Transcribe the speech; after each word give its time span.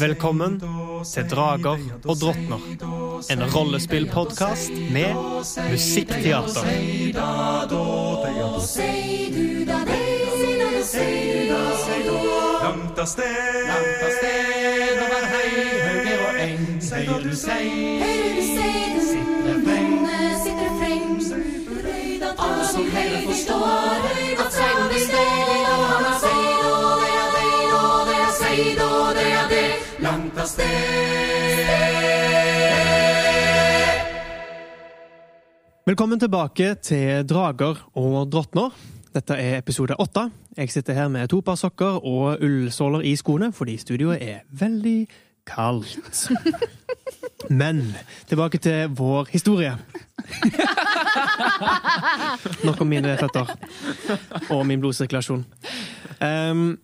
Velkommen 0.00 0.60
til 1.14 1.24
Drager 1.30 1.78
og 2.04 2.16
drottner. 2.20 2.60
En 3.32 3.42
rollespillpodkast 3.54 4.70
med 4.92 5.14
musikkteater. 5.70 6.64
Langt 12.60 12.98
av 12.98 13.06
sted, 13.06 13.70
høyre 15.32 16.28
eng. 16.44 16.66
Høyre 16.90 17.22
du 17.24 17.32
sei, 17.32 17.64
sitter 18.50 19.56
refreng. 19.56 21.16
Alle 22.40 22.64
som 22.74 22.84
høyre 22.92 23.24
forstår 23.24 23.64
at 24.10 24.29
av 30.40 30.46
sted. 30.46 30.66
Velkommen 35.86 36.20
tilbake 36.20 36.74
til 36.84 37.26
Drager 37.28 37.80
og 37.98 38.30
drottner. 38.32 38.70
Dette 39.14 39.34
er 39.34 39.58
episode 39.58 39.96
åtte. 39.98 40.28
Jeg 40.56 40.70
sitter 40.70 40.94
her 40.94 41.08
med 41.12 41.28
to 41.28 41.40
par 41.44 41.58
sokker 41.58 41.98
og 42.06 42.44
ullsåler 42.44 43.00
i 43.10 43.16
skoene 43.18 43.50
fordi 43.52 43.76
studioet 43.80 44.22
er 44.22 44.38
veldig 44.50 45.08
kaldt. 45.50 46.30
Men 47.60 47.82
tilbake 48.30 48.58
til 48.62 48.94
vår 48.96 49.26
historie. 49.32 49.74
Nok 52.66 52.80
om 52.80 52.86
mine 52.86 53.16
føtter 53.18 53.46
og 54.50 54.66
min 54.66 54.80
blodsirkulasjon. 54.80 55.44
Um, 56.20 56.78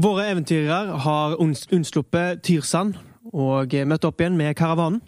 våre 0.00 0.26
eventyrere 0.32 0.98
har 1.04 1.38
unnsluppet 1.40 2.42
Tyrsand 2.46 2.98
og 3.30 3.74
møtt 3.86 4.06
opp 4.08 4.20
igjen 4.20 4.38
med 4.38 4.56
karavanen. 4.58 5.00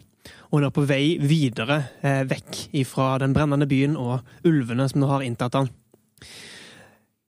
Og 0.53 0.63
er 0.63 0.73
på 0.75 0.85
vei 0.85 1.17
videre 1.17 1.79
eh, 2.05 2.23
vekk 2.29 2.85
fra 2.87 3.17
den 3.23 3.33
brennende 3.33 3.67
byen 3.67 3.97
og 3.97 4.21
ulvene 4.47 4.85
som 4.91 5.01
nå 5.01 5.09
har 5.09 5.25
inntatt 5.25 5.57
den. 5.57 5.71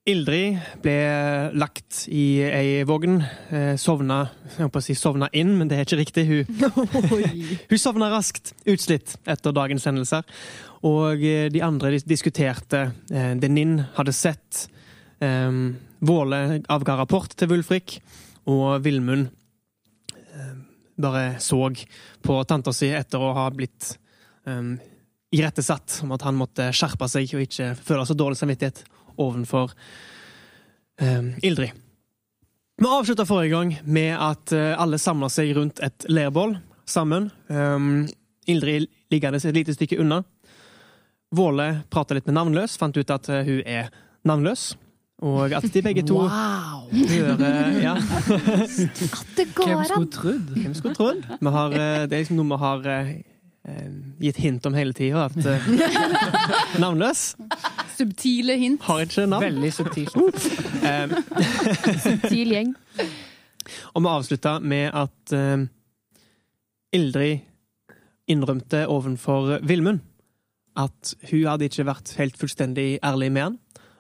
Ildrid 0.05 0.59
ble 0.85 0.99
lagt 1.57 2.03
i 2.13 2.43
ei 2.45 2.83
vogn. 2.85 3.23
Eh, 3.49 3.73
sovna 3.81 4.27
Jeg 4.51 4.59
holdt 4.59 4.75
på 4.75 4.83
å 4.83 4.85
si 4.85 4.97
sovna 5.01 5.31
inn, 5.33 5.55
men 5.57 5.71
det 5.71 5.79
er 5.79 5.87
ikke 5.87 6.01
riktig. 6.03 6.27
Hun, 6.29 6.67
hun 7.71 7.81
sovna 7.81 8.11
raskt, 8.13 8.53
utslitt 8.69 9.17
etter 9.25 9.57
dagens 9.57 9.89
hendelser. 9.89 10.29
Og 10.85 11.25
eh, 11.25 11.49
de 11.49 11.65
andre 11.65 11.97
diskuterte 12.05 12.91
eh, 13.09 13.33
det 13.41 13.49
Ninn 13.49 13.79
hadde 13.97 14.13
sett. 14.13 14.67
Eh, 15.25 15.51
Våle 16.05 16.41
avga 16.69 16.99
rapport 17.01 17.33
til 17.33 17.49
Wulfrik, 17.49 17.99
og 18.51 18.83
Vilmund 18.85 19.31
eh, 20.13 20.57
bare 21.01 21.39
så 21.41 21.71
på 22.23 22.41
tanta 22.45 22.75
si 22.77 22.91
etter 22.93 23.23
å 23.23 23.33
ha 23.37 23.47
blitt 23.55 23.95
um, 24.45 24.75
irettesatt 25.35 26.01
om 26.05 26.13
at 26.15 26.27
han 26.27 26.37
måtte 26.39 26.69
skjerpe 26.77 27.09
seg 27.11 27.33
og 27.35 27.47
ikke 27.47 27.73
føle 27.79 28.05
så 28.07 28.17
dårlig 28.19 28.39
samvittighet 28.39 28.85
overfor 29.17 29.73
um, 31.01 31.33
Ildrid. 31.43 31.73
Vi 32.77 32.91
avslutta 32.91 33.27
forrige 33.27 33.55
gang 33.55 33.75
med 33.87 34.13
at 34.19 34.53
eh, 34.53 34.73
alle 34.75 34.99
samla 34.99 35.29
seg 35.31 35.53
rundt 35.55 35.81
et 35.85 36.07
leirbål 36.11 36.57
sammen. 36.91 37.31
Um, 37.47 38.09
Ildrid 38.51 38.91
liggende 39.15 39.39
et 39.39 39.55
lite 39.55 39.77
stykke 39.77 40.01
unna. 40.03 40.25
Våle 41.35 41.69
prata 41.91 42.15
litt 42.15 42.27
med 42.27 42.35
Navnløs, 42.35 42.75
fant 42.79 42.97
ut 42.99 43.15
at 43.15 43.31
eh, 43.31 43.47
hun 43.47 43.63
er 43.63 43.95
navnløs. 44.27 44.73
Og 45.23 45.53
at 45.55 45.63
de 45.75 45.83
begge 45.83 46.03
to 46.03 46.17
Wow! 46.19 46.89
hører 46.91 47.77
ja. 47.81 47.93
At 47.95 49.37
det 49.37 49.47
går 49.55 49.69
Hvem 49.71 49.85
skulle 49.85 50.11
trodd? 50.11 50.51
Hvem 50.57 50.75
skulle 50.75 50.95
trodd? 50.95 51.23
Vi 51.41 51.53
har, 51.55 51.71
eh, 51.79 52.03
det 52.09 52.13
er 52.13 52.25
liksom 52.25 52.41
noe 52.41 52.51
vi 52.51 52.59
har 52.65 52.89
eh, 52.91 53.13
eh, 53.69 53.93
gitt 54.27 54.41
hint 54.43 54.67
om 54.67 54.75
hele 54.75 54.93
tida. 54.97 55.29
At 55.31 55.39
eh, 55.47 55.69
navnløs 56.83 57.23
Subtile 57.95 58.57
hint. 58.59 58.83
har 58.83 59.05
ikke 59.07 59.27
navn. 59.31 59.45
Veldig 59.47 59.73
subtilt. 59.73 60.15
Subtil 62.05 62.51
gjeng. 62.57 62.75
og 63.95 64.03
vi 64.03 64.11
avslutta 64.11 64.57
med 64.61 64.91
at 64.99 65.33
eh, 65.39 65.63
Ildrid 66.95 67.39
innrømte 68.31 68.87
overfor 68.89 69.59
Vilmund 69.63 70.01
at 70.77 71.15
hun 71.31 71.45
hadde 71.47 71.69
ikke 71.69 71.85
vært 71.87 72.17
helt 72.19 72.37
fullstendig 72.41 72.97
ærlig 73.07 73.31
med 73.33 73.43
han. 73.47 73.59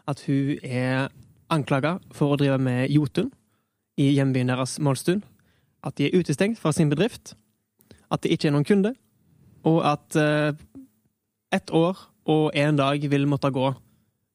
At 0.08 0.20
hun 0.26 0.58
er 0.62 1.08
anklaga 1.52 1.98
for 2.12 2.34
å 2.34 2.38
drive 2.40 2.58
med 2.60 2.90
Jotun 2.92 3.30
i 4.00 4.10
hjembyen 4.16 4.50
deres 4.52 4.78
Målstuen. 4.82 5.22
At 5.84 5.96
de 6.00 6.08
er 6.08 6.18
utestengt 6.18 6.58
fra 6.60 6.72
sin 6.72 6.90
bedrift. 6.92 7.34
At 8.12 8.22
det 8.24 8.32
ikke 8.34 8.48
er 8.50 8.56
noen 8.56 8.66
kunde. 8.68 8.94
Og 9.64 9.80
at 9.86 10.16
eh, 10.20 10.52
ett 11.54 11.70
år 11.72 11.96
og 12.28 12.50
en 12.56 12.76
dag 12.80 13.04
vil 13.10 13.26
måtte 13.28 13.52
gå 13.52 13.70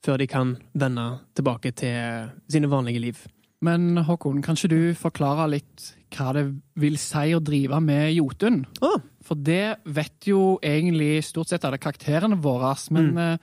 før 0.05 0.17
de 0.21 0.27
kan 0.31 0.53
vende 0.79 1.05
tilbake 1.35 1.73
til 1.75 2.29
sine 2.49 2.69
vanlige 2.71 3.01
liv. 3.03 3.17
Men 3.61 3.97
Håkon, 4.07 4.39
kan 4.41 4.55
ikke 4.55 4.69
du 4.71 4.93
forklare 4.95 5.49
litt 5.51 5.89
hva 6.15 6.31
det 6.37 6.45
vil 6.79 6.95
si 7.01 7.33
å 7.35 7.41
drive 7.43 7.81
med 7.83 8.13
Jotun? 8.15 8.61
Ah. 8.81 9.01
For 9.25 9.35
det 9.35 9.81
vet 9.83 10.29
jo 10.29 10.55
egentlig 10.63 11.19
stort 11.27 11.51
sett 11.51 11.65
alle 11.67 11.77
karakterene 11.81 12.39
våre, 12.39 12.71
men 12.95 13.11
Mm. 13.11 13.17
eh, 13.17 13.37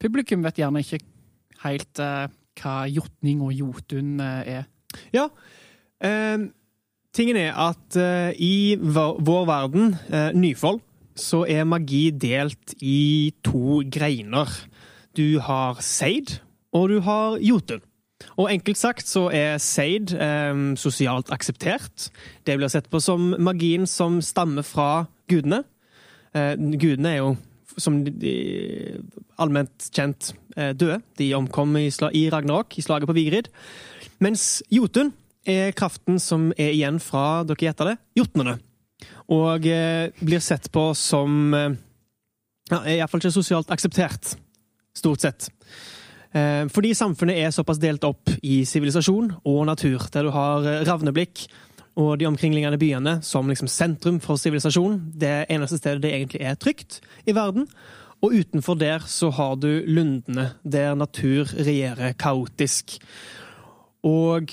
publikum 0.00 0.42
vet 0.46 0.60
gjerne 0.62 0.84
ikke 0.84 1.02
helt 1.66 2.00
uh, 2.02 2.26
hva 2.60 2.76
jotning 2.88 3.42
og 3.44 3.52
Jotun 3.52 4.20
uh, 4.22 4.40
er. 4.46 4.66
Ja. 5.14 5.28
Uh, 6.00 6.48
tingen 7.16 7.38
er 7.40 7.56
at 7.56 7.96
i 8.36 8.76
vår, 8.76 9.44
verden, 9.48 9.94
Nyfold, 10.36 10.82
så 11.16 11.46
er 11.48 11.64
magi 11.64 12.10
delt 12.12 12.74
i 12.84 13.32
to 13.44 13.80
greiner. 13.88 14.50
Du 15.16 15.38
har 15.40 15.80
Seid, 15.80 16.42
og 16.76 16.90
du 16.92 17.00
har 17.00 17.38
Jotun. 17.40 17.80
Og 18.36 18.50
enkelt 18.52 18.76
sagt 18.76 19.08
så 19.08 19.30
er 19.32 19.56
Seid 19.56 20.12
sosialt 20.76 21.32
akseptert. 21.32 22.10
Det 22.44 22.58
blir 22.60 22.68
sett 22.68 22.90
på 22.92 23.00
som 23.00 23.32
magien 23.40 23.88
som 23.88 24.20
stammer 24.20 24.64
fra 24.64 25.06
gudene. 25.32 25.62
Gudene 26.36 27.14
er 27.14 27.20
jo, 27.22 27.32
som 27.80 28.00
de, 28.04 28.32
allment 29.42 29.88
kjent, 29.92 30.32
eh, 30.56 30.72
døde. 30.76 31.00
De 31.18 31.30
omkom 31.36 31.76
i, 31.80 31.88
sla, 31.92 32.10
i 32.14 32.26
Ragnarok, 32.32 32.78
i 32.78 32.84
slaget 32.84 33.10
på 33.10 33.16
Vigrid. 33.16 33.50
Mens 34.24 34.62
Jotun 34.72 35.12
er 35.46 35.74
kraften 35.76 36.18
som 36.22 36.50
er 36.56 36.72
igjen 36.72 36.98
fra, 37.02 37.44
dere 37.46 37.68
gjetter 37.68 37.92
det, 37.92 37.96
jotnene. 38.18 38.56
Og 39.32 39.66
eh, 39.68 40.08
blir 40.24 40.42
sett 40.42 40.70
på 40.72 40.88
som 40.98 41.54
eh, 41.54 41.76
ja, 42.70 42.80
er 42.80 42.96
iallfall 42.98 43.22
ikke 43.22 43.36
sosialt 43.36 43.70
akseptert, 43.74 44.34
stort 44.96 45.22
sett. 45.22 45.50
Eh, 46.36 46.64
fordi 46.72 46.94
samfunnet 46.96 47.38
er 47.44 47.54
såpass 47.54 47.80
delt 47.82 48.04
opp 48.08 48.32
i 48.42 48.64
sivilisasjon 48.68 49.30
og 49.46 49.62
natur, 49.68 50.08
der 50.12 50.26
du 50.26 50.32
har 50.34 50.66
eh, 50.66 50.82
Ravneblikk 50.88 51.46
og 51.96 52.18
de 52.20 52.28
omkringliggende 52.28 52.78
byene 52.80 53.14
som 53.24 53.48
liksom 53.48 53.70
sentrum 53.72 54.18
for 54.20 54.36
sivilisasjon. 54.40 54.98
Det 55.16 55.46
eneste 55.52 55.78
stedet 55.80 56.04
det 56.04 56.12
egentlig 56.12 56.42
er 56.44 56.58
trygt 56.60 57.00
i 57.24 57.34
verden. 57.36 57.64
Og 58.24 58.36
utenfor 58.36 58.76
der 58.80 59.04
så 59.08 59.30
har 59.32 59.56
du 59.60 59.68
lundene, 59.86 60.50
der 60.64 60.94
natur 60.96 61.48
regjerer 61.56 62.16
kaotisk. 62.18 62.98
Og 64.04 64.52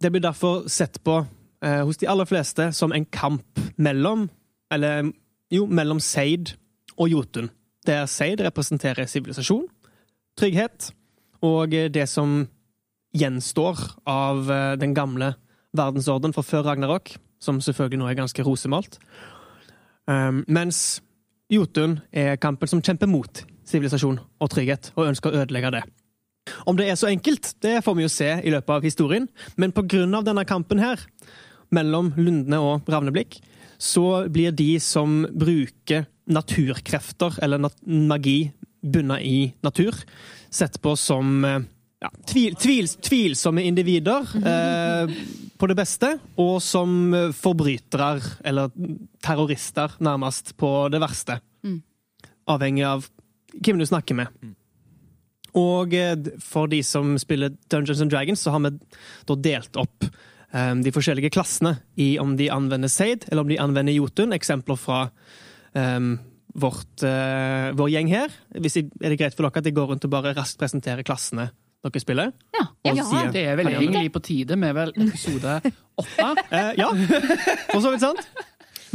det 0.00 0.12
blir 0.12 0.24
derfor 0.24 0.68
sett 0.68 1.00
på 1.04 1.22
eh, 1.64 1.82
hos 1.84 1.96
de 2.00 2.08
aller 2.08 2.28
fleste 2.28 2.70
som 2.72 2.92
en 2.92 3.04
kamp 3.04 3.60
mellom 3.76 4.28
Eller 4.70 5.12
jo, 5.50 5.66
mellom 5.66 6.00
Seid 6.00 6.56
og 6.98 7.08
Jotun. 7.08 7.50
Der 7.86 8.06
Seid 8.10 8.40
representerer 8.42 9.06
sivilisasjon, 9.06 9.68
trygghet 10.34 10.90
og 11.40 11.74
eh, 11.74 11.86
det 11.86 12.08
som 12.10 12.48
gjenstår 13.14 13.78
av 14.10 14.50
eh, 14.50 14.72
den 14.80 14.94
gamle 14.94 15.36
verdensorden 15.78 16.34
fra 16.34 16.44
før 16.46 16.66
Ragnarok, 16.70 17.14
som 17.42 17.60
selvfølgelig 17.62 18.00
nå 18.00 18.08
er 18.10 18.18
ganske 18.18 18.46
rosemalt. 18.46 18.98
Um, 20.06 20.44
mens 20.48 21.02
Jotun 21.52 22.00
er 22.14 22.38
kampen 22.42 22.70
som 22.70 22.82
kjemper 22.82 23.10
mot 23.10 23.44
sivilisasjon 23.66 24.18
og 24.18 24.50
trygghet, 24.50 24.92
og 24.96 25.10
ønsker 25.10 25.32
å 25.32 25.42
ødelegge 25.42 25.74
det. 25.78 25.84
Om 26.66 26.78
det 26.78 26.88
er 26.90 26.98
så 26.98 27.10
enkelt, 27.10 27.54
det 27.62 27.80
får 27.84 27.96
vi 27.98 28.04
jo 28.06 28.12
se 28.12 28.30
i 28.38 28.52
løpet 28.54 28.74
av 28.76 28.86
historien, 28.86 29.28
men 29.56 29.74
av 29.74 30.26
denne 30.26 30.44
kampen 30.46 30.78
her, 30.78 31.00
mellom 31.74 32.12
Lundene 32.16 32.60
og 32.62 32.86
Ravneblikk, 32.86 33.40
så 33.78 34.28
blir 34.30 34.54
de 34.54 34.78
som 34.80 35.24
bruker 35.34 36.06
naturkrefter, 36.30 37.38
eller 37.42 37.58
nat 37.58 37.76
magi 37.86 38.52
bunna 38.82 39.18
i 39.20 39.52
natur, 39.66 39.94
sett 40.50 40.78
på 40.82 40.94
som 40.96 41.44
eh, 41.44 41.64
ja, 42.06 42.12
tvil, 42.28 42.54
tvil, 42.60 42.88
tvilsomme 43.02 43.64
individer 43.66 44.28
eh, 44.38 45.16
på 45.56 45.68
det 45.70 45.76
beste, 45.78 46.12
og 46.42 46.58
som 46.62 47.14
forbrytere, 47.34 48.20
eller 48.46 48.70
terrorister, 49.24 49.96
nærmest, 50.04 50.54
på 50.60 50.70
det 50.92 51.00
verste. 51.02 51.40
Mm. 51.66 51.80
Avhengig 52.52 52.86
av 52.86 53.08
hvem 53.56 53.80
du 53.80 53.86
snakker 53.88 54.18
med. 54.18 54.54
Og 55.56 55.96
eh, 55.96 56.14
for 56.44 56.70
de 56.70 56.82
som 56.84 57.16
spiller 57.20 57.56
Dungeons 57.72 58.04
and 58.04 58.12
Dragons, 58.12 58.44
så 58.44 58.54
har 58.54 58.62
vi 58.66 58.74
da 59.26 59.38
delt 59.48 59.80
opp 59.80 60.06
eh, 60.06 60.72
de 60.84 60.94
forskjellige 60.94 61.32
klassene 61.34 61.78
i 61.96 62.14
om 62.22 62.36
de 62.38 62.50
anvender 62.52 62.92
Seid, 62.92 63.26
eller 63.30 63.46
om 63.46 63.52
de 63.52 63.60
anvender 63.62 63.96
Jotun. 63.96 64.36
Eksempler 64.36 64.78
fra 64.80 65.06
eh, 65.72 66.00
vårt, 66.56 67.02
eh, 67.02 67.70
vår 67.76 67.94
gjeng 67.94 68.12
her. 68.12 68.36
Hvis 68.60 68.78
jeg, 68.80 68.90
er 69.00 69.14
det 69.14 69.20
greit 69.22 69.38
for 69.38 69.48
dere 69.48 69.64
at 69.64 69.70
jeg 69.70 69.76
går 69.76 69.94
rundt 69.94 70.04
og 70.08 70.12
bare 70.12 70.36
raskt 70.36 70.60
presenterer 70.60 71.06
klassene 71.06 71.50
dere 71.88 72.02
spiller? 72.02 72.32
Ja. 72.56 72.66
Og 72.90 72.96
ja. 73.00 73.04
sier- 73.08 73.32
Det 73.32 73.44
er 73.46 73.56
vel 73.56 73.72
egentlig 73.72 74.12
på 74.14 74.22
tide 74.22 74.56
med 74.56 74.74
vel 74.74 74.92
episode 74.96 75.60
åtte. 75.96 76.34
Eh, 76.52 76.72
ja, 76.76 76.90
for 77.72 77.80
så 77.80 77.90
vidt 77.94 78.02
sant. 78.04 78.20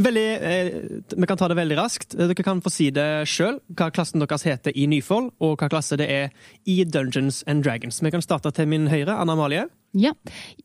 Veldig, 0.02 0.22
eh, 0.42 0.68
vi 1.18 1.26
kan 1.28 1.36
ta 1.36 1.46
det 1.50 1.56
veldig 1.58 1.76
raskt. 1.76 2.14
Dere 2.16 2.34
kan 2.42 2.62
få 2.64 2.70
si 2.72 2.86
det 2.94 3.26
sjøl, 3.28 3.58
hva 3.76 3.90
klassen 3.92 4.22
deres 4.22 4.42
heter 4.46 4.72
i 4.74 4.86
Nyfold, 4.88 5.32
og 5.42 5.58
hva 5.60 5.68
klasse 5.70 5.98
det 6.00 6.06
er 6.10 6.30
i 6.64 6.78
Dungeons 6.88 7.42
and 7.46 7.62
Dragons. 7.66 8.00
Vi 8.02 8.10
kan 8.10 8.22
starte 8.24 8.50
til 8.56 8.66
min 8.70 8.86
høyre, 8.90 9.14
Anna 9.20 9.34
Amalie. 9.36 9.66
Ja. 9.94 10.14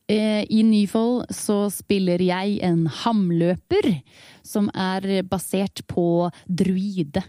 Eh, 0.08 0.46
I 0.50 0.62
Nyfold 0.64 1.28
så 1.36 1.68
spiller 1.74 2.22
jeg 2.24 2.60
en 2.64 2.86
hamløper, 3.04 4.02
som 4.48 4.70
er 4.74 5.22
basert 5.28 5.84
på 5.92 6.30
druide. 6.48 7.26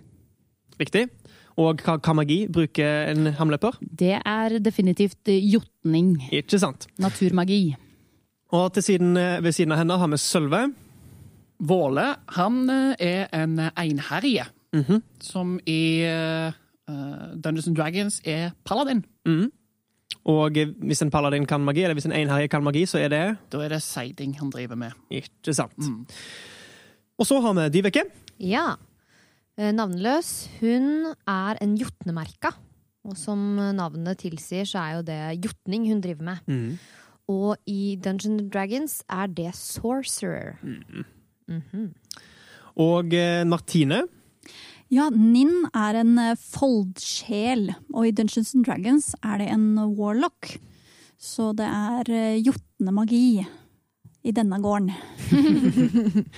Riktig. 0.78 1.08
Og 1.58 1.80
hva, 1.82 1.96
hva 1.98 2.14
magi 2.14 2.44
bruker 2.54 3.08
en 3.10 3.32
hamløper? 3.34 3.78
Det 3.82 4.14
er 4.22 4.58
definitivt 4.62 5.26
eh, 5.32 5.40
jotning. 5.52 6.12
Ikke 6.32 6.58
sant. 6.62 6.86
Naturmagi. 7.02 7.74
Og 8.54 8.72
til 8.76 8.82
siden, 8.86 9.16
eh, 9.18 9.40
ved 9.42 9.52
siden 9.56 9.72
av 9.74 9.78
henne 9.82 9.96
har 9.98 10.08
vi 10.12 10.16
Sølve. 10.22 10.60
Våle 11.58 12.04
han 12.36 12.60
eh, 12.70 12.94
er 13.02 13.28
en 13.42 13.58
einherje, 13.74 14.46
Mhm. 14.72 14.98
som 15.20 15.58
i 15.66 16.04
uh, 16.04 16.52
Dungeons 17.40 17.66
and 17.68 17.76
Dragons 17.76 18.20
er 18.24 18.50
paladin. 18.64 19.02
Mhm. 19.26 19.50
Og 20.28 20.50
hvis 20.84 21.00
en 21.02 21.10
paladin 21.10 21.46
kan 21.48 21.60
magi, 21.64 21.82
eller 21.82 21.94
hvis 21.96 22.04
en 22.06 22.12
einherje 22.12 22.48
kan 22.52 22.62
magi, 22.62 22.84
så 22.86 22.98
er 23.00 23.08
det 23.08 23.36
Da 23.52 23.58
er 23.64 23.68
det 23.68 23.82
seiding 23.82 24.34
han 24.38 24.50
driver 24.50 24.76
med. 24.76 24.92
ikke 25.10 25.54
sant. 25.54 25.72
Mm. 25.78 26.06
Og 27.18 27.26
så 27.26 27.40
har 27.40 27.52
vi 27.54 27.80
Dyveke. 27.80 28.02
Ja. 28.40 28.74
Eh, 29.58 29.72
Navnløs. 29.74 30.46
Hun 30.60 31.14
er 31.26 31.58
en 31.62 31.74
jotnemerka. 31.78 32.52
Og 33.08 33.16
som 33.18 33.40
navnet 33.74 34.20
tilsier, 34.20 34.66
så 34.68 34.82
er 34.82 34.96
jo 34.98 35.02
det 35.06 35.18
jotning 35.46 35.88
hun 35.88 36.02
driver 36.04 36.28
med. 36.30 36.78
Og 37.28 37.56
i 37.66 37.96
Dungeons 37.96 38.40
and 38.42 38.52
Dragons 38.52 39.02
er 39.10 39.26
det 39.26 39.50
sorcerer. 39.56 40.58
Mhm. 40.62 41.94
Og 42.78 43.12
eh, 43.14 43.44
Martine. 43.44 44.04
Ja, 44.90 45.08
Ninn 45.10 45.66
er 45.74 45.98
en 46.00 46.14
eh, 46.22 46.36
foldsjel, 46.38 47.74
og 47.92 48.06
i 48.06 48.12
Dungeons 48.12 48.54
and 48.54 48.64
Dragons 48.64 49.14
er 49.22 49.42
det 49.42 49.50
en 49.52 49.74
warlock. 49.98 50.54
Så 51.18 51.50
det 51.58 51.66
er 51.66 52.38
jotne 52.38 52.62
jotnemagi 52.78 53.46
i 54.22 54.30
denne 54.30 54.60
gården. 54.62 54.92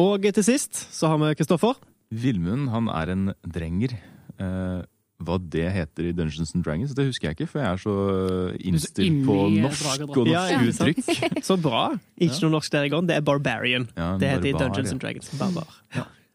Og 0.00 0.22
til 0.22 0.44
sist 0.46 0.86
så 0.94 1.10
har 1.10 1.18
vi 1.18 1.34
Kristoffer. 1.34 1.74
Vilmund 2.10 2.70
han 2.72 2.88
er 2.90 3.12
en 3.14 3.28
drenger. 3.46 3.94
Eh, 4.40 4.80
hva 5.20 5.36
det 5.52 5.66
heter 5.74 6.06
i 6.08 6.12
Dungeons 6.16 6.54
and 6.56 6.64
Dragons, 6.64 6.94
det 6.96 7.04
husker 7.10 7.28
jeg 7.28 7.36
ikke, 7.36 7.48
for 7.52 7.60
jeg 7.60 7.68
er 7.76 7.80
så 7.82 7.94
eh, 8.10 8.54
innstilt 8.70 9.18
på 9.26 9.36
norsk 9.52 10.06
og 10.06 10.14
norsk 10.16 10.30
Ja, 10.32 10.44
ja, 10.48 10.62
uttrykk. 10.64 11.02
Så 11.48 11.58
bra. 11.60 11.82
Ikke 12.16 12.38
noe 12.46 12.54
norsk 12.56 12.72
der 12.72 12.88
i 12.88 12.92
går. 12.92 13.04
Det 13.10 13.18
er 13.18 13.26
Barbarian. 13.26 13.84
Ja, 13.98 14.14
Det 14.20 14.32
heter 14.32 14.48
i 14.48 14.54
Dungeons 14.56 14.88
ja. 14.88 14.94
and 14.96 15.04
Dragons. 15.04 15.28
Barbar. 15.38 15.76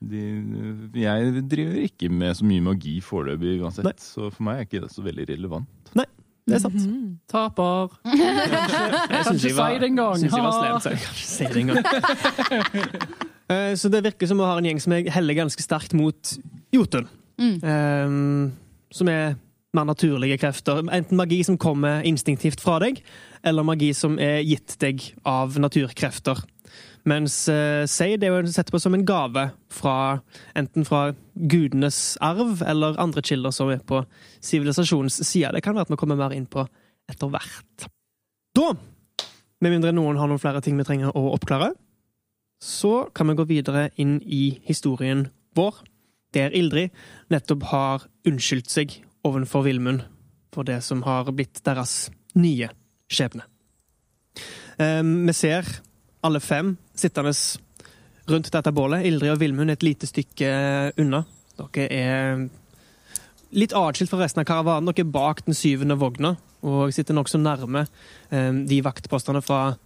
De, 0.06 0.22
jeg 1.02 1.44
driver 1.50 1.80
ikke 1.88 2.12
med 2.14 2.36
så 2.38 2.46
mye 2.46 2.62
magi 2.62 3.00
foreløpig 3.02 3.56
uansett, 3.64 3.88
Nei. 3.88 3.96
så 3.98 4.28
for 4.30 4.46
meg 4.46 4.60
er 4.62 4.68
ikke 4.68 4.84
det 4.84 4.92
så 4.94 5.02
veldig 5.06 5.26
relevant. 5.32 5.94
Nei, 5.98 6.06
Det 6.46 6.60
er 6.60 6.66
sant. 6.68 6.84
Taper. 7.32 7.96
Jeg 8.14 9.24
Kan 9.26 9.40
ikke 9.40 9.40
si 9.40 9.80
det 9.82 9.90
engang. 9.90 10.20
Syns 10.22 10.36
jeg 10.36 10.46
var 10.46 10.60
slemt, 10.60 10.84
så 10.86 10.94
jeg 10.94 11.00
kan 11.02 11.16
ikke 11.16 11.32
si 11.32 11.44
det 11.50 11.64
engang. 11.66 13.32
Eh, 13.50 13.76
Så 13.76 13.90
det 13.92 14.04
virker 14.04 14.28
som 14.28 14.38
vi 14.38 14.44
har 14.44 14.58
en 14.58 14.66
gjeng 14.66 14.82
som 14.82 14.94
er- 14.94 15.10
heller 15.12 15.34
ganske 15.34 15.62
sterkt 15.62 15.94
mot 15.94 16.38
Jotun. 16.74 17.08
Mm. 17.40 17.64
Eh, 17.64 18.52
Som 18.92 19.08
er 19.10 19.36
mer 19.74 19.84
naturlige 19.86 20.38
krefter. 20.40 20.82
Enten 20.90 21.18
magi 21.18 21.44
som 21.44 21.58
kommer 21.58 22.02
instinktivt 22.04 22.62
fra 22.62 22.80
deg, 22.80 23.02
eller 23.44 23.64
magi 23.64 23.94
som 23.94 24.18
er 24.20 24.42
gitt 24.42 24.78
deg 24.80 25.02
av 25.26 25.58
naturkrefter. 25.60 26.40
Mens 27.06 27.48
uh, 27.50 27.86
Seid 27.86 28.24
er 28.24 28.42
jo 28.42 28.48
sett 28.50 28.72
på 28.72 28.80
som 28.82 28.96
en 28.96 29.04
gave 29.06 29.52
fra 29.70 30.22
enten 30.56 30.86
fra 30.88 31.14
gudenes 31.38 32.18
arv 32.20 32.64
eller 32.66 32.98
andre 32.98 33.22
kilder 33.22 33.52
som 33.54 33.70
er 33.70 33.78
på 33.86 34.00
sivilisasjonens 34.42 35.20
side. 35.28 35.52
Det 35.54 35.62
kan 35.62 35.76
være 35.76 35.82
at 35.86 35.90
vi 35.94 36.00
kommer 36.02 36.18
mer 36.18 36.34
inn 36.34 36.48
på 36.48 36.66
etter 37.12 37.30
hvert. 37.30 37.86
Da, 38.56 38.72
med 39.62 39.76
mindre 39.76 39.92
noen 39.94 40.18
har 40.18 40.28
noen 40.32 40.42
flere 40.42 40.64
ting 40.66 40.78
vi 40.78 40.88
trenger 40.88 41.12
å 41.14 41.28
oppklare, 41.36 41.74
så 42.62 43.10
kan 43.16 43.28
vi 43.30 43.38
gå 43.38 43.46
videre 43.50 43.90
inn 44.02 44.18
i 44.22 44.60
historien 44.66 45.28
vår, 45.56 45.82
der 46.36 46.56
Ildrid 46.56 46.92
nettopp 47.32 47.64
har 47.72 48.08
unnskyldt 48.28 48.72
seg 48.72 48.98
ovenfor 49.26 49.66
Vilmund 49.66 50.04
for 50.56 50.68
det 50.68 50.82
som 50.84 51.04
har 51.08 51.32
blitt 51.36 51.62
deres 51.66 52.10
nye 52.36 52.70
skjebne. 53.12 53.46
Eh, 54.80 55.04
vi 55.04 55.36
ser 55.36 55.68
alle 56.26 56.42
fem 56.44 56.76
sittende 56.96 57.34
rundt 58.28 58.52
dette 58.52 58.74
bålet. 58.76 59.06
Ildrid 59.06 59.36
og 59.36 59.42
Vilmund 59.42 59.72
et 59.72 59.86
lite 59.86 60.10
stykke 60.10 60.52
unna. 61.02 61.24
Dere 61.56 61.88
er 61.94 62.46
litt 63.56 63.76
atskilt 63.78 64.12
fra 64.12 64.24
resten 64.24 64.44
av 64.44 64.50
karavanen. 64.50 64.90
Dere 64.92 65.06
er 65.06 65.16
bak 65.16 65.46
den 65.46 65.58
syvende 65.58 65.98
vogna 66.00 66.36
og 66.66 66.94
sitter 66.96 67.16
nokså 67.16 67.40
nærme 67.40 67.86
eh, 68.34 68.52
de 68.66 68.82
vaktpostene 68.84 69.44
fra 69.46 69.62
eh, 69.76 69.82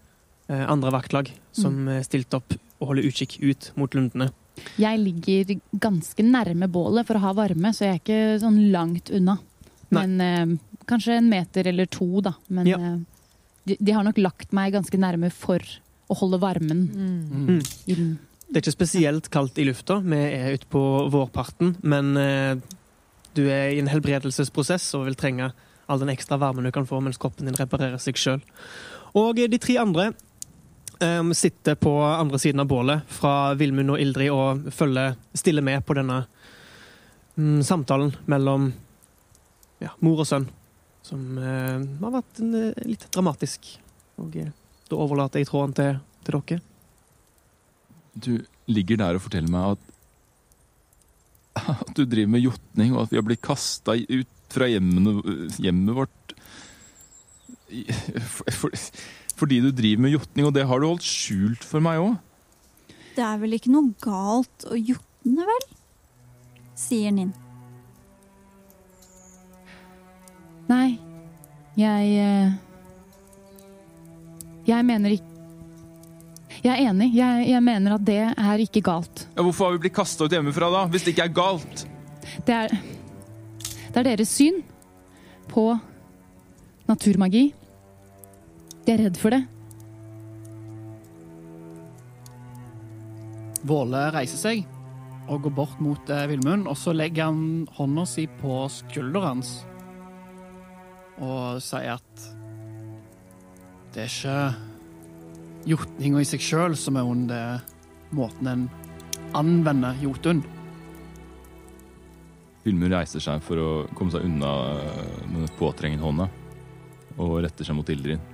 andre 0.49 0.91
vaktlag 0.95 1.29
som 1.53 1.75
mm. 1.85 2.03
stilte 2.07 2.39
opp 2.39 2.55
og 2.79 2.91
holder 2.91 3.09
utkikk 3.09 3.37
ut 3.43 3.71
mot 3.79 3.93
lundene. 3.93 4.29
Jeg 4.79 4.99
ligger 4.99 5.53
ganske 5.79 6.23
nærme 6.25 6.67
bålet 6.71 7.07
for 7.07 7.19
å 7.19 7.23
ha 7.23 7.35
varme, 7.37 7.71
så 7.75 7.85
jeg 7.85 7.97
er 7.97 8.01
ikke 8.01 8.39
sånn 8.41 8.59
langt 8.73 9.11
unna. 9.15 9.37
Nei. 9.89 10.01
Men 10.05 10.23
eh, 10.23 10.81
kanskje 10.89 11.19
en 11.19 11.29
meter 11.31 11.69
eller 11.71 11.89
to, 11.91 12.07
da. 12.25 12.35
Men 12.49 12.67
Ja. 12.67 12.79
eh, 12.79 12.97
de, 13.69 13.77
de 13.79 13.93
har 13.93 14.03
nok 14.07 14.17
lagt 14.17 14.53
meg 14.55 14.73
ganske 14.73 14.97
nærme 14.99 15.31
for 15.33 15.63
å 16.09 16.17
holde 16.17 16.39
varmen. 16.41 16.83
Mm. 16.89 17.61
I 17.85 17.95
den. 17.95 18.11
Det 18.49 18.57
er 18.57 18.63
ikke 18.63 18.79
spesielt 18.79 19.29
kaldt 19.29 19.59
i 19.61 19.67
lufta. 19.67 19.99
Vi 20.01 20.17
er 20.17 20.55
ute 20.57 20.65
på 20.73 20.81
vårparten, 21.13 21.75
men 21.85 22.15
eh, 22.17 22.55
du 23.37 23.43
er 23.45 23.75
i 23.75 23.81
en 23.81 23.91
helbredelsesprosess 23.91 24.95
og 24.97 25.05
vil 25.05 25.19
trenge 25.19 25.51
all 25.89 26.01
den 26.01 26.09
ekstra 26.13 26.37
varmen 26.41 26.65
du 26.65 26.71
kan 26.73 26.87
få 26.89 27.01
mens 27.01 27.17
kroppen 27.21 27.49
din 27.49 27.57
reparerer 27.57 28.01
seg 28.01 28.17
sjøl. 28.17 28.41
Og 29.17 29.37
eh, 29.39 29.49
de 29.51 29.61
tre 29.61 29.77
andre 29.81 30.11
eh, 30.99 31.31
sitter 31.31 31.75
på 31.75 31.93
andre 32.03 32.39
siden 32.39 32.59
av 32.63 32.67
bålet 32.67 33.01
fra 33.07 33.53
Vilmund 33.59 33.95
og 33.95 34.01
Ildrid 34.01 34.31
og 34.33 34.69
følger 34.73 35.17
stille 35.37 35.63
med 35.65 35.85
på 35.85 35.95
denne 35.97 36.23
um, 37.35 37.59
samtalen 37.63 38.13
mellom 38.29 38.71
ja, 39.79 39.93
mor 40.03 40.23
og 40.23 40.27
sønn, 40.27 40.47
som 41.05 41.37
uh, 41.39 41.79
har 42.03 42.15
vært 42.19 42.41
en, 42.43 42.55
eh, 42.59 42.87
litt 42.87 43.05
dramatisk. 43.13 43.69
Og 44.19 44.35
eh, 44.39 44.51
da 44.89 44.99
overlater 44.99 45.41
jeg 45.41 45.49
tråden 45.49 45.75
til, 45.77 46.01
til 46.27 46.39
dere. 46.39 46.59
Du 48.19 48.33
ligger 48.69 48.99
der 48.99 49.17
og 49.17 49.23
forteller 49.23 49.53
meg 49.53 49.77
at 49.77 49.87
at 51.83 51.95
du 51.97 52.03
driver 52.05 52.35
med 52.35 52.43
jotning, 52.45 52.93
og 52.95 53.05
at 53.05 53.13
vi 53.13 53.19
har 53.19 53.25
blitt 53.25 53.43
kasta 53.43 53.95
ut 53.95 54.35
fra 54.49 54.67
hjemmene, 54.69 55.19
hjemmet 55.61 55.97
vårt 55.97 56.35
for, 58.33 58.49
for, 58.49 58.77
fordi 59.39 59.61
du 59.63 59.69
driver 59.75 60.05
med 60.05 60.15
jotning, 60.17 60.47
og 60.49 60.55
det 60.55 60.65
har 60.67 60.81
du 60.81 60.89
holdt 60.89 61.05
skjult 61.07 61.65
for 61.65 61.83
meg 61.83 62.01
òg. 62.03 62.17
Det 63.15 63.25
er 63.25 63.39
vel 63.41 63.55
ikke 63.57 63.71
noe 63.73 63.91
galt 64.03 64.65
å 64.69 64.77
jotne, 64.77 65.45
vel? 65.47 65.69
Sier 66.79 67.11
Ninn. 67.15 67.31
Nei, 70.69 70.99
jeg 71.79 72.09
eh, 72.21 72.51
Jeg 74.69 74.85
mener 74.85 75.15
ikke 75.15 75.25
Jeg 76.59 76.69
er 76.75 76.89
enig. 76.91 77.07
Jeg, 77.15 77.45
jeg 77.49 77.61
mener 77.65 77.95
at 77.95 78.03
det 78.05 78.19
er 78.29 78.61
ikke 78.61 78.83
galt. 78.85 79.23
Ja, 79.33 79.41
hvorfor 79.41 79.65
har 79.69 79.77
vi 79.77 79.85
blitt 79.87 79.95
kasta 79.95 80.27
ut 80.27 80.35
hjemmefra 80.35 80.69
da, 80.73 80.83
hvis 80.91 81.07
det 81.07 81.15
ikke 81.15 81.29
er 81.29 81.37
galt? 81.39 81.85
Det 82.45 82.55
er 82.55 82.75
Det 83.89 83.97
er 83.97 84.11
deres 84.11 84.29
syn 84.29 84.59
på 85.49 85.71
naturmagi. 86.89 87.47
De 88.89 88.95
er 88.95 89.03
redd 89.05 89.17
for 89.21 89.29
det. 89.29 89.43
Våle 93.69 93.99
reiser 94.15 94.39
seg 94.39 94.63
og 95.29 95.43
går 95.45 95.53
bort 95.53 95.83
mot 95.85 96.09
eh, 96.09 96.23
Villmund, 96.31 96.65
og 96.65 96.73
så 96.73 96.95
legger 96.95 97.27
han 97.29 97.67
hånda 97.75 98.05
si 98.09 98.25
på 98.39 98.63
skulderen 98.73 99.43
hans 99.43 99.51
og 101.21 101.59
sier 101.61 101.99
at 101.99 102.23
det 103.93 104.07
er 104.07 104.09
ikke 104.09 105.69
jotninga 105.69 106.23
i 106.23 106.29
seg 106.31 106.41
sjøl 106.47 106.77
som 106.79 106.97
er 106.97 107.11
ond, 107.11 107.27
det 107.29 107.37
er 107.37 107.61
måten 108.17 108.49
en 108.49 108.65
anvender 109.37 110.01
Jotun. 110.01 110.41
Villmund 112.65 112.97
reiser 112.97 113.21
seg 113.21 113.45
for 113.45 113.61
å 113.61 113.69
komme 113.93 114.17
seg 114.17 114.25
unna 114.25 114.57
øh, 114.81 115.23
med 115.29 115.45
den 115.45 115.55
påtrengende 115.61 116.09
hånda 116.09 116.29
og 117.19 117.37
retter 117.45 117.69
seg 117.69 117.77
mot 117.77 117.93
Ildrid. 117.93 118.28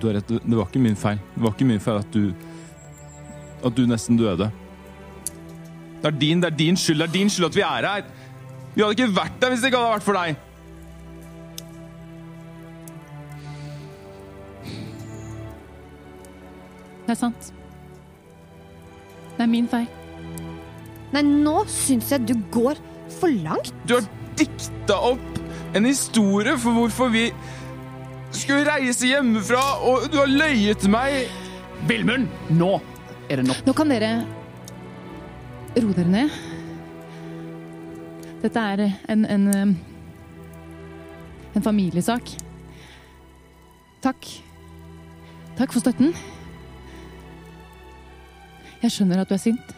Du 0.00 0.06
har 0.08 0.18
rett, 0.18 0.28
det 0.28 0.56
var 0.56 0.68
ikke 0.68 0.82
min 0.82 0.96
feil. 0.96 1.20
Det 1.34 1.42
var 1.42 1.54
ikke 1.56 1.68
min 1.68 1.80
feil 1.80 2.02
at 2.02 2.12
du 2.12 2.32
At 3.64 3.76
du 3.76 3.86
nesten 3.88 4.18
døde. 4.20 4.50
Det 6.02 6.10
er 6.10 6.18
din, 6.20 6.40
det 6.42 6.52
er 6.52 6.56
din 6.56 6.76
skyld. 6.76 7.00
Det 7.00 7.08
er 7.08 7.12
din 7.12 7.30
skyld 7.30 7.46
at 7.46 7.56
vi 7.56 7.64
er 7.64 7.88
her. 7.88 8.02
Vi 8.74 8.82
hadde 8.82 8.92
ikke 8.92 9.16
vært 9.16 9.40
der 9.40 9.48
hvis 9.50 9.64
det 9.64 9.70
ikke 9.72 9.80
hadde 9.80 9.94
vært 9.96 10.04
for 10.04 10.18
deg. 10.20 10.36
Det 17.06 17.14
er 17.14 17.20
sant. 17.20 17.52
Det 19.36 19.44
er 19.44 19.50
min 19.50 19.68
feil. 19.70 19.86
Nei, 21.14 21.22
nå 21.22 21.60
syns 21.70 22.10
jeg 22.12 22.26
du 22.28 22.34
går 22.52 22.78
for 23.16 23.32
langt. 23.46 23.72
Du 23.88 23.94
har 23.96 24.06
dikta 24.36 24.98
opp 25.12 25.40
en 25.76 25.86
historie 25.88 26.56
for 26.60 26.76
hvorfor 26.76 27.12
vi 27.14 27.28
skulle 28.36 28.66
reise 28.68 29.08
hjemmefra, 29.08 29.62
og 29.86 30.06
du 30.12 30.18
har 30.20 30.30
løyet 30.30 30.82
til 30.82 30.92
meg. 30.92 31.26
Vilmund, 31.86 32.28
nå 32.56 32.76
er 33.28 33.40
det 33.40 33.46
nok. 33.48 33.62
Nå 33.66 33.74
kan 33.76 33.90
dere 33.92 34.12
roe 35.76 35.96
dere 35.96 36.12
ned. 36.12 36.38
Dette 38.42 38.62
er 38.62 38.82
en, 39.12 39.24
en, 39.26 39.46
um, 39.52 39.76
en 41.56 41.64
familiesak. 41.64 42.32
Takk. 44.04 44.28
Takk 45.56 45.72
for 45.72 45.82
støtten. 45.82 46.12
Jeg 48.82 48.92
skjønner 48.92 49.22
at 49.22 49.30
du 49.30 49.34
er 49.34 49.42
sint. 49.42 49.72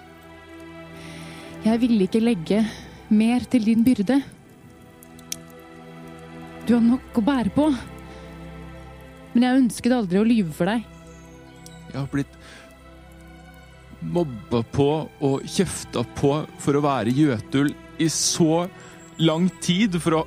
Jeg 1.65 1.81
ville 1.83 2.07
ikke 2.07 2.23
legge 2.23 2.65
mer 3.09 3.47
til 3.51 3.65
din 3.67 3.85
byrde. 3.87 4.19
Du 6.69 6.75
har 6.75 6.85
nok 6.85 7.17
å 7.17 7.25
bære 7.25 7.55
på. 7.55 7.71
Men 9.35 9.45
jeg 9.45 9.63
ønsket 9.63 9.95
aldri 9.95 10.21
å 10.21 10.27
lyve 10.27 10.55
for 10.57 10.71
deg. 10.71 10.87
Jeg 11.89 11.97
har 11.99 12.09
blitt 12.13 12.35
mobba 13.99 14.63
på 14.75 14.89
og 15.27 15.47
kjefta 15.49 16.05
på 16.19 16.33
for 16.63 16.79
å 16.79 16.83
være 16.85 17.15
Jøtul 17.15 17.73
i 17.99 18.07
så 18.13 18.67
lang 19.19 19.49
tid, 19.65 19.97
for 19.99 20.21
å 20.21 20.27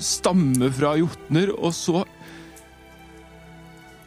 stamme 0.00 0.70
fra 0.74 0.94
jotner, 0.98 1.52
og 1.54 1.74
så 1.76 2.04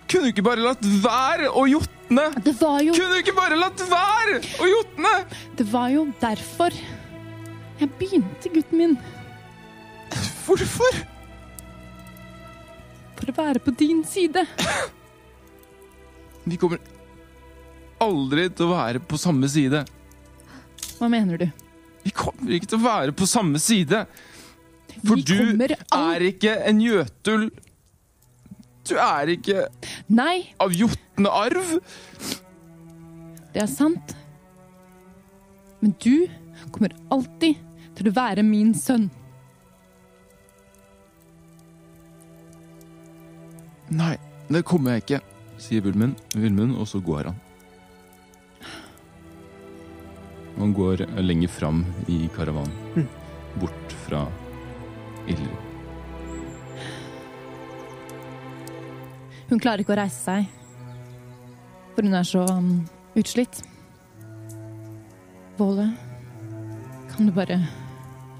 Kunne 0.07 0.29
du 0.29 0.31
ikke 0.31 0.45
bare 0.45 0.63
latt 0.63 0.85
være 1.03 1.49
å 1.51 1.65
jotne? 1.67 2.29
Det 2.43 2.53
var 2.61 2.79
jo 2.83 2.95
Kunne 2.95 3.17
du 3.17 3.21
ikke 3.21 3.35
bare 3.35 3.59
latt 3.59 3.83
være 3.91 4.39
å 4.63 4.69
jotne? 4.71 5.13
Det 5.59 5.67
var 5.71 5.91
jo 5.91 6.07
derfor 6.21 6.75
jeg 7.77 7.91
begynte, 7.99 8.49
gutten 8.49 8.79
min. 8.79 8.95
Hvorfor? 10.47 10.95
Å 13.27 13.33
være 13.35 13.59
på 13.59 13.73
din 13.75 14.03
side. 14.07 14.45
Vi 16.47 16.55
kommer 16.59 16.79
aldri 18.03 18.45
til 18.55 18.69
å 18.69 18.75
være 18.75 19.01
på 19.03 19.17
samme 19.19 19.49
side. 19.51 19.81
Hva 20.97 21.09
mener 21.11 21.41
du? 21.41 21.47
Vi 22.05 22.13
kommer 22.15 22.55
ikke 22.55 22.69
til 22.71 22.79
å 22.79 22.85
være 22.85 23.15
på 23.17 23.27
samme 23.27 23.59
side. 23.59 24.05
For 25.03 25.19
du 25.19 25.35
er 25.59 26.23
ikke 26.29 26.53
en 26.69 26.79
Jøtul. 26.81 27.49
Du 28.87 28.95
er 29.03 29.33
ikke 29.33 29.65
Nei, 30.15 30.53
av 30.63 30.71
jotnearv. 30.71 31.73
det 33.51 33.61
er 33.65 33.67
sant. 33.67 34.15
Men 35.81 35.91
du 36.01 36.29
kommer 36.71 36.95
alltid 37.13 37.59
til 37.99 38.07
å 38.09 38.15
være 38.15 38.45
min 38.47 38.71
sønn. 38.77 39.09
Nei, 43.89 44.17
det 44.51 44.65
kommer 44.67 44.97
jeg 44.97 45.03
ikke, 45.05 45.21
sier 45.61 45.85
Vilmund 45.85 46.75
og 46.75 46.87
så 46.89 46.99
går 46.99 47.29
han. 47.29 47.37
Han 50.57 50.73
går 50.73 51.05
lenger 51.21 51.47
fram 51.53 51.85
i 52.09 52.25
karavanen. 52.35 53.07
Bort 53.61 53.93
fra 54.03 54.25
Ildrid. 55.29 55.63
Hun 59.47 59.61
klarer 59.63 59.83
ikke 59.83 59.93
å 59.95 59.99
reise 60.01 60.19
seg, 60.19 60.47
for 61.95 62.03
hun 62.03 62.17
er 62.17 62.25
så 62.27 62.43
um, 62.51 62.81
utslitt. 63.15 63.61
Våle, 65.57 65.87
kan 67.13 67.29
du 67.29 67.31
bare 67.33 67.61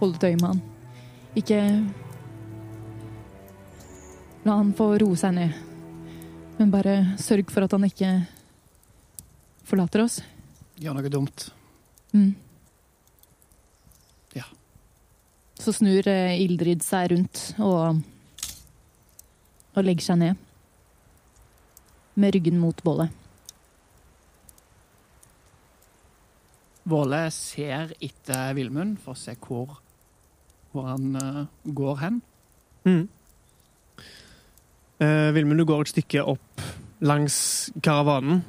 holde 0.02 0.20
et 0.20 0.28
øye 0.28 0.42
med 0.42 0.50
han? 0.50 0.60
Ikke 1.40 1.62
La 4.48 4.54
han 4.62 4.70
få 4.72 4.94
roe 5.02 5.18
seg 5.20 5.34
ned, 5.36 5.56
men 6.56 6.70
bare 6.72 6.94
sørg 7.20 7.50
for 7.52 7.66
at 7.66 7.74
han 7.76 7.84
ikke 7.84 8.12
forlater 9.68 10.06
oss. 10.06 10.22
Gjør 10.80 10.96
noe 10.96 11.10
dumt. 11.12 11.50
Mm. 12.16 12.30
Ja. 14.38 14.46
Så 15.60 15.74
snur 15.76 16.08
eh, 16.08 16.38
Ildrid 16.46 16.86
seg 16.86 17.10
rundt 17.12 17.42
og, 17.60 18.00
og 19.76 19.84
legger 19.84 20.08
seg 20.08 20.22
ned. 20.22 20.40
Med 22.16 22.38
ryggen 22.38 22.62
mot 22.62 22.80
bålet. 22.88 23.12
Våle 26.88 27.26
ser 27.36 27.92
etter 28.00 28.56
Villmund 28.56 28.96
for 29.04 29.12
å 29.12 29.20
se 29.20 29.36
hvor, 29.44 29.76
hvor 30.72 30.88
han 30.94 31.20
uh, 31.20 31.46
går 31.68 32.04
hen. 32.06 32.24
Mm. 32.88 33.06
Eh, 35.00 35.32
Vilmund, 35.36 35.60
du 35.62 35.66
går 35.70 35.82
et 35.86 35.92
stykke 35.94 36.24
opp 36.26 36.62
langs 37.06 37.70
karavanen. 37.86 38.40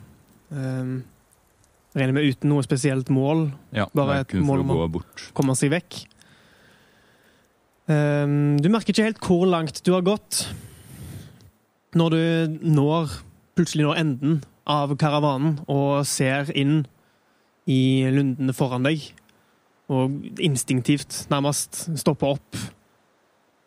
Eh, 0.53 0.93
regner 1.99 2.15
med 2.17 2.29
uten 2.31 2.49
noe 2.53 2.63
spesielt 2.65 3.11
mål, 3.13 3.51
Ja, 3.75 3.87
Bare 3.95 4.21
et 4.21 4.33
mål 4.35 4.61
om 4.61 4.71
å- 4.71 5.03
komme 5.35 5.55
seg 5.57 5.71
vekk. 5.71 6.07
Eh, 7.89 8.27
du 8.61 8.69
merker 8.69 8.93
ikke 8.93 9.05
helt 9.05 9.21
hvor 9.21 9.47
langt 9.49 9.83
du 9.83 9.93
har 9.93 10.03
gått 10.03 10.47
når 11.97 12.11
du 12.11 12.59
når 12.69 13.11
plutselig 13.57 13.85
når 13.87 13.97
enden 13.99 14.43
av 14.67 14.93
karavanen 15.01 15.59
og 15.69 16.05
ser 16.07 16.51
inn 16.55 16.87
i 17.67 18.05
lundene 18.13 18.53
foran 18.55 18.85
deg. 18.85 19.01
Og 19.89 20.11
instinktivt 20.39 21.27
nærmest 21.31 21.89
stopper 21.99 22.35
opp. 22.37 22.57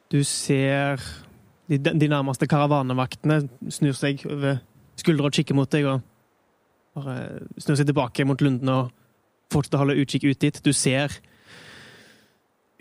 Du 0.10 0.24
ser 0.24 1.02
de, 1.70 1.78
de 1.78 2.08
nærmeste 2.10 2.48
karavanevaktene 2.50 3.44
snur 3.70 3.98
seg 3.98 4.26
over 4.30 4.62
skuldra 5.00 5.30
og 5.30 5.36
kikker 5.36 5.58
mot 5.58 5.72
deg. 5.72 5.86
og 5.86 6.02
bare 6.96 7.42
snur 7.62 7.78
seg 7.80 7.88
tilbake 7.88 8.26
mot 8.28 8.42
lundene 8.44 8.78
og 8.84 8.90
fortsetter 9.52 9.80
å 9.80 9.84
holde 9.86 10.00
utkikk 10.02 10.28
ut 10.28 10.42
dit. 10.44 10.60
Du 10.64 10.72
ser 10.76 11.14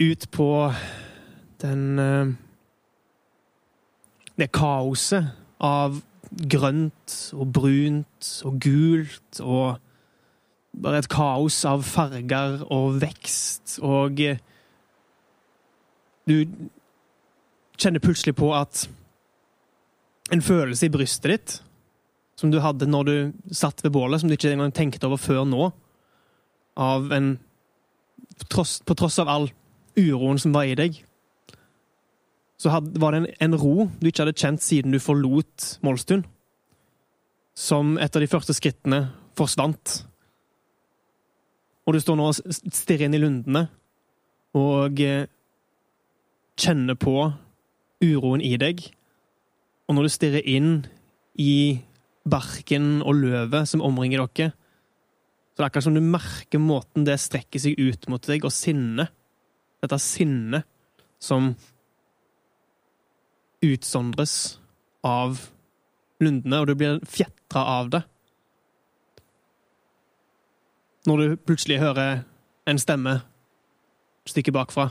ut 0.01 0.31
på 0.33 0.51
den 1.61 1.99
eh, 1.99 2.33
Det 4.41 4.49
kaoset 4.57 5.35
av 5.61 6.01
grønt 6.31 7.15
og 7.37 7.51
brunt 7.53 8.29
og 8.49 8.61
gult 8.63 9.41
og 9.43 9.81
bare 10.81 11.03
et 11.03 11.11
kaos 11.11 11.59
av 11.69 11.83
farger 11.85 12.63
og 12.71 13.01
vekst 13.03 13.79
og 13.85 14.23
eh, 14.25 14.41
Du 16.25 16.47
kjenner 17.81 18.03
plutselig 18.03 18.37
på 18.39 18.53
at 18.57 18.85
en 20.31 20.43
følelse 20.45 20.87
i 20.87 20.93
brystet 20.93 21.33
ditt 21.33 21.57
som 22.41 22.53
du 22.53 22.61
hadde 22.63 22.89
når 22.89 23.09
du 23.09 23.15
satt 23.53 23.83
ved 23.85 23.93
bålet, 23.93 24.21
som 24.21 24.31
du 24.31 24.37
ikke 24.37 24.53
engang 24.55 24.73
tenkte 24.73 25.09
over 25.09 25.21
før 25.21 25.45
nå, 25.49 25.71
av 26.81 27.11
en 27.13 27.35
tross, 28.49 28.79
på 28.81 28.97
tross 28.97 29.19
av 29.21 29.29
all 29.29 29.51
uroen 29.99 30.41
som 30.41 30.55
var 30.55 30.69
i 30.71 30.77
deg, 30.79 31.03
så 32.61 32.73
hadde, 32.73 32.95
var 33.01 33.13
det 33.13 33.23
en, 33.23 33.29
en 33.45 33.59
ro 33.61 33.89
du 34.01 34.09
ikke 34.09 34.25
hadde 34.25 34.37
kjent 34.37 34.65
siden 34.65 34.95
du 34.95 35.01
forlot 35.01 35.75
Målstund. 35.85 36.25
som 37.57 37.99
etter 38.01 38.23
de 38.23 38.31
første 38.31 38.55
skrittene 38.57 39.03
forsvant. 39.37 39.99
Og 41.85 41.97
du 41.97 42.01
står 42.01 42.17
nå 42.17 42.31
og 42.31 42.57
stirrer 42.73 43.09
inn 43.09 43.17
i 43.17 43.21
lundene 43.21 43.67
og 44.57 45.01
eh, 45.05 45.29
kjenner 46.61 46.97
på 47.01 47.15
uroen 48.05 48.43
i 48.45 48.57
deg. 48.61 48.83
Og 49.89 49.97
når 49.97 50.07
du 50.07 50.13
stirrer 50.15 50.49
inn 50.49 50.85
i 51.41 51.81
barken 52.31 53.01
og 53.01 53.17
løvet 53.21 53.69
som 53.69 53.83
omringer 53.85 54.23
dere, 54.23 54.53
så 55.51 55.59
det 55.61 55.65
er 55.65 55.69
akkurat 55.69 55.87
som 55.89 55.97
du 55.97 56.05
merker 56.05 56.63
måten 56.63 57.05
det 57.05 57.19
strekker 57.21 57.61
seg 57.61 57.81
ut 57.81 58.07
mot 58.09 58.25
deg, 58.25 58.45
og 58.47 58.55
sinnet. 58.55 59.11
Dette 59.81 59.99
sinnet 60.01 60.69
som 61.21 61.55
utsondres 63.65 64.35
av 65.05 65.43
lundene, 66.21 66.61
og 66.61 66.69
du 66.69 66.75
blir 66.77 67.01
fjetra 67.09 67.65
av 67.81 67.91
det. 67.93 68.03
Når 71.09 71.21
du 71.21 71.37
plutselig 71.49 71.81
hører 71.81 72.23
en 72.69 72.81
stemme 72.81 73.19
stikke 74.29 74.53
bakfra. 74.53 74.91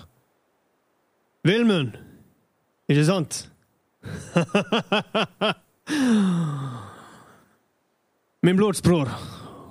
Vilmund! 1.48 2.09
Ikke 2.90 3.06
sant? 3.06 3.44
Min 8.42 8.58
blodsbror, 8.58 9.10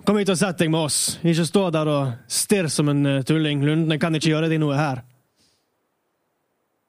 kom 0.06 0.18
hit 0.20 0.30
og 0.30 0.38
sett 0.38 0.60
deg 0.60 0.70
med 0.70 0.86
oss. 0.86 1.18
Ikke 1.26 1.46
stå 1.48 1.70
der 1.74 1.88
og 1.90 2.12
stirr 2.30 2.68
som 2.70 2.88
en 2.92 3.06
eh, 3.08 3.24
tulling. 3.26 3.64
Lundene 3.66 3.98
kan 3.98 4.14
ikke 4.14 4.30
gjøre 4.30 4.50
deg 4.52 4.60
noe 4.62 4.76
her. 4.78 5.02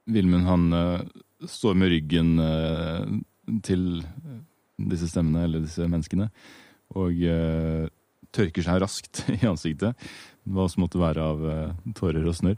Vilmund 0.09 0.45
han 0.49 0.73
uh, 0.73 1.01
står 1.49 1.73
med 1.77 1.91
ryggen 1.93 2.29
uh, 2.41 3.05
til 3.65 4.03
disse 4.77 5.07
stemmene, 5.09 5.43
eller 5.45 5.59
disse 5.65 5.85
menneskene, 5.85 6.29
og 6.97 7.13
uh, 7.25 7.85
tørker 8.33 8.63
seg 8.65 8.81
raskt 8.81 9.23
i 9.39 9.41
ansiktet, 9.49 9.93
hva 10.49 10.65
som 10.69 10.81
måtte 10.85 11.01
være 11.01 11.21
av 11.21 11.37
tårer 11.97 12.25
og 12.25 12.35
snørr, 12.37 12.57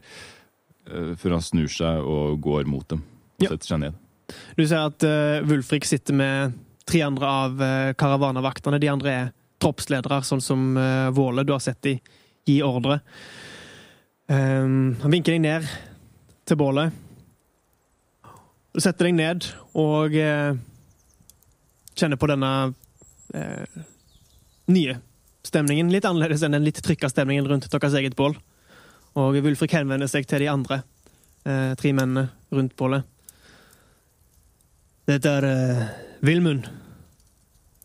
før 1.20 1.30
han 1.36 1.44
snur 1.44 1.70
seg 1.70 1.94
og 2.08 2.40
går 2.42 2.64
mot 2.66 2.88
dem 2.90 3.02
og 3.46 3.56
Ja. 3.56 3.58
seg 3.66 3.80
ned. 3.82 4.00
Du 4.56 4.64
ser 4.66 4.86
at 4.86 5.04
uh, 5.04 5.42
Wulfrik 5.46 5.84
sitter 5.84 6.14
med 6.16 6.58
tre 6.88 7.02
andre 7.04 7.26
av 7.26 7.60
uh, 7.60 7.92
karavanavaktene. 7.98 8.80
De 8.80 8.88
andre 8.88 9.10
er 9.10 9.30
troppsledere, 9.62 10.22
sånn 10.26 10.42
som 10.42 10.76
uh, 10.76 11.10
Våle 11.14 11.44
du 11.46 11.52
har 11.52 11.62
sett 11.62 11.82
de 11.84 11.96
gi 12.48 12.58
ordre. 12.66 13.00
Um, 14.26 14.96
han 15.02 15.12
vinker 15.12 15.34
deg 15.36 15.42
ned 15.44 15.66
til 16.48 16.58
bålet. 16.58 16.94
Du 18.72 18.80
setter 18.80 19.10
deg 19.10 19.18
ned 19.18 19.46
og 19.76 20.14
uh, 20.16 20.56
kjenner 21.98 22.16
på 22.16 22.30
denne 22.30 22.52
uh, 23.36 23.82
nye 24.72 24.96
stemningen. 25.44 25.92
Litt 25.92 26.06
annerledes 26.08 26.42
enn 26.46 26.56
den 26.56 26.64
litt 26.64 26.80
trykka 26.82 27.10
stemningen 27.12 27.46
rundt 27.50 27.68
deres 27.68 27.98
eget 27.98 28.16
bål. 28.16 28.38
Og 29.18 29.36
Wulfrik 29.44 29.74
henvender 29.76 30.08
seg 30.08 30.24
til 30.30 30.40
de 30.44 30.48
andre 30.48 30.80
uh, 31.44 31.74
tre 31.76 31.92
mennene 31.92 32.30
rundt 32.54 32.74
bålet. 32.80 33.04
Dette 35.12 35.28
er 35.28 35.44
uh, 35.44 35.80
Vilmund. 36.24 36.68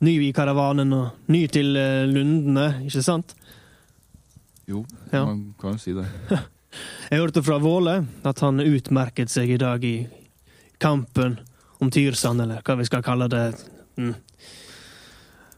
Ny 0.05 0.13
i 0.27 0.33
karavanen 0.35 0.93
og 0.93 1.31
ny 1.33 1.39
til 1.49 1.73
eh, 1.75 2.03
lundene, 2.05 2.67
ikke 2.85 3.01
sant? 3.01 3.31
Jo, 4.69 4.83
Ja. 5.09 5.23
man 5.25 5.55
kan 5.59 5.73
jo 5.73 5.81
si 5.81 5.95
det. 5.97 6.05
Jeg 7.09 7.19
hørte 7.23 7.41
fra 7.41 7.57
Våle 7.57 7.95
at 8.29 8.43
han 8.45 8.61
utmerket 8.61 9.31
seg 9.33 9.49
i 9.55 9.57
dag 9.57 9.83
i 9.87 9.95
kampen 10.77 11.39
om 11.81 11.89
Tyrsand, 11.91 12.43
eller 12.45 12.61
hva 12.61 12.75
vi 12.77 12.85
skal 12.85 13.01
kalle 13.05 13.25
det. 13.31 13.41
Mm. 13.97 14.13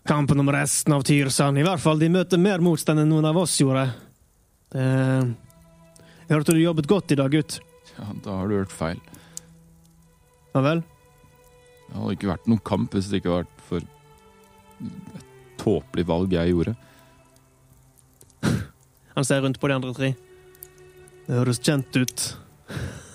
Kampen 0.07 0.39
om 0.39 0.51
resten 0.55 0.95
av 0.95 1.03
Tyrsand. 1.03 1.59
I 1.59 1.65
hvert 1.67 1.83
fall, 1.83 1.99
de 1.99 2.07
møter 2.13 2.39
mer 2.39 2.63
motstand 2.63 3.03
enn 3.03 3.11
noen 3.11 3.27
av 3.27 3.41
oss 3.43 3.57
gjorde. 3.59 3.89
Det... 4.71 4.85
Jeg 6.29 6.37
hørte 6.37 6.55
du 6.55 6.61
jobbet 6.63 6.87
godt 6.87 7.11
i 7.11 7.19
dag, 7.19 7.33
gutt. 7.35 7.59
Ja, 7.97 8.07
da 8.23 8.39
har 8.39 8.47
du 8.47 8.55
hørt 8.55 8.71
feil. 8.73 9.03
Ja 10.55 10.63
vel? 10.63 10.85
Det 11.89 11.97
hadde 11.97 12.15
ikke 12.15 12.31
vært 12.31 12.47
noen 12.49 12.63
kamp 12.65 12.95
hvis 12.95 13.09
det 13.09 13.21
ikke 13.21 13.33
hadde 13.33 13.43
vært 13.43 13.65
for 13.69 13.83
et 13.83 15.25
tåpelig 15.59 16.05
valg 16.07 16.33
jeg 16.33 16.53
gjorde. 16.53 16.75
Han 19.15 19.27
ser 19.27 19.41
rundt 19.43 19.59
på 19.59 19.69
de 19.69 19.77
andre 19.79 19.93
tre. 19.97 20.13
Det 21.27 21.37
høres 21.41 21.59
kjent 21.61 21.97
ut. 21.99 22.27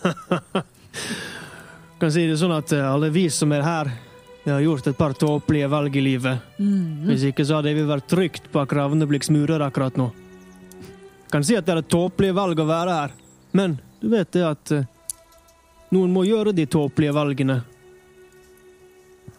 kan 2.04 2.12
si 2.12 2.26
det 2.28 2.36
sånn 2.36 2.52
at 2.52 2.72
eh, 2.76 2.84
alle 2.84 3.08
vi 3.14 3.28
som 3.32 3.52
er 3.56 3.64
her, 3.64 3.90
vi 4.44 4.52
har 4.52 4.60
gjort 4.60 4.90
et 4.90 4.98
par 4.98 5.14
tåpelige 5.16 5.70
valg 5.72 5.94
i 5.96 6.02
livet. 6.04 6.52
Hvis 7.08 7.30
ikke 7.30 7.46
så 7.48 7.58
hadde 7.58 7.72
vi 7.72 7.86
vært 7.88 8.10
trygt 8.10 8.50
bak 8.52 8.74
Ravnebliks 8.76 9.30
murer 9.32 9.64
akkurat 9.64 9.96
nå. 9.96 10.10
Kan 11.32 11.46
si 11.46 11.56
at 11.56 11.64
det 11.64 11.72
er 11.72 11.80
et 11.80 11.88
tåpelig 11.88 12.34
valg 12.36 12.60
å 12.60 12.66
være 12.68 12.98
her, 12.98 13.14
men 13.56 13.78
du 14.02 14.10
vet 14.12 14.30
det 14.36 14.44
at 14.44 14.74
eh, 14.76 14.84
noen 15.96 16.12
må 16.12 16.26
gjøre 16.28 16.52
de 16.52 16.66
tåpelige 16.68 17.14
valgene. 17.16 17.62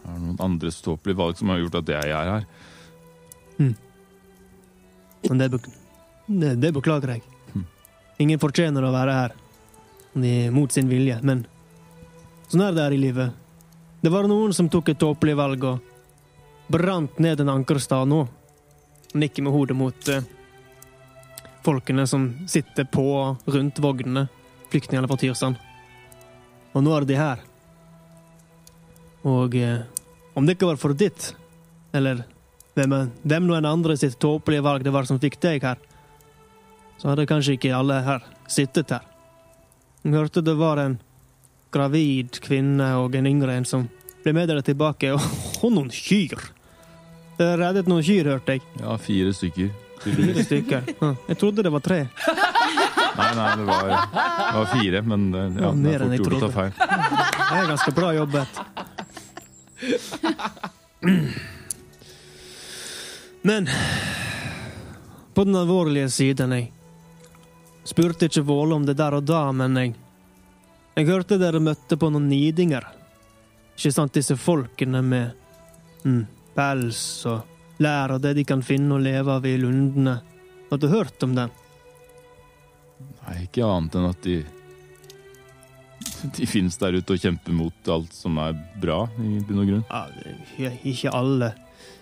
Det 0.04 0.12
er 0.14 0.22
noen 0.22 0.42
andres 0.44 0.80
ståpelige 0.82 1.20
valg 1.20 1.40
som 1.40 1.52
har 1.52 1.64
gjort 1.64 1.80
at 1.82 1.92
jeg 1.96 2.14
er 2.14 2.32
her. 2.34 2.48
Men 5.30 5.38
det, 5.38 5.50
bek 5.50 5.68
det, 6.28 6.54
det 6.62 6.72
beklager 6.76 7.16
jeg. 7.16 7.24
Mm. 7.54 7.66
Ingen 8.26 8.42
fortjener 8.42 8.86
å 8.86 8.94
være 8.94 9.18
her 9.18 9.36
mot 10.54 10.72
sin 10.72 10.88
vilje, 10.88 11.18
men 11.28 11.44
sånn 12.48 12.64
er 12.64 12.76
det 12.76 12.86
her 12.86 12.96
i 12.96 13.02
livet. 13.02 13.34
Det 14.02 14.12
var 14.14 14.30
noen 14.30 14.54
som 14.54 14.70
tok 14.72 14.94
et 14.94 15.02
tåpelig 15.02 15.36
valg 15.36 15.66
og 15.66 16.72
brant 16.72 17.20
ned 17.20 17.42
en 17.42 17.52
ankerstad 17.58 18.08
nå. 18.10 18.22
Nikker 19.16 19.46
med 19.46 19.56
hodet 19.56 19.78
mot 19.78 20.10
uh, 20.12 20.24
folkene 21.66 22.06
som 22.08 22.28
sitter 22.52 22.88
på 22.92 23.06
og 23.16 23.50
rundt 23.50 23.80
vognene, 23.82 24.28
flyktningene 24.72 25.10
fra 25.10 25.20
Tyrsand. 25.20 25.60
Og 26.76 26.84
nå 26.84 26.94
er 26.96 27.08
de 27.08 27.20
her. 27.20 27.44
Og 29.26 29.56
eh, 29.58 29.82
om 30.38 30.46
det 30.46 30.56
ikke 30.58 30.70
var 30.70 30.80
for 30.80 30.94
ditt, 30.98 31.32
eller 31.96 32.24
hvem, 32.76 32.94
hvem 33.24 33.48
noen 33.48 33.66
andre 33.66 33.96
sitt 33.98 34.18
tåpelige 34.22 34.66
valg 34.66 34.84
det 34.86 34.94
var 34.94 35.08
som 35.08 35.20
fikk 35.22 35.40
deg 35.42 35.64
her, 35.66 35.80
så 37.00 37.12
hadde 37.12 37.28
kanskje 37.30 37.56
ikke 37.58 37.74
alle 37.76 38.02
her 38.06 38.26
sittet 38.52 38.94
her. 38.94 39.06
Jeg 40.04 40.14
hørte 40.14 40.44
det 40.46 40.56
var 40.60 40.80
en 40.84 41.00
gravid 41.74 42.38
kvinne 42.44 42.92
og 43.02 43.16
en 43.18 43.28
yngre 43.28 43.56
en 43.58 43.66
som 43.68 43.88
ble 44.24 44.34
med 44.36 44.50
dere 44.52 44.64
tilbake, 44.66 45.14
og, 45.16 45.24
noen 45.76 45.90
kyr! 45.94 46.38
Dere 47.40 47.58
reddet 47.60 47.90
noen 47.92 48.06
kyr, 48.06 48.30
hørte 48.36 48.56
jeg. 48.56 48.64
Ja, 48.80 48.96
fire 49.02 49.34
stykker. 49.36 49.74
Fire 50.06 50.44
stykker. 50.46 50.92
Jeg 51.32 51.38
trodde 51.42 51.66
det 51.66 51.72
var 51.74 51.84
tre. 51.84 52.06
Nei, 53.16 53.30
nei, 53.32 53.52
det 53.56 53.64
var, 53.64 53.86
det 54.12 54.56
var 54.58 54.66
fire, 54.74 55.02
men 55.08 55.22
ja, 55.32 55.44
Ja, 55.64 55.70
det 55.72 55.92
er 55.94 56.02
fort 56.04 56.18
gjort 56.20 56.34
å 56.36 56.40
ta 56.42 56.50
feil. 56.52 56.74
Det 56.76 57.60
er 57.62 57.70
ganske 57.70 57.94
bra 57.96 58.10
jobbet. 58.12 58.60
Men 63.46 63.70
på 65.34 65.44
den 65.44 65.56
alvorlige 65.56 66.10
siden, 66.10 66.52
jeg 66.56 66.72
spurte 67.86 68.26
ikke 68.26 68.42
Våle 68.48 68.76
om 68.76 68.86
det 68.88 68.98
der 68.98 69.14
og 69.20 69.24
da, 69.28 69.52
men 69.52 69.78
jeg 69.78 69.96
Jeg 70.96 71.10
hørte 71.10 71.36
dere 71.38 71.60
møtte 71.60 71.98
på 72.00 72.08
noen 72.08 72.30
nidinger. 72.32 72.86
Ikke 73.76 73.92
sant, 73.92 74.14
disse 74.16 74.38
folkene 74.40 75.02
med 75.04 75.34
mm, 76.06 76.22
pels 76.56 77.26
og 77.28 77.42
lær 77.84 78.14
og 78.16 78.22
det 78.24 78.32
de 78.38 78.46
kan 78.48 78.64
finne 78.64 78.96
og 78.96 79.04
leve 79.04 79.34
av 79.34 79.46
i 79.46 79.58
lundene. 79.60 80.22
Har 80.70 80.80
du 80.80 80.88
hørt 80.88 81.24
om 81.28 81.36
dem? 81.36 81.52
Nei, 83.26 83.42
ikke 83.44 83.68
annet 83.68 83.98
enn 84.00 84.08
at 84.08 84.24
de 84.24 84.38
De 86.38 86.48
finnes 86.50 86.78
der 86.82 86.98
ute 86.98 87.16
og 87.16 87.22
kjemper 87.22 87.56
mot 87.56 87.92
alt 87.92 88.14
som 88.16 88.38
er 88.42 88.56
bra, 88.82 89.04
i 89.20 89.40
bunn 89.46 89.62
og 89.64 89.70
grunn. 89.70 89.86
Ja, 90.60 90.72
ikke 90.84 91.14
alle 91.14 91.54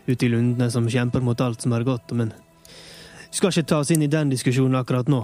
ute 0.07 0.27
i 0.27 0.31
lundene 0.31 0.69
som 0.71 0.89
kjemper 0.89 1.23
mot 1.23 1.39
alt 1.41 1.63
som 1.63 1.73
er 1.75 1.85
godt, 1.87 2.11
men 2.17 2.33
vi 2.33 3.39
skal 3.39 3.53
ikke 3.53 3.69
ta 3.71 3.79
oss 3.81 3.91
inn 3.93 4.03
i 4.05 4.11
den 4.11 4.31
diskusjonen 4.33 4.77
akkurat 4.77 5.09
nå. 5.09 5.23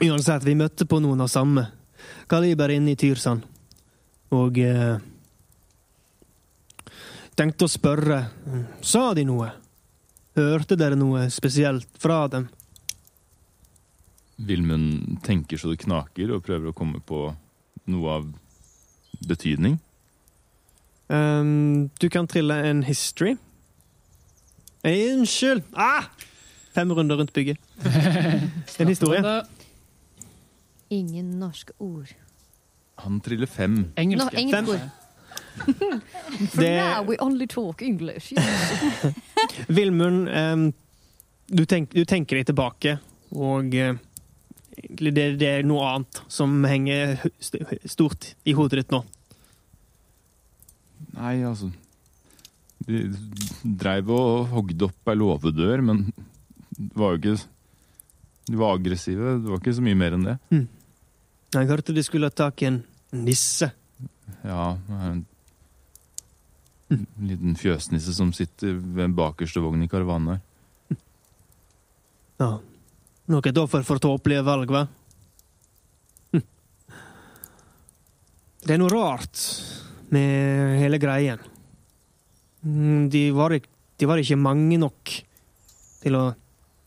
Uansett, 0.00 0.44
vi 0.46 0.56
møtte 0.56 0.86
på 0.88 1.00
noen 1.02 1.20
av 1.20 1.28
samme 1.32 1.66
kaliber 2.30 2.72
inne 2.72 2.94
i 2.94 2.98
Tyrsand, 2.98 3.42
og 4.32 4.60
eh, 4.62 5.00
tenkte 7.36 7.66
å 7.66 7.72
spørre, 7.72 8.20
sa 8.80 9.10
de 9.16 9.26
noe? 9.28 9.50
Hørte 10.38 10.78
dere 10.78 10.96
noe 10.96 11.26
spesielt 11.34 11.88
fra 12.00 12.22
dem? 12.30 12.46
Vilmund 14.46 15.18
tenker 15.26 15.58
så 15.60 15.72
det 15.72 15.82
knaker 15.82 16.30
og 16.36 16.44
prøver 16.46 16.70
å 16.70 16.76
komme 16.76 17.02
på 17.04 17.26
noe 17.90 18.10
av 18.20 18.26
betydning. 19.28 19.78
Um, 21.10 21.90
du 22.00 22.08
kan 22.08 22.26
trille 22.30 22.54
en 22.70 22.82
history. 22.86 23.36
Unnskyld! 24.86 25.62
Ah! 25.74 26.06
Fem 26.74 26.92
runder 26.94 27.16
rundt 27.18 27.32
bygget. 27.34 27.58
En 28.80 28.88
historie. 28.88 29.42
Ingen 30.90 31.30
norske 31.40 31.72
ord. 31.78 32.12
Han 33.02 33.20
triller 33.20 33.46
fem. 33.46 33.92
Engelske. 33.96 34.30
No, 34.32 34.40
engelsk 34.40 34.56
Fem. 34.56 34.68
ord. 34.68 34.90
For 36.54 36.60
Det- 36.62 36.76
now 36.76 37.02
we 37.10 37.16
only 37.20 37.46
talk 37.46 37.82
English. 37.82 38.32
Vilmund, 39.68 40.28
um, 40.28 40.72
du, 41.48 41.64
tenk, 41.64 41.90
du 41.94 42.04
tenker 42.04 42.36
deg 42.40 42.46
tilbake, 42.46 42.96
og 43.34 43.64
egentlig 43.66 43.98
det, 44.88 45.24
det 45.40 45.48
er 45.48 45.66
noe 45.66 45.86
annet 45.88 46.22
som 46.30 46.60
henger 46.68 47.18
stort 47.88 48.32
i 48.48 48.54
hodet 48.56 48.82
ditt 48.82 48.94
nå. 48.94 49.02
Nei, 51.16 51.40
altså 51.44 51.70
De 52.86 53.00
dreiv 53.64 54.10
og 54.14 54.50
hogde 54.52 54.86
opp 54.88 55.10
ei 55.10 55.18
låvedør, 55.18 55.82
men 55.84 56.04
det 56.76 56.92
var 56.96 57.14
jo 57.14 57.20
ikke 57.20 57.34
De 58.50 58.60
var 58.60 58.78
aggressive. 58.78 59.34
Det 59.40 59.50
var 59.50 59.60
ikke 59.60 59.76
så 59.76 59.84
mye 59.84 59.98
mer 59.98 60.16
enn 60.16 60.28
det. 60.28 60.36
Jeg 61.54 61.68
hørte 61.70 61.94
de 61.94 62.06
skulle 62.06 62.30
ha 62.30 62.34
tak 62.34 62.62
i 62.62 62.70
en 62.70 62.80
nisse. 63.26 63.68
Ja, 64.46 64.76
en 64.88 65.24
mm. 66.88 67.06
liten 67.26 67.58
fjøsnisse 67.58 68.14
som 68.16 68.32
sitter 68.34 68.78
ved 68.78 69.08
en 69.08 69.16
bakerste 69.18 69.62
vogn 69.62 69.84
i 69.84 69.90
karavanen 69.90 70.36
her. 70.36 70.40
Ja. 72.40 72.52
Nok 73.30 73.46
et 73.46 73.58
offer 73.62 73.84
for 73.86 74.00
tåpelige 74.02 74.42
valg, 74.46 74.70
hva? 74.74 74.84
Hm. 76.34 76.42
Det 78.66 78.74
er 78.74 78.80
noe 78.82 78.90
rart 78.92 79.42
med 80.10 80.80
hele 80.82 80.98
greien. 81.02 81.38
Mm, 82.66 83.08
De 83.12 83.30
var, 83.32 83.52
ik- 83.56 83.68
de 83.98 84.06
var 84.06 84.18
ikke 84.18 84.36
mange 84.36 84.78
nok 84.78 85.14
til 86.02 86.12
å 86.18 86.34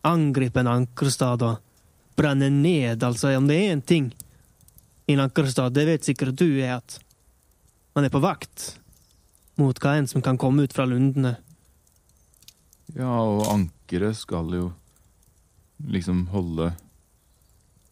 angripe 0.04 0.60
en 0.60 0.68
ankerstad 0.68 1.42
og 1.42 1.60
brenne 2.18 2.50
ned, 2.52 3.02
altså. 3.04 3.32
Om 3.38 3.48
det 3.48 3.56
er 3.62 3.72
en 3.72 3.82
ting 3.82 4.12
i 5.08 5.14
en 5.14 5.20
ankerstad, 5.30 5.74
det 5.74 5.86
vet 5.88 6.04
sikkert 6.04 6.36
du, 6.36 6.60
er 6.62 6.76
at 6.78 7.00
man 7.96 8.06
er 8.06 8.10
på 8.10 8.22
vakt 8.22 8.78
mot 9.58 9.78
hva 9.80 9.96
enn 9.98 10.08
som 10.10 10.22
kan 10.22 10.38
komme 10.38 10.64
ut 10.64 10.74
fra 10.74 10.86
lundene. 10.86 11.38
Ja, 12.96 13.08
og 13.24 13.48
ankeret 13.48 14.16
skal 14.18 14.50
jo 14.52 14.74
liksom 15.88 16.28
holde 16.34 16.74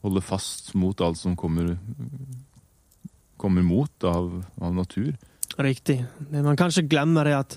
Holde 0.01 0.21
fast 0.25 0.73
mot 0.73 1.01
alt 1.01 1.17
som 1.17 1.35
kommer 1.37 1.77
Kommer 3.37 3.61
mot 3.61 4.03
av, 4.03 4.43
av 4.61 4.73
natur. 4.73 5.15
Riktig. 5.57 6.05
Det 6.29 6.41
man 6.45 6.57
kanskje 6.57 6.85
glemmer, 6.85 7.25
er 7.25 7.39
at 7.41 7.55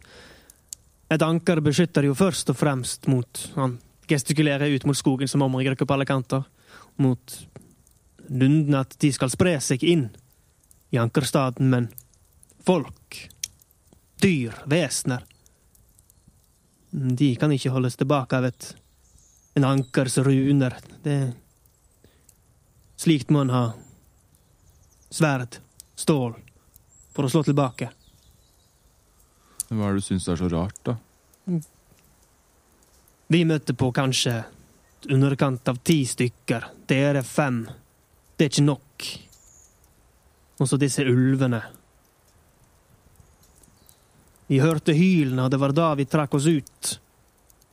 et 1.12 1.22
anker 1.22 1.60
beskytter 1.60 2.06
jo 2.08 2.14
først 2.16 2.48
og 2.52 2.56
fremst 2.56 3.08
mot 3.12 3.42
Han 3.54 3.76
gestikulerer 4.08 4.72
ut 4.72 4.86
mot 4.88 4.96
skogen 4.96 5.28
som 5.28 5.44
omringer 5.44 5.74
dere 5.74 5.86
på 5.86 5.96
alle 5.96 6.08
kanter. 6.08 6.44
Mot 6.96 7.36
lundene, 8.28 8.80
at 8.80 8.96
de 9.00 9.12
skal 9.12 9.32
spre 9.32 9.58
seg 9.60 9.84
inn 9.84 10.08
i 10.94 11.00
ankerstaden, 11.00 11.68
men 11.70 11.88
folk, 12.64 13.18
dyr, 14.22 14.54
vesener 14.70 15.24
De 16.94 17.34
kan 17.36 17.52
ikke 17.52 17.72
holdes 17.74 17.98
tilbake 17.98 18.38
av 18.38 18.46
et 18.48 18.68
en 19.54 19.64
ankers 19.64 20.18
runer. 20.18 20.76
Det 21.02 21.32
Slikt 22.96 23.30
må 23.34 23.42
en 23.42 23.50
ha 23.50 23.64
sverd, 25.10 25.58
stål, 25.98 26.36
for 27.14 27.26
å 27.26 27.30
slå 27.30 27.42
tilbake. 27.46 27.90
Hva 29.68 29.88
er 29.88 29.96
det 29.96 30.02
du 30.02 30.06
syns 30.06 30.28
er 30.30 30.38
så 30.38 30.48
rart, 30.50 30.78
da? 30.86 30.94
Vi 33.34 33.42
møtte 33.48 33.74
på 33.74 33.90
kanskje 33.94 34.38
underkant 35.10 35.68
av 35.68 35.80
ti 35.84 36.04
stykker. 36.06 36.68
Dere 36.88 37.24
fem. 37.26 37.64
Det 38.36 38.46
er 38.46 38.52
ikke 38.52 38.66
nok. 38.66 39.08
Og 40.62 40.70
så 40.70 40.78
disse 40.80 41.04
ulvene. 41.04 41.60
Vi 44.46 44.60
hørte 44.62 44.94
hylene, 44.94 45.46
og 45.46 45.50
det 45.50 45.60
var 45.60 45.74
da 45.74 45.92
vi 45.98 46.06
trakk 46.08 46.36
oss 46.38 46.46
ut. 46.46 46.98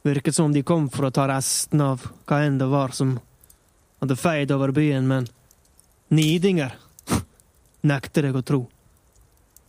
Virket 0.02 0.36
som 0.36 0.50
om 0.50 0.54
de 0.54 0.64
kom 0.66 0.88
for 0.90 1.08
å 1.08 1.14
ta 1.14 1.28
resten 1.30 1.82
av 1.86 2.08
hva 2.26 2.42
enn 2.46 2.58
det 2.58 2.70
var 2.72 2.96
som 2.98 3.20
hadde 4.02 4.18
feid 4.18 4.52
over 4.52 4.74
byen, 4.74 5.06
men 5.08 5.28
nidinger 6.10 6.74
nekter 7.92 8.30
jeg 8.30 8.40
å 8.40 8.46
tro. 8.46 8.64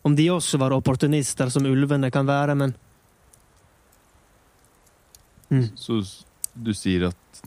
Om 0.02 0.16
de 0.18 0.30
også 0.32 0.58
var 0.58 0.74
opportunister 0.74 1.52
som 1.52 1.68
ulvene 1.68 2.10
kan 2.10 2.26
være, 2.26 2.56
men 2.58 2.72
Mm. 5.52 5.68
Så 5.76 6.00
du 6.54 6.72
sier 6.72 7.10
at 7.10 7.42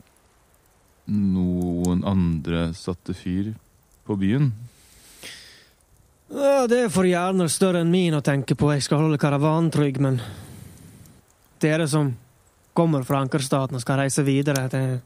noen 1.10 2.04
andre 2.06 2.68
satte 2.78 3.14
fyr 3.18 3.50
på 4.06 4.16
byen? 4.20 4.52
Ja, 6.30 6.66
det 6.70 6.84
er 6.84 6.92
for 6.94 7.06
hjerner 7.06 7.50
større 7.50 7.82
enn 7.82 7.90
min 7.90 8.14
å 8.14 8.22
tenke 8.22 8.54
på. 8.58 8.70
Jeg 8.74 8.84
skal 8.86 9.02
holde 9.02 9.18
karavanen 9.18 9.72
trygg, 9.74 9.98
men 10.02 10.20
dere 11.62 11.88
som 11.90 12.12
kommer 12.76 13.04
fra 13.08 13.22
ankerstaten 13.24 13.78
og 13.78 13.82
skal 13.84 14.02
reise 14.02 14.24
videre, 14.26 14.66
det 14.68 14.80
er 14.80 14.98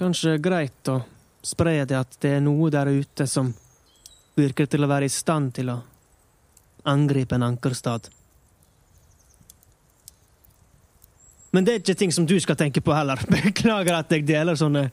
kanskje 0.00 0.38
greit 0.42 0.88
å 0.88 1.02
spre 1.44 1.82
det 1.84 1.98
at 1.98 2.16
det 2.22 2.36
er 2.38 2.44
noe 2.44 2.70
der 2.72 2.88
ute 2.90 3.26
som 3.28 3.52
virker 4.38 4.66
til 4.70 4.84
å 4.84 4.90
være 4.90 5.06
i 5.06 5.12
stand 5.12 5.52
til 5.58 5.72
å 5.74 5.78
angripe 6.88 7.36
en 7.36 7.46
ankerstad. 7.50 8.08
Men 11.52 11.66
det 11.66 11.74
er 11.74 11.82
ikke 11.82 11.98
ting 12.00 12.14
som 12.14 12.26
du 12.26 12.38
skal 12.40 12.56
tenke 12.56 12.80
på 12.80 12.94
heller. 12.96 13.20
Beklager 13.36 13.98
at 13.98 14.12
jeg 14.14 14.24
deler 14.26 14.56
sånne 14.56 14.86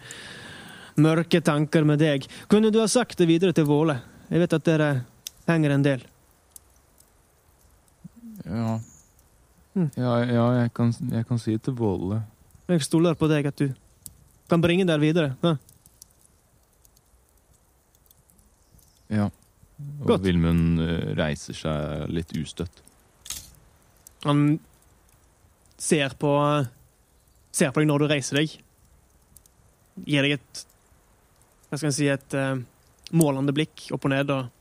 mørke 1.00 1.40
tanker 1.40 1.88
med 1.88 2.02
deg. 2.04 2.28
Kunne 2.52 2.72
du 2.74 2.82
ha 2.82 2.88
sagt 2.92 3.22
det 3.22 3.30
videre 3.30 3.56
til 3.56 3.70
Våle? 3.70 3.96
Jeg 4.28 4.44
vet 4.44 4.56
at 4.58 4.68
dere 4.68 4.90
henger 5.48 5.74
en 5.78 5.86
del. 5.86 6.04
Ja. 8.44 8.80
Mm. 9.80 9.90
Ja, 9.96 10.14
ja 10.28 10.46
jeg, 10.60 10.74
kan, 10.76 10.92
jeg 11.12 11.28
kan 11.30 11.40
si 11.40 11.56
til 11.64 11.76
Våle. 11.80 12.20
Jeg 12.70 12.84
stoler 12.84 13.16
på 13.18 13.30
deg 13.32 13.48
at 13.48 13.62
du 13.62 13.70
kan 14.52 14.62
bringe 14.62 14.86
dere 14.88 15.02
videre. 15.02 15.36
Ja. 15.46 15.56
Ja. 19.10 19.30
Og 20.02 20.08
Godt. 20.12 20.26
Vilmund 20.28 20.82
eh, 20.84 21.14
reiser 21.18 21.56
seg 21.56 22.12
litt 22.12 22.34
ustøtt. 22.38 22.84
Han 24.28 24.60
ser 25.80 26.18
på 26.20 26.34
Ser 27.56 27.72
på 27.74 27.82
deg 27.82 27.88
når 27.90 28.04
du 28.04 28.12
reiser 28.12 28.42
deg. 28.42 28.52
Gir 30.06 30.28
deg 30.28 30.36
et 30.38 30.66
Hva 31.70 31.80
skal 31.80 31.88
jeg 31.90 31.96
si 31.98 32.10
Et 32.12 32.36
uh, 32.38 32.60
målende 33.16 33.56
blikk 33.56 33.88
opp 33.96 34.06
og 34.06 34.14
ned 34.14 34.30
og 34.36 34.56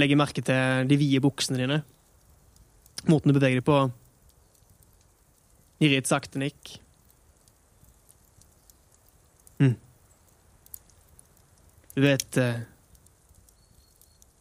legger 0.00 0.18
merke 0.18 0.42
til 0.42 0.88
de 0.90 0.98
vide 0.98 1.22
buksene 1.22 1.60
dine. 1.60 1.80
Måten 3.08 3.30
du 3.30 3.36
beveger 3.36 3.60
deg 3.60 3.66
på. 3.66 3.78
Gir 5.80 5.96
et 5.96 6.10
sakte 6.10 6.40
nikk. 6.40 6.74
Mm. 9.60 9.76
Du 11.94 12.00
vet 12.04 12.36
eh, 12.40 12.60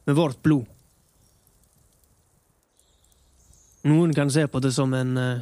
Med 0.08 0.16
vårt 0.16 0.38
blod 0.46 0.68
Noen 3.90 4.14
kan 4.16 4.32
se 4.32 4.46
på 4.48 4.62
det 4.64 4.72
som 4.76 4.94
en 4.96 5.18
eh, 5.18 5.42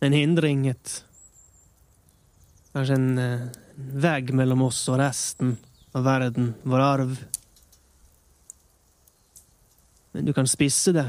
en 0.00 0.14
hindring, 0.14 0.66
et 0.70 1.04
Kanskje 2.74 2.94
en 2.98 3.18
en 3.18 3.48
vegg 3.78 4.32
mellom 4.34 4.62
oss 4.66 4.80
og 4.90 4.98
resten 4.98 5.56
av 5.94 6.02
verden, 6.06 6.52
vår 6.66 6.82
arv. 6.82 7.14
Men 10.12 10.26
du 10.26 10.32
kan 10.34 10.50
spisse 10.50 10.92
det. 10.94 11.06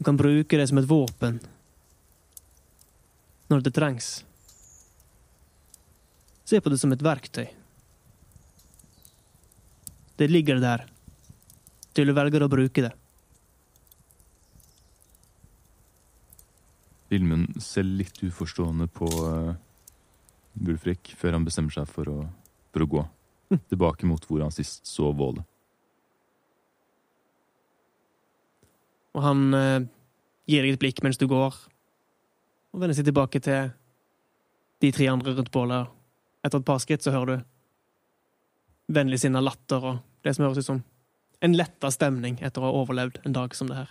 Du 0.00 0.04
kan 0.04 0.16
bruke 0.16 0.56
det 0.56 0.64
som 0.64 0.78
et 0.80 0.88
våpen 0.88 1.34
når 3.52 3.60
det 3.66 3.74
trengs. 3.76 4.06
Se 6.48 6.56
på 6.56 6.72
det 6.72 6.78
som 6.80 6.94
et 6.94 7.04
verktøy. 7.04 7.50
Det 10.16 10.30
ligger 10.30 10.56
der 10.64 10.86
til 11.92 12.08
du 12.08 12.14
velger 12.16 12.46
å 12.46 12.48
bruke 12.48 12.86
det. 12.86 12.94
Vilmund 17.12 17.60
ser 17.60 17.84
litt 17.84 18.24
uforstående 18.24 18.88
på 18.88 19.04
uh, 19.04 19.52
før 21.20 21.36
han 21.36 21.44
bestemmer 21.44 21.76
seg 21.76 21.92
for 21.92 22.08
å, 22.08 22.18
for 22.72 22.88
å 22.88 22.90
gå. 22.96 23.06
Tilbake 23.68 24.08
mot 24.08 24.24
hvor 24.24 24.48
han 24.48 24.56
sist 24.56 24.88
så 24.88 25.12
Våle. 25.12 25.44
Og 29.16 29.22
han 29.24 29.54
eh, 29.54 29.80
gir 30.50 30.62
deg 30.66 30.76
et 30.76 30.82
blikk 30.82 31.02
mens 31.02 31.18
du 31.18 31.26
går, 31.30 31.54
og 32.70 32.80
vender 32.82 32.94
seg 32.94 33.08
tilbake 33.08 33.40
til 33.42 33.72
de 34.80 34.90
tre 34.94 35.08
andre 35.10 35.34
rundt 35.36 35.50
bålet. 35.52 35.90
Etter 36.46 36.60
et 36.62 36.68
par 36.68 36.78
skritt 36.80 37.02
så 37.04 37.12
hører 37.12 37.40
du 37.40 38.94
vennligsinna 38.94 39.42
latter 39.44 39.84
og 39.86 39.98
det 40.24 40.34
som 40.36 40.46
høres 40.46 40.62
ut 40.62 40.68
som 40.68 40.80
en 41.40 41.54
letta 41.56 41.90
stemning 41.92 42.38
etter 42.44 42.60
å 42.62 42.68
ha 42.68 42.78
overlevd 42.82 43.20
en 43.24 43.34
dag 43.36 43.54
som 43.56 43.68
det 43.70 43.78
her. 43.80 43.90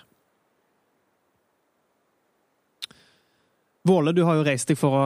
Våle, 3.88 4.12
du 4.14 4.22
har 4.28 4.38
jo 4.38 4.44
reist 4.46 4.70
deg 4.70 4.78
for 4.80 4.96
å 4.98 5.06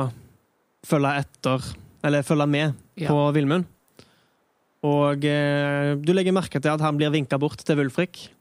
følge 0.83 1.11
etter, 1.21 1.67
eller 2.03 2.25
følge 2.25 2.47
med 2.49 2.73
Ja. 2.99 3.07
på 3.09 3.31
Villmund. 3.33 3.65
Og 4.83 5.23
eh, 5.25 5.95
du 5.95 6.11
legger 6.11 6.35
merke 6.35 6.59
til 6.59 6.73
at 6.73 6.81
han 6.83 6.97
blir 6.97 7.13
vinka 7.13 7.37
bort 7.39 7.63
til 7.63 7.77
Wulfrik. 7.79 8.32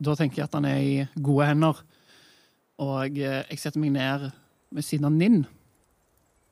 Da 0.00 0.16
tenker 0.16 0.40
jeg 0.40 0.48
at 0.48 0.56
han 0.56 0.66
er 0.68 0.80
i 0.80 0.94
gode 1.20 1.46
hender. 1.50 1.80
Og 2.80 3.18
eh, 3.20 3.42
jeg 3.50 3.60
setter 3.60 3.82
meg 3.82 3.92
ned 3.94 4.30
ved 4.72 4.86
siden 4.86 5.10
av 5.10 5.16
Ninn. 5.16 5.42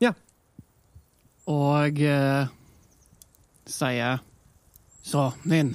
Ja. 0.05 0.13
Og 1.49 2.03
eh, 2.05 2.51
sier 3.69 4.21
Så, 5.01 5.31
Ninn. 5.49 5.73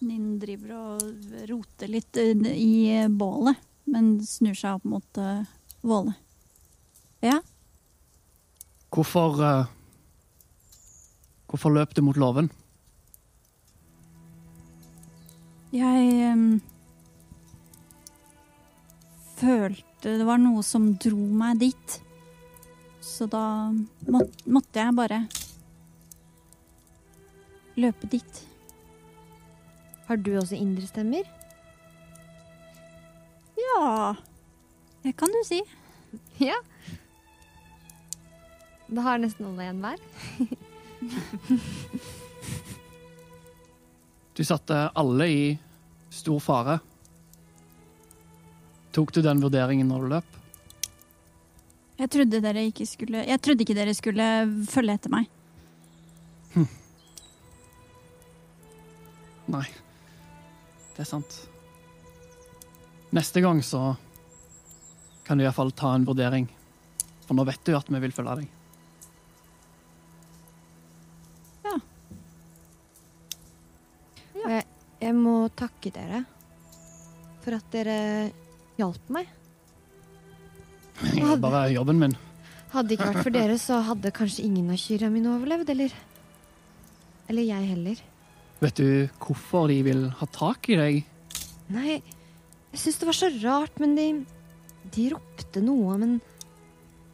Ninn 0.00 0.38
driver 0.40 0.76
og 0.78 1.36
roter 1.50 1.90
litt 1.92 2.16
eh, 2.16 2.32
i 2.54 3.04
bålet, 3.10 3.58
men 3.92 4.14
snur 4.24 4.56
seg 4.56 4.78
opp 4.78 4.88
mot 4.88 5.20
uh, 5.20 5.42
Våle. 5.84 6.14
Ja, 7.20 7.40
Hvorfor 8.94 9.40
uh, 9.42 9.66
Hvorfor 11.48 11.72
løp 11.74 11.94
du 11.96 12.02
mot 12.04 12.16
låven? 12.16 12.50
jeg 15.72 16.04
em, 16.24 16.60
følte 19.38 20.16
det 20.18 20.26
var 20.26 20.38
noe 20.42 20.62
som 20.66 20.92
dro 21.00 21.18
meg 21.40 21.62
dit. 21.62 21.98
Så 23.02 23.26
da 23.30 23.70
må, 24.10 24.22
måtte 24.46 24.82
jeg 24.82 24.96
bare 24.98 25.22
løpe 27.78 28.10
dit. 28.10 28.42
Har 30.08 30.16
du 30.22 30.32
også 30.40 30.56
indre 30.58 30.86
stemmer? 30.88 31.26
Ja, 33.58 34.14
det 35.04 35.16
kan 35.18 35.34
du 35.34 35.42
si. 35.46 35.62
Ja. 36.38 36.54
Da 38.88 39.02
har 39.04 39.18
nesten 39.20 39.44
alle 39.50 39.66
en 39.68 39.82
hver. 39.84 39.98
Du 44.38 44.44
satte 44.46 44.76
alle 44.94 45.26
i 45.26 45.58
stor 46.14 46.38
fare. 46.38 46.76
Tok 48.98 49.12
du 49.14 49.20
den 49.22 49.38
vurderingen 49.38 49.86
når 49.86 50.02
du 50.02 50.08
løp? 50.10 50.38
Jeg 51.98 52.10
trodde 52.10 52.40
dere 52.42 52.64
ikke 52.66 52.86
skulle 52.86 53.20
Jeg 53.28 53.38
trodde 53.42 53.62
ikke 53.62 53.76
dere 53.78 53.92
skulle 53.94 54.24
følge 54.66 54.96
etter 54.98 55.12
meg. 55.12 55.28
Nei. 59.54 59.66
Det 60.96 61.04
er 61.04 61.08
sant. 61.12 61.36
Neste 63.14 63.42
gang 63.44 63.62
så 63.62 63.94
kan 65.28 65.38
du 65.38 65.46
iallfall 65.46 65.70
ta 65.78 65.92
en 65.94 66.08
vurdering. 66.08 66.50
For 67.28 67.38
nå 67.38 67.46
vet 67.46 67.62
du 67.70 67.76
at 67.78 67.86
vi 67.94 68.02
vil 68.02 68.16
følge 68.16 68.34
deg. 68.40 68.50
Ja. 71.68 71.78
jeg, 74.42 74.66
jeg 75.06 75.16
må 75.22 75.38
takke 75.54 75.94
dere 75.94 76.24
for 77.46 77.60
at 77.62 77.72
dere 77.78 77.98
hjalp 78.78 79.10
meg. 79.12 79.28
Det 80.98 81.22
er 81.22 81.40
bare 81.42 81.68
jobben 81.72 82.00
min. 82.00 82.16
Hadde 82.72 82.90
det 82.90 82.98
ikke 82.98 83.10
vært 83.12 83.24
for 83.24 83.34
dere, 83.34 83.56
så 83.60 83.78
hadde 83.86 84.12
kanskje 84.14 84.44
ingen 84.44 84.68
av 84.72 84.80
kyrne 84.80 85.10
mine 85.14 85.30
overlevd, 85.32 85.70
eller 85.72 85.94
Eller 87.28 87.44
jeg 87.44 87.68
heller. 87.68 87.98
Vet 88.60 88.80
du 88.80 89.08
hvorfor 89.20 89.68
de 89.68 89.82
vil 89.84 90.06
ha 90.18 90.26
tak 90.32 90.68
i 90.72 90.78
deg? 90.80 91.02
Nei, 91.68 91.98
jeg 92.72 92.80
syns 92.80 92.98
det 92.98 93.08
var 93.08 93.16
så 93.18 93.28
rart, 93.42 93.78
men 93.80 93.94
de 93.96 94.08
De 94.88 95.10
ropte 95.12 95.60
noe 95.60 95.94
om 95.94 96.02
en 96.06 96.20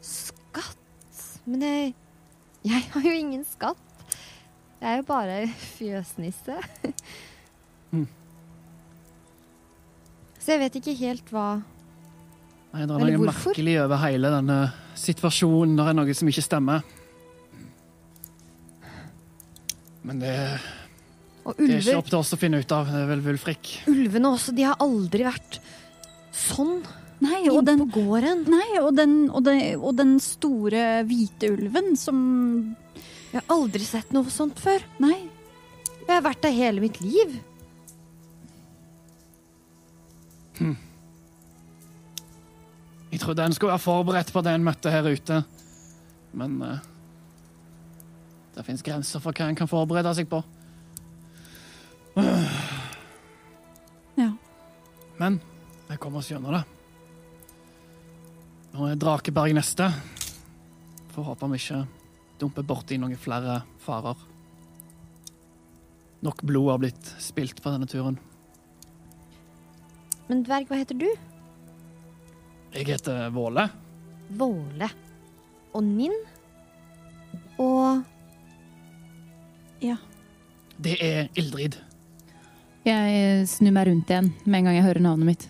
skatt. 0.00 0.78
Men 1.44 1.62
jeg 1.62 1.94
Jeg 2.64 2.82
har 2.94 3.02
jo 3.02 3.12
ingen 3.12 3.44
skatt. 3.44 3.76
Jeg 4.80 4.92
er 4.92 4.96
jo 5.00 5.06
bare 5.08 5.40
fjøsnisse. 5.76 6.56
Mm. 7.92 8.06
Så 10.44 10.52
jeg 10.52 10.60
vet 10.60 10.74
ikke 10.76 10.92
helt 10.98 11.30
hva 11.32 11.48
Nei, 12.74 12.82
Det 12.84 12.90
er 12.90 13.12
noe 13.14 13.28
merkelig 13.30 13.74
over 13.84 14.00
hele 14.02 14.30
denne 14.34 14.56
situasjonen. 14.98 15.76
Det 15.78 15.84
er 15.86 15.94
noe 15.94 16.16
som 16.18 16.30
ikke 16.32 16.42
stemmer. 16.42 16.82
Men 20.04 20.18
det, 20.20 20.34
Og 21.46 21.54
det 21.56 21.68
er 21.70 21.78
ikke 21.78 22.00
opp 22.02 22.10
til 22.10 22.18
oss 22.18 22.34
å 22.34 22.40
finne 22.40 22.58
ut 22.60 22.74
av. 22.74 22.90
Det 22.90 23.04
er 23.04 23.08
vel 23.12 23.22
Vulfrik. 23.24 23.70
Ulvene 23.88 24.34
også, 24.34 24.52
de 24.58 24.66
har 24.66 24.82
aldri 24.82 25.24
vært 25.24 25.60
sånn 26.34 26.82
Nei, 27.22 27.44
og 27.48 27.62
den, 27.64 27.78
på 27.86 28.02
gården. 28.02 28.42
nei, 28.50 28.80
og 28.82 28.90
den, 28.98 29.14
og 29.30 29.46
den, 29.46 29.60
og 29.78 29.94
den 29.96 30.16
store 30.20 31.04
hvite 31.08 31.52
ulven 31.54 31.94
som 31.96 32.18
Jeg 33.30 33.38
har 33.38 33.54
aldri 33.54 33.86
sett 33.86 34.10
noe 34.12 34.28
sånt 34.34 34.58
før. 34.60 34.82
Nei. 35.00 35.30
Jeg 36.02 36.10
har 36.10 36.26
vært 36.26 36.42
der 36.44 36.52
hele 36.58 36.82
mitt 36.82 36.98
liv. 37.00 37.38
Jeg 43.12 43.20
trodde 43.22 43.44
en 43.44 43.54
skulle 43.54 43.74
være 43.74 43.84
forberedt 43.84 44.32
på 44.34 44.42
det 44.42 44.54
en 44.54 44.66
møtte 44.66 44.90
her 44.90 45.06
ute. 45.06 45.42
Men 46.34 46.56
uh, 46.62 46.78
det 48.56 48.64
fins 48.66 48.82
grenser 48.86 49.22
for 49.22 49.34
hva 49.34 49.48
en 49.50 49.58
kan 49.58 49.70
forberede 49.70 50.14
seg 50.18 50.30
på. 50.30 50.42
Ja. 54.14 54.28
Men 55.18 55.40
vi 55.88 55.96
kommer 55.98 56.20
oss 56.20 56.28
gjennom 56.30 56.54
det. 56.54 56.60
Nå 58.74 58.86
er 58.86 59.00
Drakeberg 59.02 59.56
neste. 59.58 59.88
Får 61.14 61.26
håpe 61.32 61.48
vi 61.50 61.58
ikke 61.58 61.80
dumper 62.38 62.66
borti 62.66 62.98
noen 62.98 63.18
flere 63.18 63.60
farer. 63.82 64.22
Nok 66.22 66.44
blod 66.46 66.70
har 66.70 66.80
blitt 66.84 67.10
spilt 67.22 67.58
på 67.58 67.74
denne 67.74 67.90
turen. 67.90 68.20
Men 70.28 70.42
dverg, 70.46 70.68
hva 70.70 70.78
heter 70.80 70.98
du? 70.98 71.08
Jeg 72.74 72.86
heter 72.88 73.28
Våle. 73.34 73.68
Våle. 74.34 74.88
Og 75.74 75.84
Ninn. 75.84 76.14
Og 77.60 78.02
Ja. 79.84 79.96
Det 80.80 80.96
er 81.04 81.28
Ildrid. 81.38 81.76
Jeg 82.84 83.46
snur 83.48 83.72
meg 83.72 83.86
rundt 83.88 84.10
igjen 84.10 84.32
med 84.44 84.58
en 84.58 84.64
gang 84.68 84.74
jeg 84.78 84.84
hører 84.84 85.00
navnet 85.04 85.26
mitt. 85.26 85.44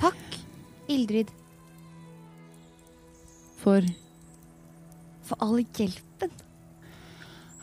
takk, 0.00 0.36
Ildrid, 0.88 1.30
For 3.58 3.82
for 5.22 5.36
all 5.40 5.58
hjelpen. 5.76 6.30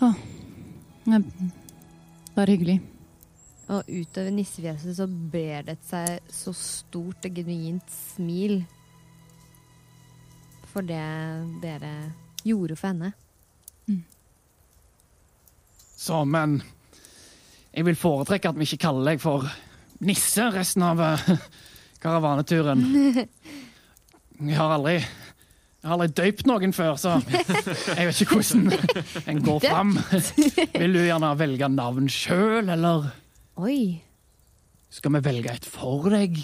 ja, 0.02 0.14
Bare 2.36 2.52
hyggelig. 2.52 2.82
Og 3.66 3.88
utover 3.90 4.34
nissefjeset 4.36 4.98
så 5.00 5.08
brer 5.10 5.66
det 5.66 5.80
seg 5.88 6.20
så 6.30 6.54
stort 6.54 7.26
og 7.26 7.38
genuint 7.40 7.90
smil 7.90 8.60
for 10.70 10.86
det 10.86 11.02
dere 11.64 11.94
gjorde 12.46 12.76
for 12.76 12.92
henne. 12.92 13.14
Så, 15.96 16.22
men 16.28 16.60
jeg 17.74 17.88
vil 17.88 17.98
foretrekke 17.98 18.52
at 18.52 18.60
vi 18.60 18.68
ikke 18.68 18.84
kaller 18.86 19.14
deg 19.14 19.22
for 19.24 19.48
nisse 20.06 20.50
resten 20.54 20.84
av 20.86 21.02
eh, 21.02 21.30
karavaneturen. 22.04 22.84
Jeg 24.36 24.58
har 24.60 24.74
aldri 24.76 24.98
jeg 25.00 25.88
har 25.88 25.94
aldri 25.96 26.16
døypt 26.18 26.48
noen 26.50 26.72
før, 26.74 26.96
så 26.98 27.12
jeg 27.94 28.08
vet 28.10 28.22
ikke 28.24 28.40
hvordan 28.40 29.28
en 29.30 29.42
går 29.46 29.60
fram. 29.64 29.92
Vil 30.74 30.96
du 30.98 31.00
gjerne 31.06 31.30
velge 31.38 31.70
navn 31.70 32.10
sjøl, 32.10 32.72
eller 32.74 33.06
Oi. 33.56 34.04
skal 34.92 35.14
vi 35.16 35.20
velge 35.24 35.52
et 35.54 35.66
for 35.68 36.10
deg? 36.12 36.36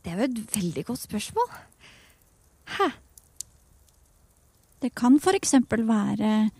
Det 0.00 0.12
er 0.12 0.16
jo 0.16 0.28
et 0.30 0.38
veldig 0.54 0.84
godt 0.88 1.02
spørsmål. 1.02 1.50
Hæ? 2.76 2.86
Det 4.80 4.94
kan 4.96 5.18
for 5.20 5.36
eksempel 5.36 5.84
være 5.88 6.50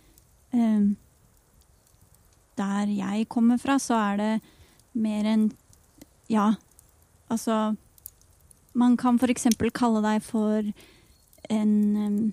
eh, 0.53 0.85
Der 2.57 2.93
jeg 2.93 3.29
kommer 3.29 3.57
fra, 3.57 3.79
så 3.79 3.95
er 3.95 4.17
det 4.17 4.33
mer 4.93 5.25
enn 5.25 5.51
Ja, 6.29 6.55
altså 7.31 7.77
Man 8.75 8.97
kan 8.97 9.19
for 9.19 9.33
eksempel 9.33 9.71
kalle 9.71 10.03
deg 10.05 10.23
for 10.25 10.73
en 11.49 11.73
eh, 11.97 12.33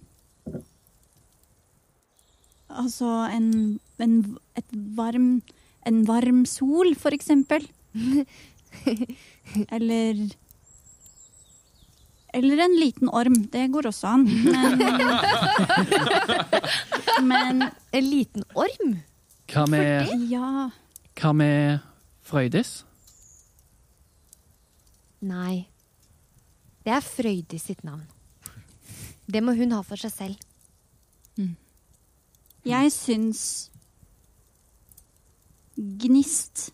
Altså 2.80 3.10
en, 3.32 3.80
en 4.00 4.38
Et 4.58 4.78
varm 4.98 5.42
En 5.86 6.04
varm 6.08 6.46
sol, 6.46 6.96
for 6.96 7.12
eksempel. 7.16 7.68
Eller 9.70 10.30
eller 12.34 12.58
en 12.64 12.80
liten 12.80 13.10
orm. 13.14 13.36
Det 13.54 13.68
går 13.70 13.86
også 13.86 14.08
an. 14.10 14.24
Men, 14.26 14.80
men 17.30 17.62
En 17.94 18.08
liten 18.10 18.44
orm? 18.58 18.96
Hva 19.54 19.68
med, 19.70 20.10
ja 20.32 20.72
hva 21.20 21.34
med 21.38 21.84
Frøydis? 22.26 22.72
Nei. 25.24 25.68
Det 26.84 26.92
er 26.96 27.06
Frøydis 27.06 27.70
sitt 27.70 27.84
navn. 27.86 28.08
Det 29.30 29.44
må 29.44 29.54
hun 29.56 29.72
ha 29.76 29.84
for 29.86 30.00
seg 30.00 30.12
selv. 30.12 30.42
Jeg 32.66 32.92
syns 32.92 33.72
Gnist 35.76 36.72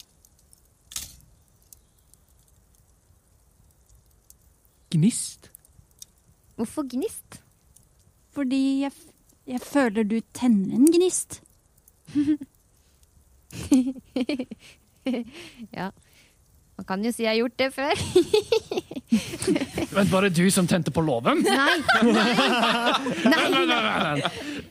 Gnist? 4.89 5.51
Hvorfor 6.55 6.83
gnist? 6.89 7.41
Fordi 8.33 8.81
jeg, 8.81 8.91
jeg 9.47 9.61
føler 9.61 10.03
du 10.03 10.19
tenner 10.33 10.75
en 10.75 10.87
gnist. 10.91 11.41
ja. 15.77 15.89
Man 16.77 16.85
kan 16.87 17.05
jo 17.05 17.11
si 17.11 17.23
jeg 17.23 17.29
har 17.29 17.37
gjort 17.37 17.59
det 17.59 17.73
før. 17.73 17.93
Men 19.95 20.11
var 20.11 20.21
det 20.25 20.35
du 20.37 20.49
som 20.51 20.67
tente 20.67 20.91
på 20.91 21.01
låven? 21.05 21.37
Nei. 21.43 21.77
Nei. 23.33 23.49
Nei. 23.69 24.21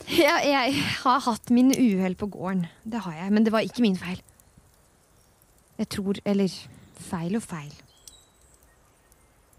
Ja, 0.09 0.39
jeg 0.41 0.73
har 1.03 1.21
hatt 1.21 1.51
mine 1.53 1.77
uhell 1.77 2.15
på 2.17 2.31
gården. 2.33 2.65
Det 2.85 3.03
har 3.05 3.13
jeg. 3.19 3.33
Men 3.35 3.45
det 3.45 3.53
var 3.53 3.67
ikke 3.67 3.85
min 3.85 3.97
feil. 3.99 4.23
Jeg 5.79 5.89
tror 5.95 6.19
Eller 6.25 6.49
feil 7.09 7.37
og 7.39 7.43
feil. 7.45 7.75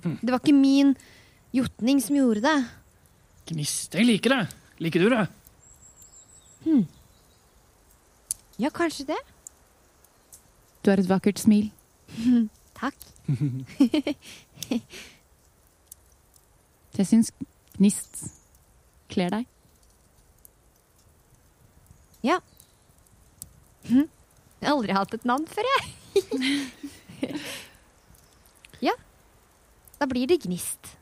Det 0.04 0.32
var 0.32 0.40
ikke 0.40 0.56
min 0.56 0.96
jotning 1.56 2.02
som 2.02 2.16
gjorde 2.16 2.42
det. 2.46 2.58
Gnist. 3.52 3.94
Jeg 3.96 4.06
liker 4.08 4.36
det. 4.36 4.48
Liker 4.80 5.04
du 5.04 5.10
det? 5.12 5.28
Ja, 8.60 8.70
kanskje 8.70 9.06
det. 9.12 9.20
Du 10.84 10.90
har 10.92 11.00
et 11.00 11.10
vakkert 11.10 11.40
smil. 11.40 11.70
Takk. 12.80 12.96
Jeg 17.00 17.08
syns 17.08 17.32
gnist 17.78 18.24
kler 19.12 19.30
deg. 19.32 19.46
Ja. 22.26 22.40
Hm. 23.88 24.08
Jeg 24.60 24.68
har 24.68 24.76
aldri 24.76 24.96
hatt 24.96 25.14
et 25.16 25.28
navn 25.28 25.46
før, 25.48 25.68
jeg. 25.76 25.92
ja. 28.90 28.96
Da 30.00 30.08
blir 30.08 30.28
det 30.28 30.42
Gnist. 30.44 30.96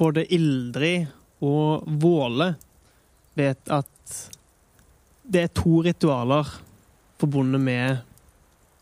Både 0.00 0.24
Ildrid 0.32 1.10
og 1.44 1.84
Våle 2.00 2.54
vet 3.36 3.68
at 3.72 4.16
det 5.30 5.44
er 5.44 5.52
to 5.54 5.82
ritualer 5.84 6.48
forbundet 7.20 7.60
med 7.60 7.98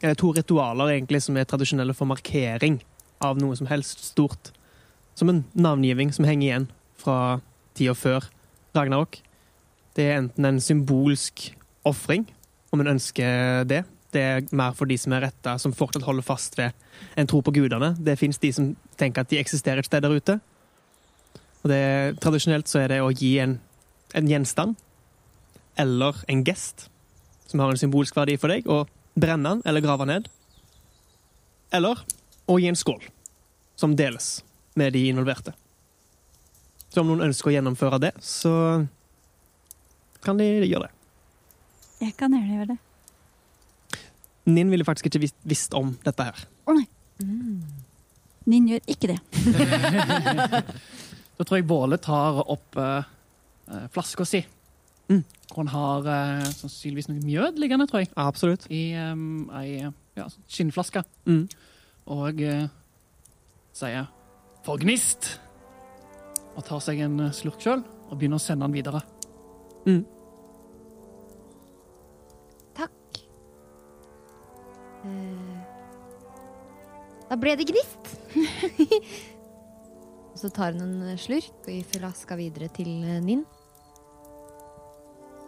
Eller 0.00 0.14
to 0.14 0.30
ritualer 0.30 0.92
egentlig 0.94 1.18
som 1.24 1.36
er 1.36 1.46
tradisjonelle 1.50 1.94
for 1.94 2.06
markering 2.06 2.76
av 3.18 3.40
noe 3.42 3.56
som 3.58 3.66
helst 3.66 4.04
stort. 4.06 4.52
Som 5.18 5.32
en 5.32 5.40
navngiving 5.58 6.12
som 6.14 6.22
henger 6.28 6.46
igjen 6.46 6.66
fra 7.02 7.40
tida 7.74 7.96
før 7.98 8.28
Ragnarok. 8.78 9.18
Det 9.98 10.06
er 10.06 10.20
enten 10.20 10.46
en 10.46 10.60
symbolsk 10.62 11.48
ofring, 11.88 12.28
om 12.70 12.82
en 12.84 12.92
ønsker 12.94 13.64
det. 13.66 13.82
Det 14.14 14.20
er 14.22 14.44
mer 14.56 14.76
for 14.78 14.86
de 14.88 14.94
som 15.00 15.12
er 15.12 15.24
retta, 15.26 15.56
som 15.58 15.74
fortsatt 15.74 16.06
holder 16.06 16.22
fast 16.22 16.54
ved 16.58 16.70
en 17.18 17.26
tro 17.26 17.40
på 17.42 17.52
gudene. 17.56 17.90
Det 17.98 18.14
fins 18.20 18.38
de 18.38 18.52
som 18.54 18.68
tenker 19.00 19.24
at 19.24 19.32
de 19.32 19.40
eksisterer 19.40 19.82
et 19.82 19.88
sted 19.88 20.04
der 20.04 20.14
ute. 20.14 20.38
Og 21.64 21.72
det, 21.72 21.82
tradisjonelt 22.22 22.70
så 22.70 22.84
er 22.84 22.92
det 22.94 23.00
å 23.02 23.10
gi 23.10 23.34
en, 23.42 23.56
en 24.14 24.30
gjenstand 24.30 24.78
eller 25.78 26.22
en 26.30 26.44
gest 26.46 26.86
som 27.50 27.60
har 27.62 27.72
en 27.72 27.80
symbolsk 27.80 28.16
verdi 28.16 28.36
for 28.38 28.52
deg, 28.52 28.66
og 28.70 28.86
brenne 29.18 29.56
den 29.56 29.62
eller 29.66 29.82
grave 29.82 30.06
den 30.06 30.14
ned. 30.14 30.28
Eller 31.74 32.04
å 32.46 32.58
gi 32.60 32.68
en 32.70 32.78
skål 32.78 33.02
som 33.78 33.96
deles 33.98 34.38
med 34.78 34.94
de 34.94 35.08
involverte. 35.10 35.56
Så 36.88 37.02
om 37.02 37.10
noen 37.10 37.26
ønsker 37.28 37.50
å 37.50 37.56
gjennomføre 37.56 38.00
det, 38.06 38.12
så 38.24 38.52
kan 40.24 40.38
de 40.40 40.46
gjøre 40.66 40.88
det. 40.88 40.92
Jeg 41.98 42.14
kan 42.18 42.34
gjerne 42.34 42.58
gjøre 42.58 42.70
det. 42.74 42.78
Ninn 44.48 44.70
ville 44.72 44.86
faktisk 44.86 45.10
ikke 45.10 45.22
visst, 45.26 45.36
visst 45.44 45.74
om 45.76 45.92
dette 46.06 46.24
her. 46.30 46.46
Å 46.68 46.76
nei. 46.76 46.86
Nin 48.48 48.70
gjør 48.70 48.94
ikke 48.94 49.12
det. 49.12 49.20
Da 51.38 51.44
tror 51.46 51.60
jeg 51.60 51.68
Båle 51.70 52.00
tar 52.02 52.40
opp 52.50 52.78
eh, 52.82 53.10
eh, 53.70 53.84
flaska 53.94 54.24
si. 54.26 54.40
Mm. 55.08 55.20
Hun 55.54 55.68
har 55.72 56.04
uh, 56.04 56.48
sannsynligvis 56.50 57.06
noe 57.08 57.22
mjød 57.22 57.60
liggende, 57.62 57.86
tror 57.88 58.02
jeg. 58.02 58.10
Absolutt. 58.18 58.66
I 58.74 58.90
um, 59.00 59.46
ei 59.56 59.78
ja, 60.18 60.26
skinnflaske. 60.50 61.00
Mm. 61.30 61.46
Og 62.12 62.42
uh, 62.42 62.66
sier 63.72 64.10
'for 64.66 64.82
gnist'. 64.82 65.30
Og 66.58 66.66
tar 66.66 66.82
seg 66.84 67.00
en 67.06 67.30
slurk 67.32 67.62
sjøl 67.62 67.86
og 67.86 68.18
begynner 68.18 68.42
å 68.42 68.42
sende 68.42 68.66
den 68.66 68.74
videre. 68.74 69.00
Mm. 69.88 70.04
Takk. 72.76 73.22
Eh, 75.08 75.58
Da 77.28 77.36
ble 77.36 77.56
det 77.60 77.66
Gnist. 77.68 78.12
Og 80.32 80.38
så 80.40 80.48
tar 80.54 80.76
hun 80.76 81.02
en 81.02 81.18
slurk 81.18 81.64
og 81.64 81.72
gir 81.72 81.86
flaska 81.90 82.36
videre 82.38 82.68
til 82.70 82.88
Ninn. 83.02 83.24
Ninn. 83.26 83.44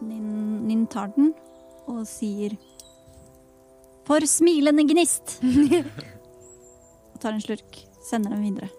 Nin, 0.00 0.66
Nin 0.66 0.87
tar 0.90 1.12
den 1.14 1.35
og 1.90 2.07
sier 2.09 2.55
For 4.09 4.24
smilende 4.26 4.87
gnist! 4.88 5.37
og 7.12 7.18
tar 7.20 7.37
en 7.37 7.44
slurk. 7.44 7.83
Sender 8.03 8.33
den 8.35 8.42
videre. 8.48 8.70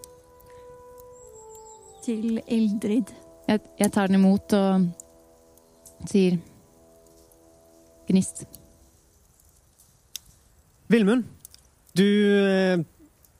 Til 2.02 2.42
Eldrid. 2.44 3.14
Jeg, 3.48 3.62
jeg 3.78 3.92
tar 3.94 4.10
den 4.10 4.18
imot 4.18 4.52
og 4.58 4.88
sier 6.10 6.38
gnist. 8.08 8.44
Vilmund, 10.92 11.24
du 11.96 12.06
eh, 12.42 12.82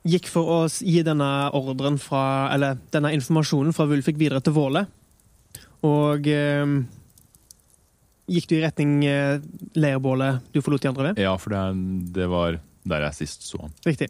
gikk 0.08 0.30
for 0.32 0.48
å 0.48 0.58
gi 0.68 1.02
denne 1.04 1.28
ordren 1.56 1.98
fra 2.00 2.48
Eller 2.54 2.78
denne 2.94 3.12
informasjonen 3.16 3.74
fra 3.76 3.86
Wulfik 3.90 4.18
videre 4.20 4.40
til 4.44 4.56
Våle. 4.56 4.86
Og 5.86 6.28
eh, 6.30 6.74
gikk 8.32 8.48
du 8.48 8.56
i 8.56 8.62
retning 8.64 8.98
eh, 9.08 9.40
leirbålet 9.76 10.52
du 10.52 10.62
forlot 10.62 10.84
de 10.84 10.92
andre 10.92 11.10
ved? 11.10 11.22
Ja, 11.24 11.36
for 11.40 11.54
det, 11.54 11.64
det 12.16 12.30
var 12.32 12.60
der 12.88 13.06
jeg 13.08 13.20
sist 13.22 13.46
så 13.46 13.64
han. 13.66 13.74
Riktig. 13.86 14.08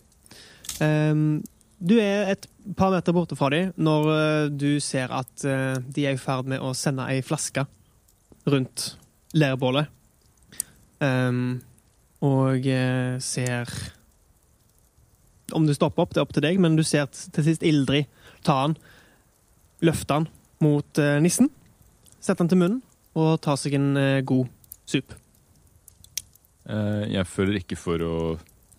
Ehm, 0.80 1.42
du 1.82 1.96
er 2.00 2.30
et 2.32 2.46
par 2.78 2.92
meter 2.94 3.14
borte 3.14 3.36
fra 3.38 3.50
dem 3.52 3.72
når 3.76 4.10
eh, 4.14 4.48
du 4.54 4.70
ser 4.80 5.12
at 5.12 5.44
eh, 5.44 5.78
de 5.82 6.06
er 6.06 6.16
i 6.16 6.20
ferd 6.20 6.48
med 6.50 6.62
å 6.62 6.72
sende 6.78 7.08
ei 7.10 7.22
flaske 7.26 7.66
rundt 8.48 8.92
leirbålet. 9.36 9.90
Um, 11.02 11.60
og 12.22 12.66
eh, 12.70 13.16
ser 13.18 13.66
Om 15.50 15.64
du 15.66 15.72
stopper 15.74 16.04
opp, 16.04 16.12
det 16.14 16.20
er 16.20 16.26
opp 16.26 16.34
til 16.36 16.44
deg, 16.44 16.60
men 16.62 16.76
du 16.78 16.84
ser 16.86 17.08
til 17.10 17.44
sist 17.44 17.64
Ildrid 17.66 18.06
ta 18.46 18.60
den, 18.62 18.76
løfte 19.82 20.20
den 20.20 20.28
mot 20.62 21.00
eh, 21.02 21.18
nissen, 21.22 21.50
sette 22.22 22.40
den 22.44 22.52
til 22.52 22.60
munnen 22.62 22.80
og 23.18 23.40
ta 23.44 23.56
seg 23.58 23.74
en 23.76 23.90
eh, 23.98 24.22
god 24.24 24.48
sup. 24.88 25.12
Eh, 26.70 27.04
Jeg 27.12 27.28
føler 27.28 27.60
ikke 27.60 27.76
for 27.76 28.06
å 28.06 28.14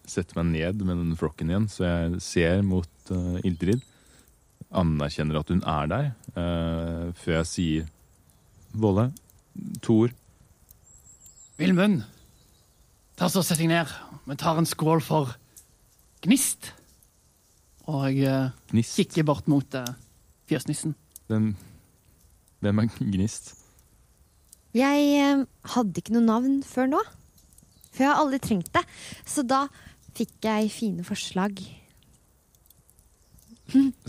sette 0.07 0.35
meg 0.39 0.49
ned 0.51 0.83
med 0.83 0.99
den 0.99 1.17
flokken 1.19 1.51
igjen, 1.51 1.67
så 1.71 1.85
jeg 1.85 2.21
ser 2.23 2.63
mot 2.67 3.11
uh, 3.11 3.39
Ildrid. 3.47 3.83
Anerkjenner 4.73 5.39
at 5.39 5.51
hun 5.53 5.61
er 5.63 5.91
der, 5.91 6.09
eh, 6.35 7.05
før 7.15 7.37
jeg 7.39 7.49
sier 7.51 7.85
Volle, 8.73 9.11
to 9.81 9.97
ord. 10.05 10.15
Vilmund, 11.59 12.03
ta 13.19 13.29
så 13.29 13.43
sett 13.45 13.61
deg 13.61 13.69
ned. 13.71 13.91
Vi 14.25 14.37
tar 14.39 14.57
en 14.57 14.67
skål 14.69 15.03
for 15.05 15.35
gnist. 16.23 16.71
Og 17.91 18.07
jeg 18.15 18.51
Gnist. 18.71 18.95
kikker 18.95 19.25
bort 19.27 19.49
mot 19.51 19.75
uh, 19.75 19.83
fjøsnissen. 20.49 20.95
Hvem, 21.27 21.51
hvem 22.63 22.79
er 22.79 22.93
Gnist? 22.99 23.53
Jeg 24.73 25.03
eh, 25.19 25.43
hadde 25.75 26.01
ikke 26.01 26.15
noe 26.15 26.25
navn 26.25 26.61
før 26.65 26.87
nå. 26.95 27.01
For 27.93 28.05
jeg 28.05 28.09
har 28.09 28.21
aldri 28.23 28.39
trengt 28.41 28.71
det. 28.73 28.81
Så 29.29 29.43
da 29.45 29.67
fikk 30.17 30.39
jeg 30.47 30.71
fine 30.73 31.05
forslag. 31.05 31.59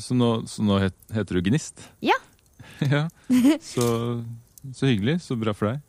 Så 0.01 0.17
nå, 0.17 0.31
så 0.51 0.65
nå 0.65 0.79
het, 0.83 0.97
heter 1.15 1.39
du 1.39 1.51
Gnist? 1.51 1.85
Ja. 2.05 2.17
ja. 2.95 3.05
Så, 3.63 3.85
så 4.73 4.89
hyggelig. 4.89 5.19
Så 5.25 5.37
bra 5.41 5.55
for 5.57 5.73
deg. 5.73 5.83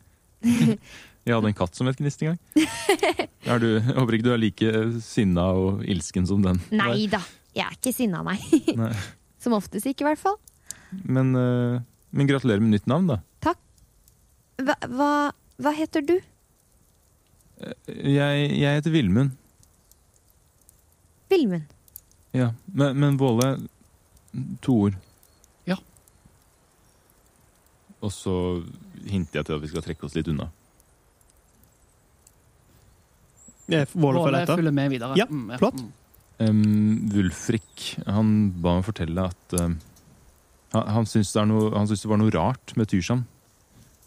Jeg 1.26 1.34
hadde 1.34 1.50
en 1.50 1.56
katt 1.58 1.74
som 1.74 1.88
het 1.90 1.98
Gnist 1.98 2.22
en 2.22 2.34
gang. 2.34 2.66
Er 3.46 3.62
du, 3.62 3.68
håper 3.82 4.14
ikke 4.14 4.26
du 4.28 4.32
er 4.34 4.38
like 4.38 4.72
sinna 5.02 5.48
og 5.58 5.80
ilsken 5.90 6.26
som 6.28 6.44
den. 6.44 6.60
Nei 6.70 7.08
da, 7.10 7.18
jeg 7.56 7.64
er 7.64 7.74
ikke 7.74 7.92
sinna, 7.94 8.20
nei. 8.26 8.38
Nei. 8.78 8.92
Som 9.42 9.54
oftest 9.54 9.86
ikke, 9.86 10.04
i 10.04 10.06
hvert 10.08 10.20
fall. 10.22 10.36
Men, 11.02 11.32
eh, 11.38 11.82
men 12.14 12.28
gratulerer 12.30 12.62
med 12.62 12.76
nytt 12.76 12.86
navn, 12.90 13.10
da. 13.10 13.18
Hva, 14.62 14.74
hva, 14.88 15.10
hva 15.60 15.72
heter 15.76 16.02
du? 16.06 16.14
Jeg, 17.86 18.46
jeg 18.56 18.78
heter 18.78 18.94
Vilmund. 18.94 19.34
Vilmund. 21.30 21.66
Ja. 22.36 22.52
Men, 22.66 22.96
men 23.00 23.18
Våle 23.20 23.50
To 24.64 24.74
ord. 24.86 24.96
Ja. 25.68 25.76
Og 28.06 28.12
så 28.14 28.32
hinter 29.06 29.40
jeg 29.40 29.48
til 29.48 29.56
at 29.58 29.62
vi 29.64 29.70
skal 29.72 29.84
trekke 29.84 30.06
oss 30.06 30.14
litt 30.14 30.30
unna. 30.30 30.46
Våle 33.66 34.20
følger 34.22 34.42
etter. 34.44 34.60
følger 34.60 34.74
med 34.74 34.92
videre. 34.94 35.16
Ja, 35.18 35.26
Mm, 35.26 35.56
flott. 35.58 35.80
mm. 35.80 35.92
Um, 36.38 37.08
Wulfrik 37.14 37.96
han 38.04 38.50
ba 38.60 38.74
meg 38.76 38.84
fortelle 38.84 39.22
at 39.24 39.54
um, 39.56 39.78
han, 40.74 40.88
han, 40.92 41.06
syntes 41.08 41.32
det 41.32 41.40
er 41.40 41.46
noe, 41.48 41.70
han 41.72 41.86
syntes 41.88 42.02
det 42.04 42.10
var 42.10 42.20
noe 42.20 42.34
rart 42.34 42.74
med 42.76 42.90
Tyrsam. 42.92 43.22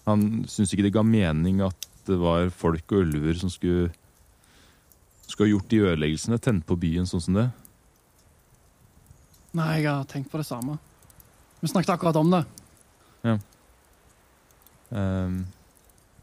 Han 0.06 0.45
syntes 0.45 0.76
ikke 0.76 0.86
det 0.86 0.93
ga 0.93 1.02
mening 1.04 1.64
at 1.66 1.88
det 2.06 2.20
var 2.22 2.52
folk 2.54 2.86
og 2.93 3.02
ulver 3.08 3.34
som 3.41 3.50
skulle, 3.50 3.89
skulle 5.26 5.50
ha 5.50 5.56
gjort 5.56 5.70
de 5.74 5.82
ødeleggelsene, 5.89 6.39
tent 6.39 6.66
på 6.70 6.78
byen 6.78 7.10
sånn 7.10 7.22
som 7.26 7.34
det. 7.39 7.47
Nei, 9.58 9.82
jeg 9.82 9.89
har 9.89 10.06
tenkt 10.06 10.30
på 10.30 10.38
det 10.38 10.45
samme. 10.45 10.78
Vi 11.60 11.68
snakket 11.68 11.95
akkurat 11.97 12.16
om 12.22 12.30
det. 12.30 12.43
Um, 14.90 15.44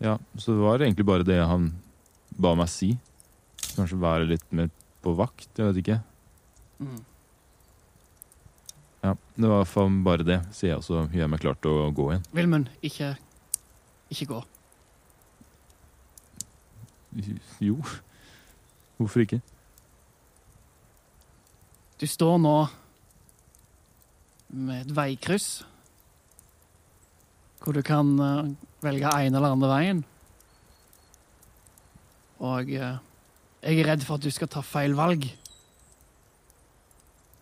ja, 0.02 0.16
så 0.36 0.52
det 0.52 0.62
var 0.64 0.82
egentlig 0.82 1.06
bare 1.06 1.26
det 1.26 1.38
han 1.40 1.70
ba 2.36 2.54
meg 2.58 2.70
si. 2.72 2.94
Kanskje 3.76 4.00
være 4.00 4.28
litt 4.32 4.46
mer 4.54 4.70
på 5.04 5.14
vakt, 5.16 5.48
jeg 5.56 5.70
vet 5.70 5.82
ikke. 5.82 6.00
Mm. 6.82 6.98
Ja, 9.06 9.14
Det 9.14 9.46
var 9.48 9.60
i 9.60 9.62
hvert 9.62 9.70
fall 9.70 9.96
bare 10.04 10.26
det, 10.26 10.40
sier 10.56 10.74
jeg, 10.74 10.84
så 10.84 11.04
gjør 11.06 11.22
jeg 11.24 11.32
meg 11.32 11.42
klar 11.44 11.58
til 11.62 11.70
å 11.70 11.90
gå 11.94 12.08
igjen. 12.10 12.26
Vilmund, 12.34 12.70
ikke, 12.84 13.12
ikke 14.12 14.28
gå. 14.32 14.40
Jo, 17.64 17.78
hvorfor 18.98 19.22
ikke? 19.22 19.38
Du 21.96 22.04
står 22.10 22.36
nå 22.42 22.56
med 24.52 24.82
et 24.84 24.92
veikryss 24.96 25.62
hvor 27.66 27.74
du 27.74 27.82
kan 27.82 28.12
eh, 28.22 28.52
velge 28.84 29.10
ene 29.10 29.40
eller 29.40 29.56
andre 29.56 29.72
veien. 29.72 30.04
Og 32.46 32.70
eh, 32.70 33.00
jeg 33.66 33.80
er 33.82 33.90
redd 33.90 34.06
for 34.06 34.20
at 34.20 34.22
du 34.22 34.30
skal 34.30 34.50
ta 34.52 34.62
feil 34.62 34.94
valg. 34.94 35.26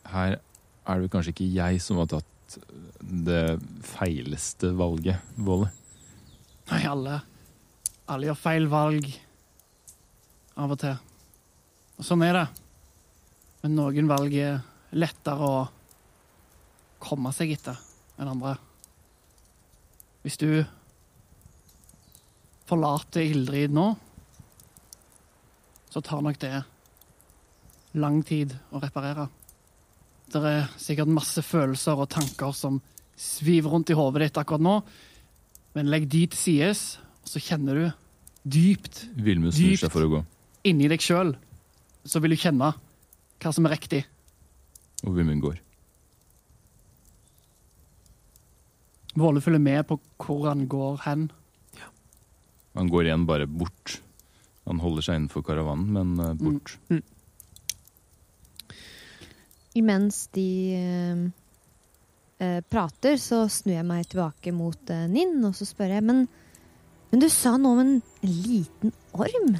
Her 0.08 0.38
er 0.40 1.02
det 1.02 1.12
kanskje 1.12 1.34
ikke 1.34 1.50
jeg 1.52 1.84
som 1.84 2.00
har 2.00 2.08
tatt 2.08 2.56
det 3.04 3.58
feileste 3.84 4.72
valget, 4.78 5.20
Våle. 5.36 5.68
Nei, 6.70 6.82
alle, 6.88 7.20
alle 8.08 8.30
gjør 8.30 8.40
feil 8.40 8.68
valg 8.72 9.08
av 10.56 10.72
og 10.72 10.80
til. 10.80 10.96
Og 12.00 12.06
sånn 12.08 12.24
er 12.24 12.38
det. 12.38 12.46
Men 13.64 13.76
noen 13.76 14.08
valg 14.08 14.32
er 14.40 14.62
lettere 14.96 15.50
å 15.50 15.64
komme 17.04 17.32
seg 17.36 17.52
etter 17.58 17.76
enn 18.16 18.30
andre. 18.30 18.56
Hvis 20.24 20.38
du 20.40 20.64
forlater 22.64 23.26
Ildrid 23.28 23.74
nå, 23.76 23.90
så 25.92 26.00
tar 26.02 26.22
nok 26.24 26.38
det 26.42 26.54
lang 28.00 28.22
tid 28.26 28.54
å 28.74 28.80
reparere. 28.82 29.28
Det 30.32 30.40
er 30.48 30.70
sikkert 30.80 31.12
masse 31.12 31.44
følelser 31.44 32.00
og 32.00 32.08
tanker 32.10 32.54
som 32.56 32.80
sviver 33.14 33.70
rundt 33.70 33.92
i 33.92 33.98
hodet 33.98 34.24
ditt 34.24 34.40
akkurat 34.40 34.64
nå, 34.64 34.78
men 35.76 35.90
legg 35.92 36.08
de 36.10 36.24
til 36.32 36.40
sides, 36.40 36.82
og 37.22 37.30
så 37.30 37.42
kjenner 37.42 37.78
du 37.78 37.84
dypt 38.44 39.04
Dypt. 39.54 39.86
inni 40.64 40.88
deg 40.90 41.04
sjøl, 41.04 41.34
så 42.04 42.20
vil 42.24 42.34
du 42.34 42.40
kjenne 42.40 42.72
hva 43.44 43.52
som 43.52 43.68
er 43.68 43.76
riktig. 43.76 44.04
og 45.04 45.14
Vilmund 45.16 45.44
går. 45.44 45.60
Våle 49.14 49.42
følger 49.42 49.62
med 49.62 49.86
på 49.88 49.98
hvor 50.18 50.48
han 50.48 50.66
går 50.70 51.02
hen. 51.04 51.28
Han 52.74 52.90
går 52.90 53.06
igjen 53.06 53.26
bare 53.28 53.46
bort. 53.46 54.00
Han 54.66 54.80
holder 54.82 55.04
seg 55.06 55.18
innenfor 55.18 55.44
karavanen, 55.46 55.92
men 55.94 56.14
uh, 56.18 56.32
bort. 56.38 56.74
Imens 59.74 60.24
de 60.34 60.48
eh, 60.78 61.22
eh, 62.42 62.60
prater, 62.70 63.18
så 63.18 63.44
snur 63.50 63.74
jeg 63.74 63.86
meg 63.86 64.06
tilbake 64.10 64.54
mot 64.54 64.90
uh, 64.90 65.04
Ninn, 65.10 65.40
og 65.46 65.54
så 65.58 65.66
spør 65.66 65.96
jeg 65.96 66.06
men, 66.06 66.24
men 67.10 67.22
du 67.22 67.26
sa 67.30 67.56
noe 67.58 67.74
om 67.74 67.82
en 67.82 67.96
liten 68.22 68.94
orm. 69.12 69.56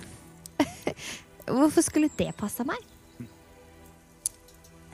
Hvorfor 1.59 1.83
skulle 1.85 2.13
det 2.19 2.31
passe 2.39 2.67
meg? 2.67 2.94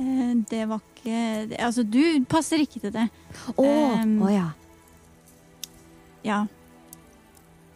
Eh, 0.01 0.33
det 0.49 0.65
var 0.71 0.81
ikke 0.81 1.59
Altså, 1.61 1.85
du 1.85 2.01
passer 2.29 2.63
ikke 2.65 2.81
til 2.81 2.93
det. 2.95 3.07
Å, 3.53 3.61
Oh, 3.61 4.01
um, 4.01 4.17
oh, 4.25 4.33
ja. 4.33 4.49
Ja. 6.25 6.41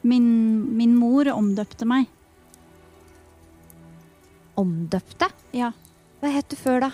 Min, 0.04 0.26
min 0.76 0.96
mor 0.96 1.28
omdøpte 1.32 1.88
meg. 1.88 2.08
Omdøpte? 4.60 5.30
Ja. 5.56 5.72
Hva 6.20 6.30
het 6.32 6.48
du 6.52 6.56
før, 6.60 6.84
da? 6.86 6.90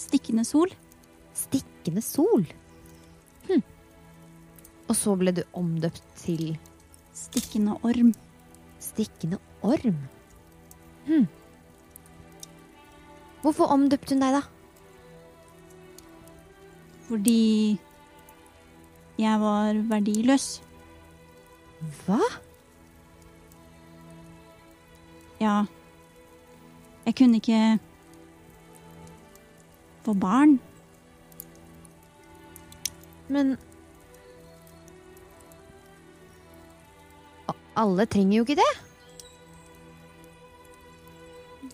Stikkende 0.00 0.46
sol. 0.48 0.70
Stikkende 1.36 2.02
sol? 2.02 2.46
Hm. 3.48 3.62
Og 4.88 4.96
så 4.98 5.14
ble 5.18 5.34
du 5.36 5.42
omdøpt 5.58 6.02
til 6.22 6.54
Stikkende 7.14 7.74
orm. 7.84 8.14
Stikkende 8.80 9.38
orm? 9.66 9.98
Hm. 11.06 11.26
Hvorfor 13.42 13.64
omdøpte 13.64 14.14
hun 14.14 14.22
deg, 14.22 14.36
da? 14.36 14.42
Fordi 17.08 17.80
jeg 19.18 19.40
var 19.40 19.80
verdiløs. 19.90 20.62
Hva? 22.04 22.20
Ja. 25.40 25.64
Jeg 27.06 27.16
kunne 27.16 27.40
ikke 27.40 27.78
få 30.04 30.14
barn. 30.14 30.60
Men 33.28 33.56
Alle 37.80 38.04
trenger 38.06 38.36
jo 38.36 38.42
ikke 38.44 38.58
det. 38.58 38.72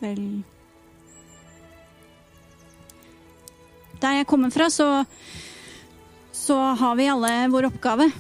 Vel 0.00 0.44
Der 4.02 4.20
jeg 4.20 4.28
kommer 4.28 4.52
fra, 4.52 4.68
så 4.70 5.04
Så 6.36 6.54
har 6.78 6.94
vi 6.96 7.08
alle 7.08 7.48
vår 7.50 7.70
oppgave. 7.72 8.10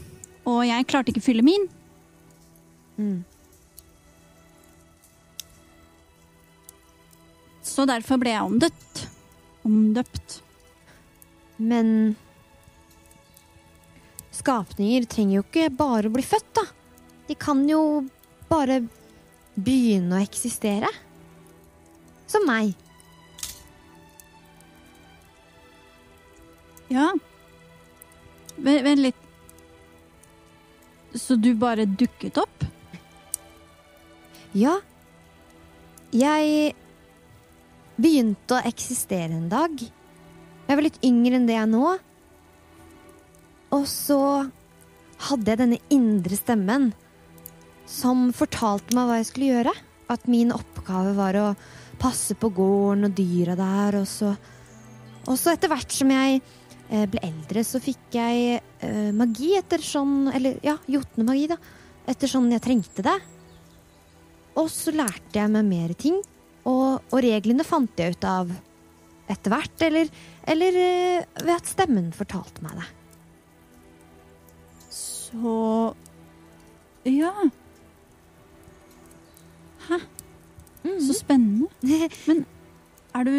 Og 0.46 0.62
jeg 0.66 0.86
klarte 0.88 1.12
ikke 1.12 1.20
å 1.20 1.26
fylle 1.26 1.44
min. 1.46 1.66
Mm. 2.96 3.24
Så 7.62 7.84
derfor 7.86 8.18
ble 8.22 8.32
jeg 8.32 8.46
omdøpt. 8.46 9.02
Omdøpt. 9.68 10.38
Men 11.58 12.16
skapninger 14.34 15.06
trenger 15.10 15.38
jo 15.38 15.44
ikke 15.44 15.68
bare 15.76 16.08
å 16.08 16.14
bli 16.14 16.24
født, 16.24 16.50
da. 16.56 16.64
De 17.28 17.36
kan 17.38 17.62
jo 17.68 18.06
bare 18.48 18.80
begynne 19.56 20.18
å 20.18 20.24
eksistere. 20.24 20.90
Som 22.30 22.46
meg. 22.48 22.74
Ja. 26.92 27.10
Vent, 28.56 29.00
litt. 29.00 29.22
Så 31.14 31.36
du 31.40 31.54
bare 31.58 31.86
dukket 31.88 32.38
opp? 32.38 32.64
Ja. 34.56 34.78
Jeg 36.14 36.74
begynte 37.96 38.58
å 38.58 38.64
eksistere 38.68 39.32
en 39.34 39.48
dag. 39.52 39.80
Jeg 40.66 40.78
var 40.78 40.84
litt 40.84 41.00
yngre 41.04 41.38
enn 41.38 41.48
det 41.48 41.56
jeg 41.56 41.64
er 41.64 41.72
nå. 41.72 41.96
Og 43.76 43.88
så 43.90 44.20
hadde 45.26 45.50
jeg 45.50 45.60
denne 45.60 45.80
indre 45.92 46.38
stemmen 46.38 46.90
som 47.88 48.28
fortalte 48.36 48.94
meg 48.96 49.08
hva 49.08 49.18
jeg 49.20 49.30
skulle 49.30 49.50
gjøre. 49.50 49.74
At 50.12 50.28
min 50.30 50.52
oppgave 50.54 51.16
var 51.16 51.38
å 51.40 51.48
passe 52.00 52.36
på 52.38 52.50
gården 52.54 53.08
og 53.08 53.16
dyra 53.16 53.56
der. 53.58 54.00
Og 54.02 54.06
så, 54.10 54.34
og 55.26 55.34
så 55.40 55.54
etter 55.54 55.72
hvert 55.72 55.92
som 55.92 56.12
jeg 56.12 56.42
ble 56.86 57.22
eldre, 57.26 57.64
så 57.66 57.80
fikk 57.82 58.14
jeg 58.14 58.60
uh, 58.82 59.10
magi 59.16 59.52
etter 59.58 59.82
sånn 59.82 60.28
Eller 60.34 60.60
ja, 60.64 60.76
jotnemagi, 60.90 61.48
da. 61.50 61.56
Etter 62.06 62.30
sånn 62.30 62.52
jeg 62.54 62.62
trengte 62.62 63.02
det. 63.06 63.16
Og 64.56 64.70
så 64.72 64.94
lærte 64.94 65.36
jeg 65.36 65.52
meg 65.52 65.66
mer 65.68 65.94
ting, 65.98 66.20
og, 66.66 67.02
og 67.10 67.18
reglene 67.24 67.66
fant 67.66 67.98
jeg 68.00 68.16
ut 68.16 68.26
av 68.28 68.54
etter 69.26 69.50
hvert, 69.50 69.82
eller, 69.82 70.10
eller 70.46 70.78
uh, 70.78 71.42
ved 71.42 71.54
at 71.56 71.70
stemmen 71.70 72.12
fortalte 72.14 72.62
meg 72.64 72.78
det. 72.78 72.88
Så 74.94 75.94
Ja. 77.06 77.32
Hæ? 79.86 79.98
Så 81.02 81.14
spennende. 81.18 81.68
Men 82.28 82.44
er 83.14 83.26
du 83.26 83.36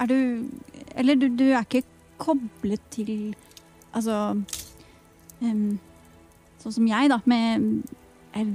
Er 0.00 0.10
du 0.10 0.48
Eller 0.94 1.16
du, 1.16 1.28
du 1.28 1.46
er 1.50 1.64
ikke 1.64 1.84
koblet 2.20 2.82
til 2.90 3.34
Altså 3.96 4.36
um, 5.40 5.78
Sånn 6.60 6.74
som 6.74 6.88
jeg, 6.88 7.10
da, 7.12 7.20
med 7.28 7.84
er 8.34 8.48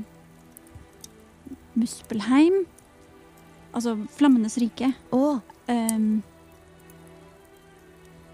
Muspelheim. 1.80 2.66
Altså 3.72 3.94
Flammenes 4.18 4.58
rike. 4.60 4.90
Å, 5.16 5.40
Um, 5.72 6.22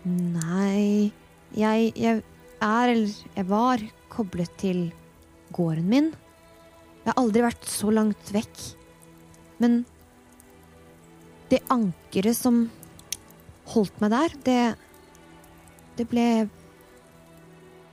nei 0.07 1.11
jeg, 1.53 1.91
jeg 1.99 2.21
er, 2.63 2.89
eller 2.89 3.11
jeg 3.35 3.47
var, 3.49 3.83
koblet 4.11 4.53
til 4.57 4.79
gården 5.53 5.85
min. 5.91 6.09
Jeg 7.03 7.11
har 7.11 7.19
aldri 7.21 7.43
vært 7.45 7.67
så 7.69 7.91
langt 7.93 8.31
vekk. 8.33 8.63
Men 9.61 9.81
det 11.51 11.61
ankeret 11.73 12.37
som 12.37 12.65
holdt 13.73 14.03
meg 14.03 14.13
der, 14.13 14.37
det 14.45 14.61
Det 15.97 16.05
ble 16.05 16.47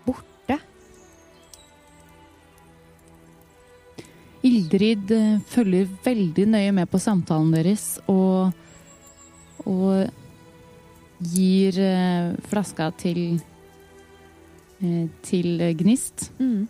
borte. 0.04 0.58
Ildrid 4.44 5.08
eh, 5.16 5.38
følger 5.48 5.88
veldig 6.04 6.44
nøye 6.52 6.74
med 6.76 6.90
på 6.92 7.00
samtalen 7.00 7.54
deres 7.56 7.86
og, 8.04 8.52
og 9.64 10.04
gir 11.32 11.80
eh, 11.80 12.36
flaska 12.50 12.90
til 13.00 13.40
eh, 14.84 15.08
til 15.24 15.64
Gnist. 15.80 16.28
Mm. 16.36 16.68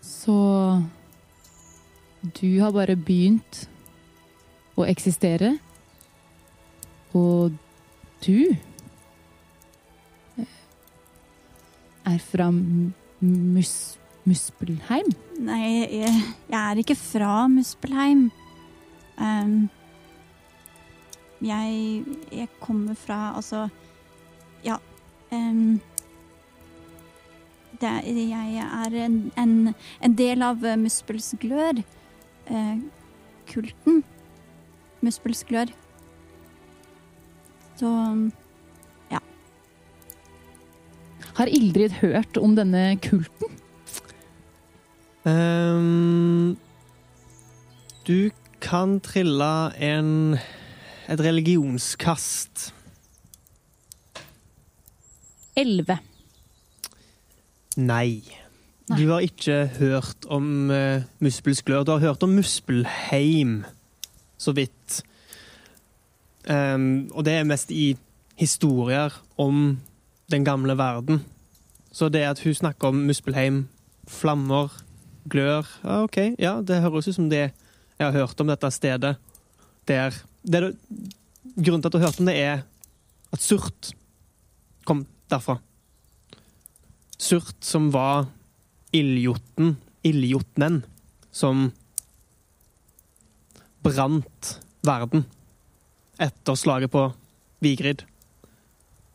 Så 0.00 0.38
du 2.40 2.48
har 2.60 2.72
bare 2.72 2.96
begynt 2.96 3.66
å 4.80 4.88
eksistere. 4.88 5.58
Og 7.16 7.52
du 8.26 8.54
eh, 10.38 10.58
er 12.06 12.18
fra 12.18 12.50
Mus 12.50 13.96
Muspelheim. 14.24 15.06
nei, 15.40 15.88
jeg, 15.88 16.12
er 16.52 16.78
ikke 16.78 16.94
fra 16.94 17.46
Muspelheim. 17.48 18.30
Um, 19.16 19.70
jeg, 21.40 22.04
jeg 22.32 22.48
kommer 22.60 22.94
fra 22.94 23.32
Altså, 23.36 23.68
ja 24.64 24.76
um, 25.32 25.80
det, 27.80 27.90
Jeg 28.04 28.68
er 28.84 29.04
en, 29.06 29.32
en, 29.36 29.74
en 30.04 30.14
del 30.16 30.42
av 30.42 30.64
eh, 30.64 30.76
Muspels 30.76 31.34
glør. 31.40 31.82
eh, 32.46 32.78
kulten. 33.48 34.02
Muspels 35.00 35.44
glør. 37.80 38.30
ja. 39.10 39.20
Har 41.40 41.50
Ildrid 41.50 41.98
hørt 42.00 42.38
om 42.40 42.54
denne 42.58 42.94
kulten? 43.02 43.58
Um, 45.24 46.56
du 48.08 48.30
kan 48.60 49.00
trille 49.04 49.52
en 49.76 50.38
et 51.10 51.20
religionskast. 51.20 52.70
Elleve. 55.58 55.98
Nei. 57.76 58.22
Nei. 58.90 58.98
Du 58.98 59.10
har 59.10 59.24
ikke 59.26 59.64
hørt 59.78 60.26
om 60.30 60.70
uh, 60.70 61.02
Muspelsglør. 61.22 61.84
Du 61.86 61.92
har 61.96 62.02
hørt 62.02 62.22
om 62.26 62.34
Muspelheim, 62.38 63.64
så 64.38 64.54
vidt. 64.54 65.02
Ehm, 66.48 67.10
og 67.12 67.24
det 67.26 67.34
er 67.36 67.48
mest 67.48 67.72
i 67.74 67.96
historier 68.40 69.12
om 69.40 69.78
den 70.32 70.44
gamle 70.44 70.76
verden. 70.78 71.24
Så 71.92 72.08
det 72.08 72.22
at 72.24 72.40
hun 72.44 72.54
snakker 72.54 72.88
om 72.88 73.02
Muspelheim, 73.08 73.66
flammer, 74.08 74.70
glør 75.30 75.66
ja, 75.84 76.02
OK, 76.02 76.16
ja, 76.40 76.60
det 76.64 76.80
høres 76.80 77.10
ut 77.10 77.14
som 77.14 77.28
det 77.30 77.50
jeg 78.00 78.06
har 78.06 78.14
hørt 78.16 78.40
om 78.40 78.48
dette 78.48 78.70
stedet. 78.72 79.16
Der 79.88 80.14
det 80.42 80.76
Grunnen 81.60 81.82
til 81.82 81.88
at 81.88 81.92
du 81.92 81.98
har 81.98 82.06
hørt 82.06 82.20
om 82.20 82.28
det, 82.28 82.36
er 82.36 82.60
at 83.32 83.42
Surt 83.42 83.90
kom 84.86 85.02
derfra. 85.32 85.58
Surt, 87.18 87.56
som 87.64 87.88
var 87.92 88.28
ildjotnen, 88.96 89.74
ildjotnen, 90.06 90.82
som 91.32 91.72
brant 93.82 94.52
verden 94.86 95.24
etter 96.20 96.58
slaget 96.58 96.92
på 96.92 97.06
Vigrid. 97.64 98.04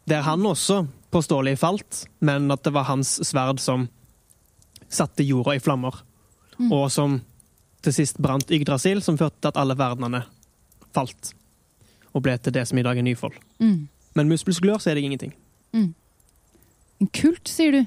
Der 0.09 0.25
han 0.25 0.45
også 0.45 0.85
påståelig 1.13 1.57
falt, 1.61 2.03
men 2.19 2.51
at 2.51 2.63
det 2.65 2.73
var 2.75 2.89
hans 2.89 3.17
sverd 3.25 3.61
som 3.63 3.87
satte 4.89 5.25
jorda 5.25 5.55
i 5.55 5.63
flammer. 5.63 6.01
Mm. 6.57 6.71
Og 6.71 6.91
som 6.91 7.19
til 7.85 7.93
sist 7.93 8.19
brant 8.21 8.51
Yggdrasil, 8.51 9.01
som 9.05 9.17
førte 9.17 9.39
til 9.41 9.53
at 9.53 9.59
alle 9.61 9.77
verdenene 9.77 10.23
falt. 10.95 11.33
Og 12.13 12.23
ble 12.25 12.37
til 12.39 12.53
det 12.55 12.65
som 12.67 12.79
i 12.79 12.85
dag 12.85 12.97
er 12.97 13.05
Nyfold. 13.05 13.37
Mm. 13.59 13.87
Men 14.15 14.31
muskelsklør 14.31 14.79
så 14.79 14.91
er 14.91 14.97
det 14.97 15.05
ingenting. 15.07 15.33
En 17.01 17.11
kult, 17.11 17.49
sier 17.51 17.73
du? 17.75 17.81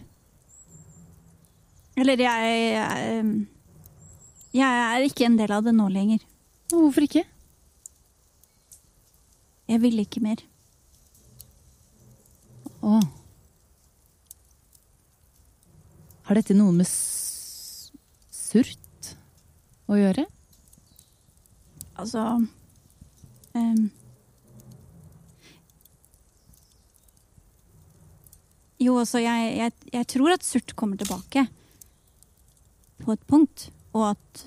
Eller 1.99 2.21
jeg, 2.21 2.59
jeg 2.75 3.47
Jeg 4.55 4.83
er 4.97 5.05
ikke 5.05 5.27
en 5.27 5.37
del 5.37 5.53
av 5.53 5.65
det 5.65 5.75
nå 5.77 5.89
lenger. 5.93 6.23
Hvorfor 6.73 7.05
ikke? 7.05 7.25
Jeg 9.69 9.83
ville 9.83 10.05
ikke 10.07 10.23
mer. 10.25 10.41
Å. 12.81 13.01
Har 16.29 16.39
dette 16.39 16.57
noe 16.57 16.73
med 16.77 16.89
surt 16.89 18.77
å 19.89 19.97
gjøre? 19.97 20.27
Altså 21.99 22.21
um, 23.57 23.89
Jo, 28.79 28.93
altså, 29.01 29.19
jeg, 29.19 29.57
jeg, 29.59 29.73
jeg 29.91 30.07
tror 30.13 30.37
at 30.37 30.45
Surt 30.47 30.77
kommer 30.79 31.01
tilbake. 31.01 31.49
På 33.03 33.17
et 33.17 33.25
punkt. 33.27 33.71
Og 33.97 34.05
at 34.13 34.45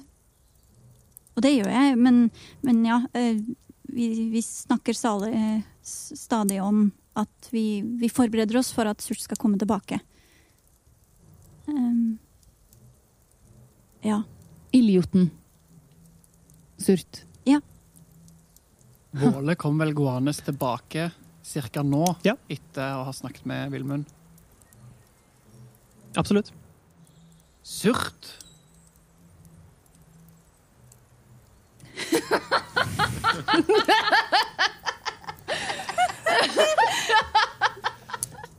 Og 1.35 1.43
det 1.43 1.51
gjør 1.55 1.67
jeg, 1.71 1.97
men, 1.99 2.21
men 2.63 2.79
ja. 2.85 3.01
eh, 3.17 3.41
Vi, 3.91 4.29
vi 4.31 4.41
snakker 4.41 4.93
stadig, 4.95 5.33
eh, 5.35 5.61
stadig 5.83 6.61
om 6.63 6.91
at 7.13 7.47
vi, 7.51 7.81
vi 7.81 8.09
forbereder 8.09 8.57
oss 8.57 8.71
for 8.71 8.87
at 8.87 9.01
Surt 9.03 9.19
skal 9.19 9.37
komme 9.39 9.59
tilbake. 9.59 9.99
Um, 11.67 12.17
ja. 14.01 14.21
Ildjoten. 14.71 15.27
Surt. 16.79 17.23
Ja. 17.43 17.59
Våle 19.11 19.55
kom 19.59 19.77
vel 19.81 19.91
gående 19.93 20.33
tilbake 20.39 21.09
ca. 21.43 21.83
nå, 21.83 22.15
Ja. 22.23 22.37
etter 22.47 22.95
å 22.95 23.03
ha 23.03 23.13
snakket 23.13 23.45
med 23.45 23.71
Vilmund. 23.75 24.05
Absolutt. 26.15 26.53
Surt. 27.63 28.37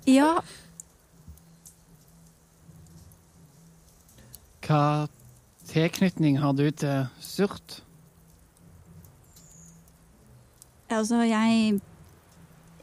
Ja, 0.07 0.43
Hva 4.63 5.09
tilknytning 5.67 6.39
har 6.43 6.53
du 6.59 6.67
til 6.71 7.07
Surt? 7.23 7.81
Altså, 10.93 11.23
jeg 11.27 11.81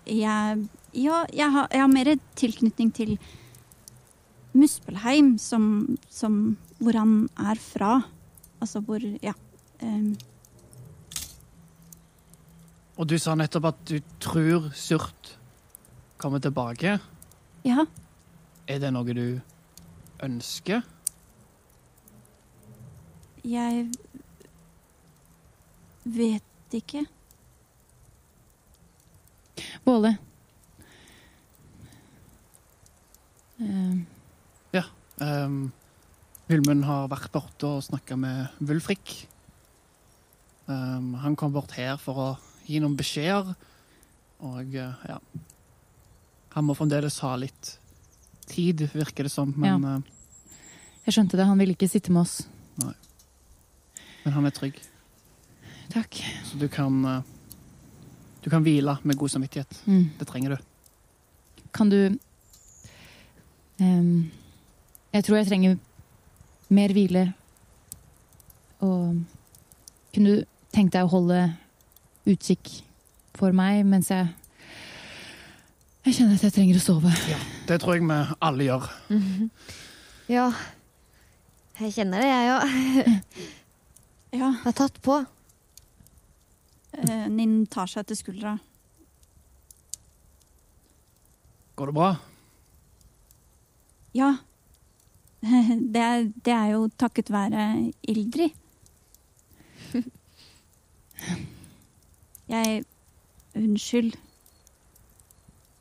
Jeg 0.06 0.68
Ja, 0.94 1.26
jeg 1.34 1.52
har, 1.52 1.68
jeg 1.72 1.82
har 1.82 1.88
mer 1.88 2.16
tilknytning 2.36 2.96
til 2.96 3.20
Muspelheim, 4.54 5.38
som, 5.38 5.98
som 6.10 6.58
Hvor 6.80 6.98
han 6.98 7.30
er 7.38 7.56
fra. 7.56 8.02
Altså 8.62 8.80
hvor 8.80 9.00
Ja. 9.24 9.34
em, 9.82 10.18
Og 13.00 13.08
du 13.08 13.16
sa 13.16 13.32
nettopp 13.40 13.70
at 13.70 13.84
du 13.88 14.00
tror 14.20 14.70
Surt 14.76 15.38
kommer 16.20 16.42
tilbake. 16.44 17.00
ja. 17.64 17.86
Er 18.70 18.78
det 18.78 18.92
noe 18.94 19.14
du 19.18 19.40
ønsker? 20.22 20.84
Jeg 23.42 23.88
vet 26.04 26.76
ikke. 26.78 27.06
Båle. 29.88 30.12
Um. 33.58 34.06
Ja. 34.76 34.84
Um, 35.18 35.72
Vilmund 36.46 36.86
har 36.86 37.10
vært 37.10 37.32
borte 37.34 37.72
og 37.72 37.82
snakka 37.88 38.20
med 38.20 38.62
Wulfrik. 38.62 39.16
Um, 40.68 41.16
han 41.24 41.34
kom 41.36 41.58
bort 41.58 41.74
her 41.80 41.98
for 41.98 42.22
å 42.22 42.30
gi 42.70 42.80
noen 42.82 42.98
beskjeder, 42.98 43.54
og 44.46 44.76
uh, 44.78 45.06
ja 45.10 45.18
Han 46.56 46.66
må 46.66 46.76
fremdeles 46.78 47.18
ha 47.26 47.34
litt 47.38 47.74
tid, 48.50 48.88
virker 48.94 49.28
det 49.28 49.34
som. 49.34 49.52
Men, 49.58 49.84
ja. 49.86 49.98
Jeg 51.06 51.16
skjønte 51.18 51.38
det. 51.38 51.46
Han 51.50 51.60
ville 51.60 51.76
ikke 51.76 51.90
sitte 51.90 52.14
med 52.14 52.24
oss. 52.26 52.40
Nei. 52.80 52.94
men 54.24 54.34
han 54.34 54.48
er 54.48 54.56
trygg. 54.56 54.80
Takk. 55.94 56.20
Så 56.46 56.58
du 56.62 56.68
kan 56.72 57.06
eh, 57.06 57.22
Du 58.44 58.50
kan 58.50 58.64
hvile 58.64 58.98
med 59.04 59.18
god 59.18 59.30
samvittighet. 59.30 59.82
Mm. 59.86 60.10
Det 60.20 60.28
trenger 60.28 60.56
du. 60.56 60.58
Kan 61.74 61.90
du 61.90 62.16
um, 63.80 64.32
Jeg 65.14 65.24
tror 65.24 65.38
jeg 65.38 65.48
trenger 65.48 65.78
mer 66.70 66.94
hvile. 66.94 67.34
Og 68.80 69.18
kunne 70.14 70.30
du 70.30 70.46
tenkt 70.74 70.94
deg 70.94 71.04
å 71.04 71.12
holde 71.12 71.42
utkikk 72.34 72.70
for 73.38 73.52
meg 73.56 73.86
mens 73.88 74.10
jeg 74.14 74.28
Jeg 76.06 76.14
kjenner 76.16 76.36
at 76.40 76.44
jeg 76.48 76.54
trenger 76.56 76.78
å 76.80 76.82
sove. 76.84 77.12
Ja, 77.30 77.38
Det 77.68 77.80
tror 77.82 77.94
jeg 77.98 78.06
vi 78.08 78.20
alle 78.42 78.64
gjør. 78.70 78.86
Mhm. 79.10 79.50
Ja, 80.30 80.46
jeg 81.80 81.94
kjenner 81.94 82.22
det, 82.24 82.30
jeg 82.30 82.50
òg. 82.56 82.64
Ja, 84.40 84.52
Har 84.64 84.72
tatt 84.78 85.00
på. 85.02 85.26
eh, 86.94 87.28
Ninn 87.34 87.66
tar 87.66 87.88
seg 87.90 88.06
til 88.06 88.16
skuldra. 88.20 88.60
Går 91.76 91.86
det 91.90 91.96
bra? 91.98 92.12
Ja. 94.14 94.36
Det 95.94 96.02
er, 96.04 96.24
det 96.46 96.54
er 96.54 96.72
jo 96.76 96.88
takket 97.00 97.30
være 97.34 97.92
Ildrid. 98.04 98.52
Jeg 102.50 102.84
Unnskyld. 103.58 104.14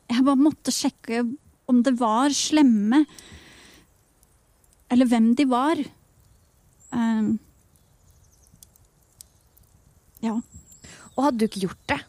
Jeg 0.09 0.25
bare 0.25 0.41
måtte 0.41 0.73
sjekke 0.73 1.21
om 1.69 1.83
det 1.85 1.93
var 1.99 2.33
slemme. 2.33 3.03
Eller 4.89 5.09
hvem 5.09 5.29
de 5.37 5.45
var. 5.49 5.81
Um, 6.89 7.35
ja. 10.25 10.33
Og 11.13 11.21
hadde 11.27 11.37
du 11.37 11.45
ikke 11.45 11.65
gjort 11.67 11.85
det, 11.91 11.99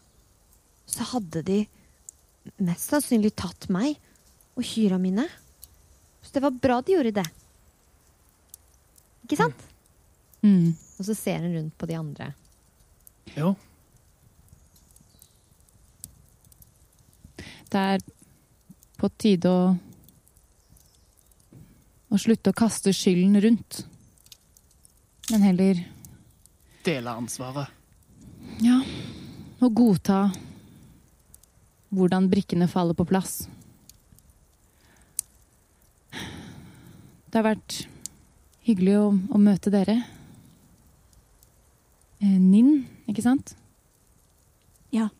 så 0.89 1.05
hadde 1.13 1.43
de 1.45 1.59
mest 2.63 2.89
sannsynlig 2.89 3.35
tatt 3.37 3.69
meg 3.71 3.99
og 4.57 4.65
kyra 4.65 4.97
mine. 5.01 5.27
Så 6.25 6.33
det 6.35 6.43
var 6.43 6.57
bra 6.63 6.79
de 6.81 6.95
gjorde 6.95 7.15
det. 7.21 7.27
Ikke 9.27 9.43
sant? 9.43 9.67
Mm. 10.41 10.73
Og 10.97 11.05
så 11.05 11.15
ser 11.15 11.43
hun 11.45 11.53
rundt 11.59 11.77
på 11.77 11.89
de 11.89 11.99
andre. 11.99 12.31
Jo. 13.37 13.53
Det 17.71 17.79
er 17.95 18.03
på 18.99 19.09
tide 19.21 19.49
å 19.49 19.63
å 22.11 22.19
slutte 22.19 22.51
å 22.51 22.57
kaste 22.57 22.91
skylden 22.95 23.39
rundt. 23.43 23.85
Men 25.31 25.45
heller 25.47 25.79
Dele 26.83 27.13
ansvaret. 27.13 27.69
Ja, 28.65 28.79
Og 29.61 29.75
godta 29.77 30.31
hvordan 31.93 32.25
brikkene 32.31 32.65
faller 32.71 32.97
på 32.97 33.05
plass. 33.05 33.43
Det 36.11 37.37
har 37.37 37.45
vært 37.45 37.83
hyggelig 38.65 38.95
å, 38.97 39.05
å 39.13 39.37
møte 39.39 39.69
dere. 39.71 39.99
Eh, 42.19 42.39
Ninn, 42.41 42.87
ikke 43.05 43.23
sant? 43.23 43.53
Ja. 44.91 45.11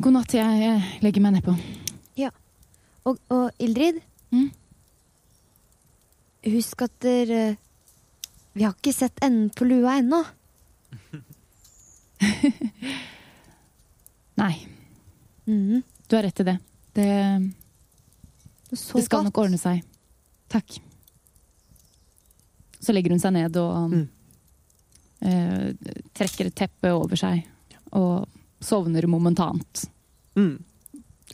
God 0.00 0.12
natt, 0.14 0.32
jeg, 0.34 0.82
legger 1.02 1.20
meg 1.24 1.32
nedpå. 1.38 1.56
Og, 3.04 3.16
og 3.34 3.50
Ildrid, 3.58 3.96
Mm. 4.30 4.50
husk 6.46 6.82
at 6.82 6.92
dere 7.02 7.56
Vi 8.54 8.62
har 8.62 8.72
ikke 8.76 8.92
sett 8.94 9.18
enden 9.24 9.50
på 9.50 9.64
lua 9.66 9.96
ennå. 9.98 10.22
Nei, 14.36 14.66
Mm. 15.46 15.82
du 16.08 16.16
har 16.16 16.22
rett 16.22 16.40
i 16.40 16.44
det. 16.44 16.58
Det, 16.94 17.52
Så 18.78 18.96
det 18.98 19.04
skal 19.04 19.18
godt. 19.18 19.24
nok 19.24 19.38
ordne 19.38 19.58
seg. 19.58 19.82
Takk. 20.48 20.78
Så 22.80 22.92
legger 22.92 23.10
hun 23.10 23.18
seg 23.20 23.32
ned 23.32 23.56
og 23.56 23.90
Mm. 23.90 24.08
eh, 25.22 25.72
trekker 26.14 26.46
et 26.46 26.54
teppe 26.54 26.92
over 26.92 27.16
seg. 27.16 27.44
Og 27.92 28.28
sovner 28.62 29.06
momentant. 29.10 29.82
Mm. 30.38 30.54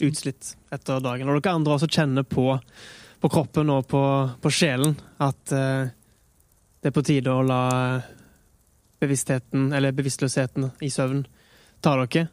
Utslitt 0.05 0.55
etter 0.75 1.01
dagen. 1.05 1.29
Og 1.29 1.39
dere 1.43 1.55
andre 1.59 1.77
også 1.77 1.89
kjenner 1.91 2.25
på, 2.27 2.45
på 3.21 3.31
kroppen 3.33 3.71
og 3.75 3.87
på, 3.91 4.03
på 4.43 4.53
sjelen 4.55 4.97
at 5.23 5.53
eh, 5.55 5.91
det 6.79 6.91
er 6.93 6.95
på 6.95 7.03
tide 7.07 7.33
å 7.35 7.43
la 7.47 7.63
bevisstheten, 9.03 9.69
eller 9.75 9.95
bevisstløsheten 9.95 10.71
i 10.83 10.91
søvn, 10.91 11.25
ta 11.83 11.95
dere. 12.01 12.29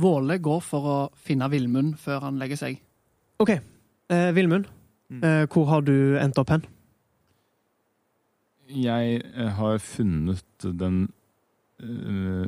Våle 0.00 0.38
går 0.40 0.60
for 0.64 0.86
å 0.88 0.98
finne 1.20 1.48
Villmund 1.52 1.98
før 2.00 2.22
han 2.24 2.38
legger 2.40 2.56
seg. 2.60 2.78
OK. 3.40 3.56
Eh, 3.56 4.30
Villmund, 4.36 4.68
Mm. 5.10 5.24
eh, 5.26 5.46
hvor 5.50 5.64
har 5.66 5.80
du 5.82 6.16
endt 6.22 6.38
opp 6.38 6.52
hen? 6.54 6.62
Jeg 8.70 9.22
eh, 9.34 9.48
har 9.58 9.80
funnet 9.82 10.44
den 10.78 11.08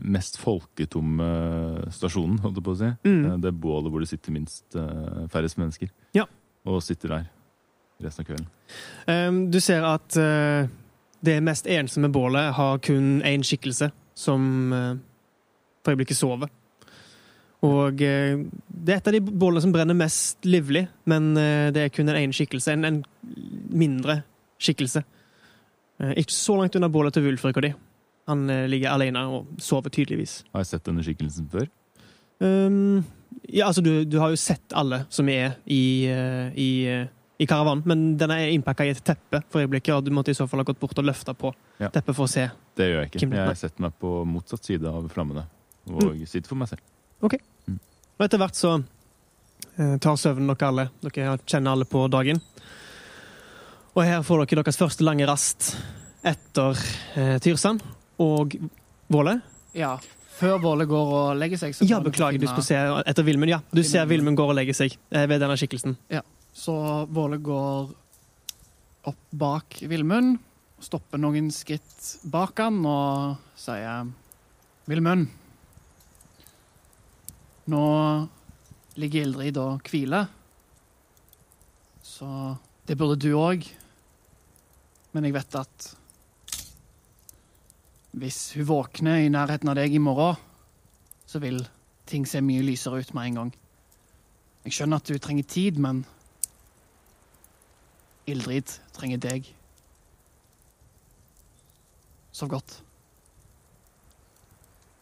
mest 0.02 0.36
folketomme 0.40 1.28
stasjonen, 1.94 2.38
holdt 2.42 2.58
jeg 2.58 2.64
på 2.66 2.74
å 2.74 2.78
si. 2.80 2.90
Mm. 3.06 3.20
Eh, 3.24 3.36
Det 3.46 3.52
bålet 3.56 3.92
hvor 3.92 4.04
det 4.04 4.10
sitter 4.10 4.34
minst 4.34 4.76
uh, 4.76 5.24
færrest 5.32 5.58
mennesker. 5.60 5.88
Ja. 6.16 6.26
Og 6.68 6.82
sitter 6.84 7.16
der 7.16 7.28
resten 8.02 8.24
av 8.24 8.28
kvelden. 8.28 8.48
Um, 9.06 9.38
du 9.52 9.60
ser 9.62 9.86
at 9.88 10.18
uh, 10.18 10.66
det 11.22 11.38
mest 11.44 11.68
ensomme 11.70 12.10
bålet 12.12 12.52
har 12.58 12.82
kun 12.84 13.22
én 13.24 13.44
skikkelse, 13.46 13.92
som 14.14 14.74
uh, 14.74 14.96
for 15.82 15.94
øyeblikket 15.94 16.18
sover. 16.18 16.50
Og 17.62 17.94
uh, 18.02 18.42
det 18.68 18.92
er 18.92 18.98
et 18.98 19.08
av 19.08 19.14
de 19.14 19.22
bålene 19.22 19.62
som 19.62 19.72
brenner 19.74 19.94
mest 19.94 20.44
livlig, 20.44 20.88
men 21.06 21.32
eh, 21.38 21.70
det 21.70 21.84
er 21.84 21.92
kun 21.94 22.10
en 22.10 22.18
ene 22.18 22.34
skikkelse. 22.34 22.72
En, 22.74 22.84
en 22.88 23.02
mindre 23.70 24.16
skikkelse. 24.58 25.04
Eh, 26.02 26.16
ikke 26.18 26.34
så 26.34 26.56
langt 26.58 26.74
unna 26.74 26.90
bålet 26.90 27.14
til 27.14 27.22
Wulfrik 27.28 27.60
og 27.60 27.66
de. 27.68 27.70
Han 28.30 28.50
eh, 28.50 28.68
ligger 28.70 28.92
alene 28.94 29.24
og 29.26 29.56
sover 29.62 29.90
tydeligvis. 29.90 30.42
Har 30.52 30.62
jeg 30.62 30.70
sett 30.74 30.86
denne 30.86 31.02
skikkelsen 31.02 31.48
før? 31.50 31.66
Um, 32.42 33.02
ja, 33.48 33.66
altså, 33.68 33.82
du, 33.82 34.04
du 34.04 34.18
har 34.22 34.32
jo 34.32 34.38
sett 34.38 34.74
alle 34.78 35.02
som 35.12 35.28
er 35.30 35.56
i, 35.66 36.06
uh, 36.10 36.50
i, 36.58 36.70
uh, 36.86 37.06
i 37.42 37.46
karavanen, 37.50 37.82
men 37.86 38.04
den 38.18 38.34
er 38.34 38.50
innpakka 38.54 38.86
i 38.86 38.92
et 38.94 39.02
teppe 39.06 39.42
for 39.50 39.62
øyeblikket, 39.62 39.94
og 39.96 40.06
du 40.06 40.12
måtte 40.14 40.34
i 40.34 40.38
så 40.38 40.46
fall 40.50 40.62
ha 40.62 40.66
gått 40.66 40.80
bort 40.82 40.98
og 40.98 41.06
løfta 41.06 41.34
på 41.38 41.52
Ja. 41.82 41.90
teppet 41.90 42.14
for 42.14 42.28
å 42.28 42.30
se. 42.30 42.48
Det 42.78 42.88
gjør 42.88 43.00
jeg 43.00 43.10
ikke. 43.10 43.22
Kim. 43.24 43.34
Jeg 43.38 43.58
setter 43.58 43.86
meg 43.86 43.96
på 44.02 44.12
motsatt 44.28 44.66
side 44.66 44.90
av 44.90 45.08
flammene 45.10 45.46
og 45.90 46.20
sitter 46.30 46.46
for 46.50 46.60
meg 46.60 46.70
selv. 46.70 46.84
Og 47.22 48.26
etter 48.26 48.38
hvert 48.38 48.58
så 48.58 48.76
uh, 48.78 49.96
tar 49.98 50.20
søvnen 50.20 50.50
dere 50.52 50.68
alle. 50.68 50.86
Dere 51.02 51.34
kjenner 51.42 51.74
alle 51.74 51.88
på 51.90 52.04
dagen. 52.12 52.38
Og 53.96 54.06
her 54.06 54.22
får 54.22 54.46
dere 54.46 54.62
deres 54.62 54.78
første 54.78 55.04
lange 55.04 55.26
rast 55.28 55.72
etter 56.22 56.78
Tyrsand 57.42 57.82
og 58.22 58.56
Våle. 59.12 59.36
Ja. 59.76 59.96
Før 60.38 60.56
Våle 60.62 60.86
går 60.88 61.10
og 61.16 61.36
legger 61.38 61.60
seg, 61.60 61.74
Ja, 61.88 61.98
beklager, 62.00 62.38
du 62.40 62.46
finne- 62.46 62.62
skulle 62.62 62.70
se 62.70 63.10
etter 63.10 63.26
Vilmund. 63.26 63.50
Ja, 63.52 63.58
du 63.72 63.82
ser 63.84 64.06
Vilmund 64.10 64.36
går 64.38 64.52
og 64.54 64.56
legger 64.58 64.74
seg 64.78 64.96
eh, 65.10 65.26
ved 65.28 65.42
denne 65.42 65.58
skikkelsen. 65.60 65.96
Så 66.52 66.74
Våle 67.12 67.38
går 67.44 67.92
opp 69.10 69.20
bak 69.32 69.78
Vilmund, 69.90 70.38
stopper 70.82 71.18
noen 71.20 71.50
skritt 71.54 72.16
bak 72.32 72.58
han 72.62 72.80
og 72.86 73.36
sier 73.58 74.08
Vilmund, 74.90 75.28
nå 77.70 77.82
ligger 79.00 79.22
Ildrid 79.26 79.56
og 79.62 79.88
hviler. 79.88 80.26
Så 82.02 82.28
det 82.88 82.96
burde 82.98 83.20
du 83.22 83.30
òg. 83.38 83.64
Men 85.14 85.24
jeg 85.28 85.36
vet 85.36 85.56
at 85.60 85.86
hvis 88.12 88.52
hun 88.56 88.68
våkner 88.68 89.24
i 89.24 89.30
nærheten 89.32 89.70
av 89.72 89.78
deg 89.78 89.94
i 89.96 90.02
morgen, 90.02 90.36
så 91.26 91.40
vil 91.40 91.62
ting 92.08 92.26
se 92.28 92.42
mye 92.44 92.64
lysere 92.64 93.00
ut 93.00 93.12
med 93.16 93.30
en 93.30 93.38
gang. 93.40 93.52
Jeg 94.66 94.76
skjønner 94.76 95.00
at 95.00 95.08
du 95.08 95.18
trenger 95.18 95.48
tid, 95.48 95.80
men 95.80 96.04
Ildrid 98.28 98.70
trenger 98.94 99.18
deg. 99.22 99.48
Sov 102.32 102.52
godt. 102.52 102.76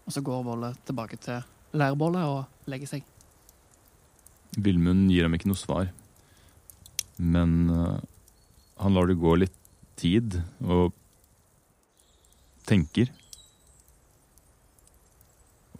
Og 0.06 0.14
så 0.14 0.22
går 0.24 0.46
Volle 0.46 0.72
tilbake 0.86 1.18
til 1.22 1.42
leirbålet 1.76 2.26
og 2.26 2.70
legger 2.70 2.94
seg. 2.94 3.04
Vilmund 4.58 5.10
gir 5.12 5.26
ham 5.26 5.36
ikke 5.36 5.50
noe 5.50 5.60
svar. 5.60 5.90
Men 7.20 7.68
eh, 7.70 8.00
han 8.80 8.96
lar 8.96 9.10
det 9.10 9.20
gå 9.20 9.36
litt 9.38 9.58
tid 10.00 10.40
og 10.64 10.96
tenker. 12.70 13.10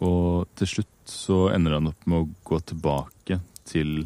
Og 0.01 0.47
til 0.57 0.69
slutt 0.69 1.11
så 1.11 1.45
ender 1.53 1.77
han 1.77 1.89
opp 1.91 2.07
med 2.09 2.23
å 2.23 2.29
gå 2.47 2.59
tilbake 2.71 3.39
til 3.69 4.01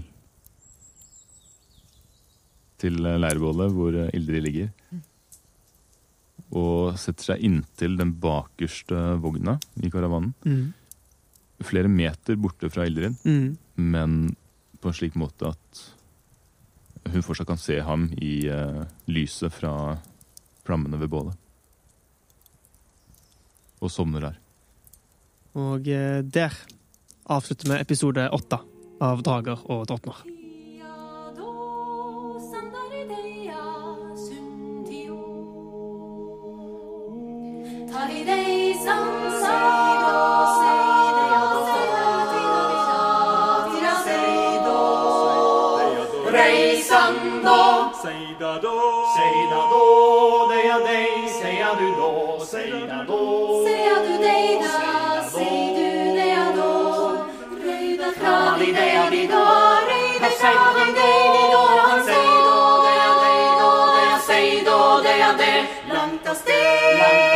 til 2.81 2.97
leirbålet 2.99 3.71
hvor 3.71 3.95
Ildrid 4.13 4.43
ligger. 4.43 4.71
Og 6.55 6.97
setter 6.99 7.31
seg 7.31 7.45
inntil 7.47 7.95
den 7.97 8.11
bakerste 8.21 9.15
vogna 9.23 9.55
i 9.81 9.89
karavanen. 9.91 10.33
Mm. 10.43 10.73
Flere 11.65 11.89
meter 11.89 12.36
borte 12.38 12.69
fra 12.69 12.86
Ildrid, 12.86 13.15
Mm. 13.23 13.55
men 13.79 14.36
på 14.81 14.91
en 14.91 14.97
slik 14.97 15.15
måte 15.15 15.47
at 15.55 15.81
hun 17.13 17.23
fortsatt 17.23 17.47
kan 17.47 17.57
se 17.61 17.79
ham 17.79 18.09
i 18.19 18.49
uh, 18.51 18.83
lyset 19.07 19.53
fra 19.53 19.97
flammene 20.67 20.99
ved 20.99 21.09
bålet. 21.09 21.38
Og 23.86 23.93
sovner 23.93 24.31
der. 24.31 24.39
Og 25.55 25.88
eh, 25.88 26.21
der 26.25 26.55
avslutter 27.31 27.71
vi 27.71 27.81
episode 27.81 28.29
åtte 28.33 28.59
av 29.03 29.21
Drager 29.25 29.61
og 29.71 29.86
drottner. 29.89 30.34
Langt 66.05 66.28
av 66.28 66.34
sted, 66.34 67.34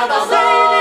Alba 0.00 0.79